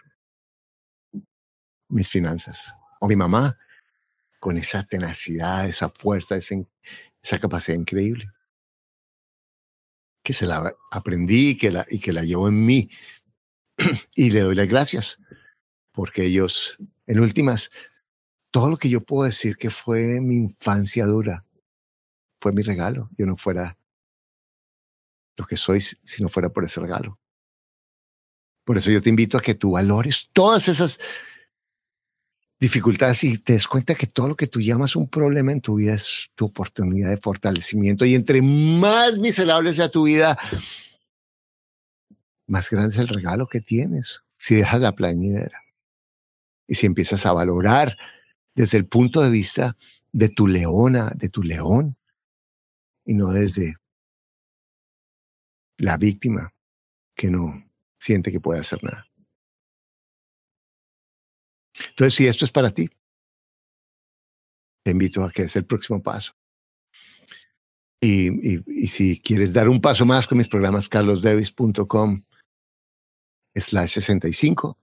mis 1.89 2.09
finanzas. 2.09 2.73
O 3.01 3.09
mi 3.09 3.17
mamá, 3.17 3.59
con 4.39 4.57
esa 4.57 4.85
tenacidad, 4.85 5.69
esa 5.69 5.89
fuerza, 5.89 6.37
esa 6.37 7.39
capacidad 7.41 7.77
increíble 7.77 8.31
que 10.23 10.33
se 10.33 10.47
la 10.47 10.75
aprendí 10.91 11.57
que 11.57 11.71
la, 11.71 11.87
y 11.91 11.99
que 11.99 12.13
la 12.13 12.23
llevo 12.23 12.49
en 12.49 12.65
mí. 12.65 12.91
y 14.15 14.31
le 14.31 14.41
doy 14.41 14.55
las 14.55 14.69
gracias, 14.69 15.19
porque 15.93 16.25
ellos, 16.25 16.77
en 17.07 17.21
últimas, 17.21 17.71
todo 18.51 18.71
lo 18.71 18.77
que 18.77 18.89
yo 18.89 19.01
puedo 19.01 19.25
decir 19.25 19.57
que 19.57 19.71
fue 19.71 20.21
mi 20.21 20.37
infancia 20.37 21.07
dura, 21.07 21.47
fue 22.41 22.53
mi 22.53 22.63
regalo. 22.63 23.11
Yo 23.17 23.27
no 23.27 23.37
fuera 23.37 23.79
lo 25.37 25.47
que 25.47 25.57
soy 25.57 25.81
si 25.81 26.23
no 26.23 26.29
fuera 26.29 26.51
por 26.51 26.65
ese 26.65 26.81
regalo. 26.81 27.19
Por 28.65 28.77
eso 28.77 28.91
yo 28.91 29.03
te 29.03 29.09
invito 29.09 29.37
a 29.37 29.41
que 29.41 29.55
tú 29.55 29.73
valores 29.73 30.29
todas 30.33 30.69
esas 30.69 31.01
dificultades 32.63 33.25
y 33.25 33.39
te 33.39 33.55
des 33.55 33.67
cuenta 33.67 33.97
que 33.97 34.07
todo 34.07 34.29
lo 34.29 34.37
que 34.37 34.47
tú 34.47 34.61
llamas 34.61 34.95
un 34.95 35.09
problema 35.09 35.51
en 35.51 35.61
tu 35.61 35.75
vida 35.75 35.95
es 35.95 36.31
tu 36.37 36.45
oportunidad 36.45 37.11
de 37.11 37.17
fortalecimiento. 37.17 38.05
Y 38.05 38.15
entre 38.15 38.41
más 38.41 39.19
miserable 39.19 39.75
sea 39.75 39.91
tu 39.91 40.05
vida, 40.05 40.39
más 42.47 42.71
grande 42.71 42.95
es 42.95 43.01
el 43.01 43.09
regalo 43.09 43.49
que 43.49 43.61
tienes 43.61 44.23
si 44.39 44.55
dejas 44.55 44.81
la 44.81 44.93
plañidera. 44.93 45.61
Y 46.69 46.77
si 46.77 46.87
empiezas 46.87 47.27
a 47.27 47.33
valorar 47.33 47.99
desde 48.55 48.79
el 48.79 48.87
punto 48.87 49.23
de 49.23 49.31
vista 49.31 49.75
de 50.13 50.29
tu 50.29 50.47
leona, 50.47 51.11
de 51.17 51.31
tu 51.31 51.43
león, 51.43 51.97
y 53.05 53.15
no 53.15 53.31
desde 53.31 53.75
la 55.79 55.97
víctima 55.97 56.55
que 57.17 57.29
no 57.29 57.69
siente 57.99 58.31
que 58.31 58.39
puede 58.39 58.61
hacer 58.61 58.85
nada. 58.85 59.05
Entonces, 61.91 62.15
si 62.15 62.27
esto 62.27 62.45
es 62.45 62.51
para 62.51 62.71
ti, 62.71 62.89
te 64.85 64.91
invito 64.91 65.23
a 65.25 65.31
que 65.31 65.43
es 65.43 65.57
el 65.57 65.65
próximo 65.65 66.03
paso. 66.03 66.33
Y, 68.01 68.89
si 68.89 69.21
quieres 69.21 69.53
dar 69.53 69.69
un 69.69 69.81
paso 69.81 70.05
más 70.05 70.27
con 70.27 70.39
mis 70.39 70.49
programas, 70.49 70.89
carlosdevis.com 70.89 72.25
slash 73.55 73.91
65. 73.91 74.77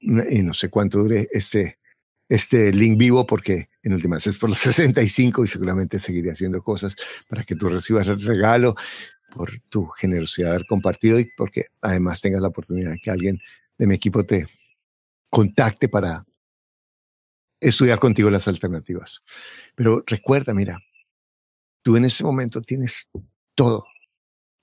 Y 0.00 0.42
no 0.42 0.54
sé 0.54 0.70
cuánto 0.70 0.98
dure 0.98 1.28
este, 1.32 1.78
este 2.28 2.72
link 2.72 2.96
vivo 2.96 3.26
porque 3.26 3.68
en 3.82 3.94
últimas 3.94 4.26
es 4.28 4.38
por 4.38 4.48
los 4.48 4.58
65 4.60 5.44
y 5.44 5.48
seguramente 5.48 5.98
seguiré 5.98 6.30
haciendo 6.30 6.62
cosas 6.62 6.94
para 7.28 7.42
que 7.42 7.56
tú 7.56 7.68
recibas 7.68 8.06
el 8.06 8.20
regalo 8.22 8.76
por 9.34 9.50
tu 9.68 9.86
generosidad 9.86 10.48
de 10.48 10.54
haber 10.54 10.66
compartido 10.66 11.18
y 11.18 11.28
porque 11.36 11.66
además 11.80 12.20
tengas 12.20 12.42
la 12.42 12.48
oportunidad 12.48 12.92
de 12.92 12.98
que 12.98 13.10
alguien 13.10 13.38
de 13.76 13.86
mi 13.86 13.96
equipo 13.96 14.24
te 14.24 14.46
contacte 15.30 15.88
para 15.88 16.26
estudiar 17.60 17.98
contigo 17.98 18.30
las 18.30 18.48
alternativas. 18.48 19.22
Pero 19.74 20.02
recuerda, 20.06 20.52
mira, 20.52 20.80
tú 21.82 21.96
en 21.96 22.04
este 22.04 22.24
momento 22.24 22.60
tienes 22.60 23.08
todo. 23.54 23.86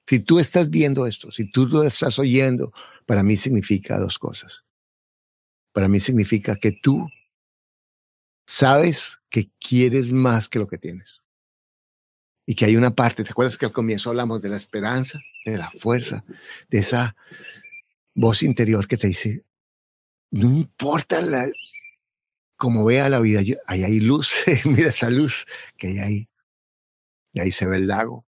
Si 0.06 0.20
tú 0.20 0.40
estás 0.40 0.70
viendo 0.70 1.06
esto, 1.06 1.32
si 1.32 1.50
tú 1.50 1.68
lo 1.68 1.84
estás 1.84 2.20
oyendo, 2.20 2.72
para 3.06 3.24
mí 3.24 3.38
significa 3.38 4.00
dos 4.00 4.20
cosas. 4.20 4.64
Para 5.74 5.88
mí 5.88 6.00
significa 6.00 6.56
que 6.56 6.72
tú 6.72 7.08
sabes 8.48 9.20
que 9.30 9.52
quieres 9.60 10.12
más 10.12 10.50
que 10.50 10.60
lo 10.60 10.68
que 10.68 10.78
tienes. 10.78 11.22
Y 12.46 12.56
que 12.56 12.66
hay 12.66 12.78
una 12.78 12.96
parte, 12.96 13.26
¿te 13.26 13.32
acuerdas 13.32 13.58
que 13.58 13.66
al 13.66 13.74
comienzo 13.74 14.10
hablamos 14.10 14.42
de 14.42 14.50
la 14.50 14.58
esperanza, 14.58 15.20
de 15.46 15.58
la 15.58 15.70
fuerza, 15.70 16.24
de 16.70 16.80
esa 16.80 17.16
voz 18.16 18.42
interior 18.42 18.88
que 18.88 18.98
te 18.98 19.08
dice, 19.08 19.46
no 20.32 20.48
importa 20.48 21.22
la, 21.22 21.48
como 22.58 22.86
vea 22.86 23.10
la 23.10 23.20
vida, 23.20 23.42
ahí 23.68 23.84
hay 23.84 24.00
luz, 24.00 24.36
mira 24.66 24.90
esa 24.90 25.10
luz 25.10 25.46
que 25.78 25.88
hay 25.88 26.00
ahí. 26.00 26.30
Y 27.34 27.40
ahí 27.40 27.52
se 27.52 27.68
ve 27.68 27.78
el 27.78 27.88
lago. 27.88 28.26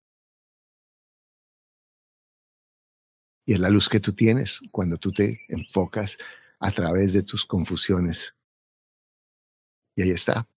Y 3.46 3.54
es 3.54 3.60
la 3.60 3.70
luz 3.70 3.88
que 3.88 4.00
tú 4.00 4.12
tienes 4.12 4.60
cuando 4.72 4.96
tú 4.96 5.12
te 5.12 5.40
enfocas 5.48 6.18
a 6.58 6.72
través 6.72 7.12
de 7.12 7.22
tus 7.22 7.46
confusiones. 7.46 8.34
Y 9.94 10.02
ahí 10.02 10.10
está. 10.10 10.48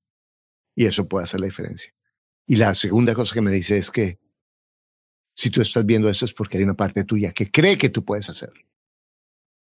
Y 0.75 0.87
eso 0.87 1.07
puede 1.07 1.25
hacer 1.25 1.39
la 1.39 1.45
diferencia. 1.45 1.93
Y 2.47 2.55
la 2.55 2.73
segunda 2.73 3.13
cosa 3.13 3.35
que 3.35 3.41
me 3.41 3.51
dice 3.51 3.77
es 3.77 3.91
que 3.91 4.17
si 5.35 5.51
tú 5.51 5.61
estás 5.61 5.85
viendo 5.85 6.09
eso 6.09 6.25
es 6.25 6.33
porque 6.33 6.57
hay 6.57 6.63
una 6.63 6.73
parte 6.73 7.03
tuya 7.03 7.31
que 7.31 7.51
cree 7.51 7.77
que 7.77 7.89
tú 7.89 8.03
puedes 8.03 8.27
hacer 8.29 8.51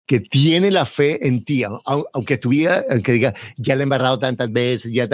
que 0.06 0.20
tiene 0.20 0.70
la 0.70 0.84
fe 0.84 1.26
en 1.26 1.44
ti, 1.44 1.64
aunque 1.64 2.36
tu 2.38 2.50
vida, 2.50 2.84
aunque 2.90 3.12
diga, 3.12 3.34
ya 3.56 3.74
la 3.74 3.82
he 3.82 3.84
embarrado 3.84 4.18
tantas 4.18 4.52
veces, 4.52 4.92
ya, 4.92 5.08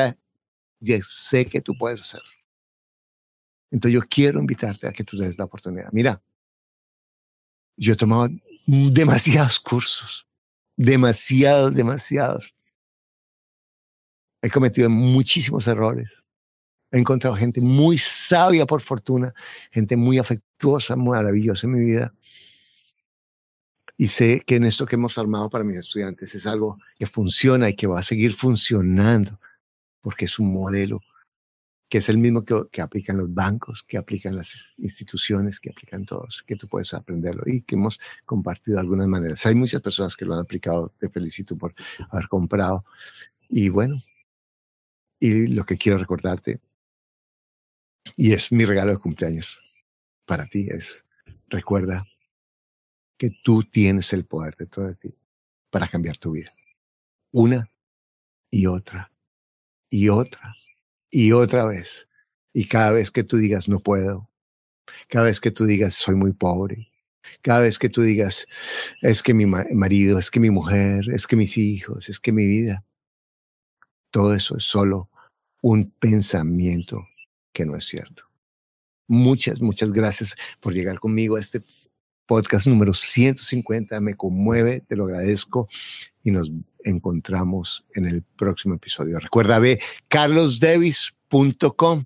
ya 0.81 0.99
sé 1.07 1.47
que 1.47 1.61
tú 1.61 1.77
puedes 1.79 2.01
hacer. 2.01 2.23
Entonces 3.71 3.95
yo 3.95 4.07
quiero 4.09 4.41
invitarte 4.41 4.89
a 4.89 4.93
que 4.93 5.05
tú 5.05 5.17
des 5.17 5.39
la 5.39 5.45
oportunidad. 5.45 5.91
Mira, 5.93 6.21
yo 7.77 7.93
he 7.93 7.97
tomado 7.97 8.29
demasiados 8.67 9.61
cursos, 9.61 10.27
demasiados, 10.77 11.75
demasiados. 11.75 12.53
He 14.43 14.51
cometido 14.51 14.91
muchísimos 14.91 15.69
errores. 15.69 16.11
He 16.91 16.99
encontrado 16.99 17.37
gente 17.37 17.61
muy 17.61 17.97
sabia 17.99 18.67
por 18.67 18.81
fortuna, 18.81 19.33
gente 19.71 19.97
muy 19.97 20.19
afectuosa, 20.19 20.97
maravillosa 20.97 21.69
en 21.69 21.75
mi 21.75 21.85
vida 21.85 22.13
y 24.01 24.09
sé 24.09 24.41
que 24.47 24.57
en 24.57 24.65
esto 24.65 24.87
que 24.87 24.95
hemos 24.97 25.19
armado 25.19 25.51
para 25.51 25.63
mis 25.63 25.77
estudiantes 25.77 26.35
es 26.35 26.47
algo 26.47 26.79
que 26.99 27.07
funciona 27.07 27.69
y 27.69 27.75
que 27.75 27.87
va 27.87 27.99
a 27.99 28.03
seguir 28.03 28.33
funcionando, 28.33 29.39
porque 30.01 30.25
es 30.25 30.39
un 30.39 30.55
modelo 30.55 31.03
que 31.87 31.99
es 31.99 32.09
el 32.09 32.17
mismo 32.17 32.43
que, 32.43 32.63
que 32.73 32.81
aplican 32.81 33.19
los 33.19 33.35
bancos, 33.35 33.83
que 33.83 33.99
aplican 33.99 34.37
las 34.37 34.73
instituciones, 34.79 35.61
que 35.61 35.69
aplican 35.69 36.07
todos, 36.07 36.43
que 36.47 36.57
tú 36.57 36.67
puedes 36.67 36.95
aprenderlo 36.95 37.43
y 37.45 37.61
que 37.61 37.75
hemos 37.75 38.01
compartido 38.25 38.77
de 38.77 38.81
algunas 38.81 39.07
maneras. 39.07 39.45
Hay 39.45 39.55
muchas 39.55 39.83
personas 39.83 40.17
que 40.17 40.25
lo 40.25 40.33
han 40.33 40.41
aplicado, 40.41 40.95
te 40.99 41.11
felicito 41.11 41.59
por 41.59 41.75
haber 42.09 42.27
comprado. 42.29 42.87
Y 43.51 43.69
bueno, 43.69 44.03
y 45.19 45.49
lo 45.49 45.67
que 45.67 45.77
quiero 45.77 45.99
recordarte, 45.99 46.59
y 48.17 48.33
es 48.33 48.51
mi 48.51 48.65
regalo 48.65 48.93
de 48.93 48.99
cumpleaños 48.99 49.61
para 50.25 50.47
ti, 50.47 50.69
es 50.71 51.05
recuerda 51.51 52.07
que 53.21 53.31
tú 53.45 53.65
tienes 53.65 54.15
el 54.15 54.25
poder 54.25 54.57
dentro 54.57 54.87
de 54.87 54.95
ti 54.95 55.15
para 55.69 55.87
cambiar 55.87 56.17
tu 56.17 56.31
vida. 56.31 56.55
Una 57.33 57.71
y 58.51 58.65
otra 58.65 59.13
y 59.91 60.09
otra 60.09 60.57
y 61.11 61.33
otra 61.33 61.67
vez. 61.67 62.09
Y 62.55 62.65
cada 62.65 62.93
vez 62.93 63.11
que 63.11 63.23
tú 63.23 63.37
digas 63.37 63.69
no 63.69 63.81
puedo, 63.81 64.31
cada 65.07 65.27
vez 65.27 65.39
que 65.39 65.51
tú 65.51 65.67
digas 65.67 65.93
soy 65.93 66.15
muy 66.15 66.33
pobre, 66.33 66.91
cada 67.43 67.61
vez 67.61 67.79
que 67.79 67.91
tú 67.91 68.01
digas 68.01 68.47
es 69.03 69.23
que 69.23 69.35
mi 69.35 69.45
marido, 69.45 70.19
es 70.19 70.31
que 70.31 70.41
mi 70.41 70.49
mujer, 70.49 71.05
es 71.13 71.27
que 71.27 71.37
mis 71.37 71.59
hijos, 71.59 72.09
es 72.09 72.21
que 72.21 72.33
mi 72.33 72.47
vida, 72.47 72.87
todo 74.11 74.35
eso 74.35 74.57
es 74.57 74.65
solo 74.65 75.11
un 75.61 75.91
pensamiento 75.91 77.07
que 77.53 77.67
no 77.67 77.77
es 77.77 77.85
cierto. 77.85 78.25
Muchas, 79.09 79.61
muchas 79.61 79.93
gracias 79.93 80.37
por 80.59 80.73
llegar 80.73 81.01
conmigo 81.01 81.37
a 81.37 81.41
este 81.41 81.63
podcast 82.31 82.69
número 82.69 82.95
150. 82.95 84.01
Me 84.01 84.15
conmueve, 84.15 84.85
te 84.87 84.95
lo 84.95 85.07
agradezco 85.07 85.69
y 86.23 86.31
nos 86.31 86.53
encontramos 86.85 87.85
en 87.97 88.07
el 88.07 88.23
próximo 88.23 88.77
episodio. 88.77 89.19
Recuerda, 89.19 89.59
ve 89.59 89.81
carlosdevis.com 90.07 92.05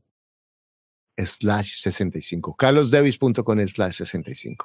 slash 1.18 1.74
65. 1.74 2.56
carlosdevis.com 2.56 3.68
slash 3.68 3.96
65. 3.96 4.64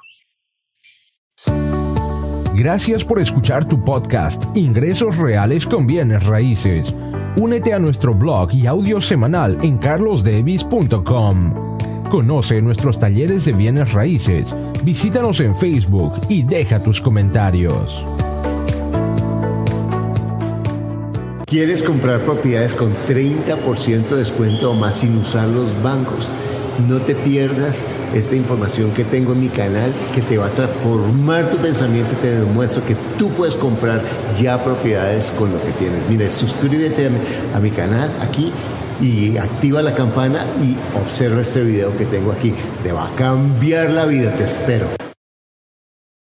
Gracias 2.54 3.04
por 3.04 3.20
escuchar 3.20 3.68
tu 3.68 3.84
podcast 3.84 4.42
Ingresos 4.56 5.18
Reales 5.18 5.66
con 5.66 5.86
Bienes 5.86 6.24
Raíces. 6.24 6.94
Únete 7.36 7.74
a 7.74 7.78
nuestro 7.78 8.14
blog 8.14 8.54
y 8.54 8.66
audio 8.66 9.02
semanal 9.02 9.58
en 9.62 9.76
carlosdevis.com. 9.76 11.78
Conoce 12.10 12.62
nuestros 12.62 12.98
talleres 12.98 13.44
de 13.44 13.52
bienes 13.52 13.92
raíces 13.92 14.54
Visítanos 14.82 15.40
en 15.40 15.54
Facebook 15.54 16.14
y 16.30 16.42
deja 16.42 16.82
tus 16.82 17.02
comentarios. 17.02 18.02
¿Quieres 21.44 21.82
comprar 21.82 22.20
propiedades 22.20 22.74
con 22.74 22.94
30% 22.94 24.08
de 24.08 24.16
descuento 24.16 24.70
o 24.70 24.74
más 24.74 24.96
sin 24.96 25.18
usar 25.18 25.48
los 25.48 25.82
bancos? 25.82 26.30
No 26.88 26.98
te 27.00 27.14
pierdas 27.14 27.84
esta 28.14 28.36
información 28.36 28.92
que 28.92 29.04
tengo 29.04 29.32
en 29.32 29.40
mi 29.40 29.48
canal 29.48 29.92
que 30.14 30.22
te 30.22 30.38
va 30.38 30.46
a 30.46 30.50
transformar 30.50 31.50
tu 31.50 31.58
pensamiento 31.58 32.14
y 32.14 32.22
te 32.22 32.36
demuestro 32.36 32.82
que 32.86 32.96
tú 33.18 33.28
puedes 33.30 33.56
comprar 33.56 34.02
ya 34.40 34.64
propiedades 34.64 35.30
con 35.32 35.52
lo 35.52 35.62
que 35.62 35.72
tienes. 35.72 36.08
Mira, 36.08 36.30
suscríbete 36.30 37.06
a 37.06 37.10
mi, 37.10 37.18
a 37.54 37.60
mi 37.60 37.70
canal 37.70 38.10
aquí 38.22 38.50
y 39.00 39.36
activa 39.38 39.82
la 39.82 39.94
campana 39.94 40.44
y 40.62 40.76
observa 40.98 41.42
este 41.42 41.62
video 41.62 41.96
que 41.96 42.06
tengo 42.06 42.32
aquí. 42.32 42.54
Te 42.82 42.92
va 42.92 43.06
a 43.06 43.14
cambiar 43.14 43.90
la 43.90 44.06
vida, 44.06 44.34
te 44.36 44.44
espero. 44.44 45.09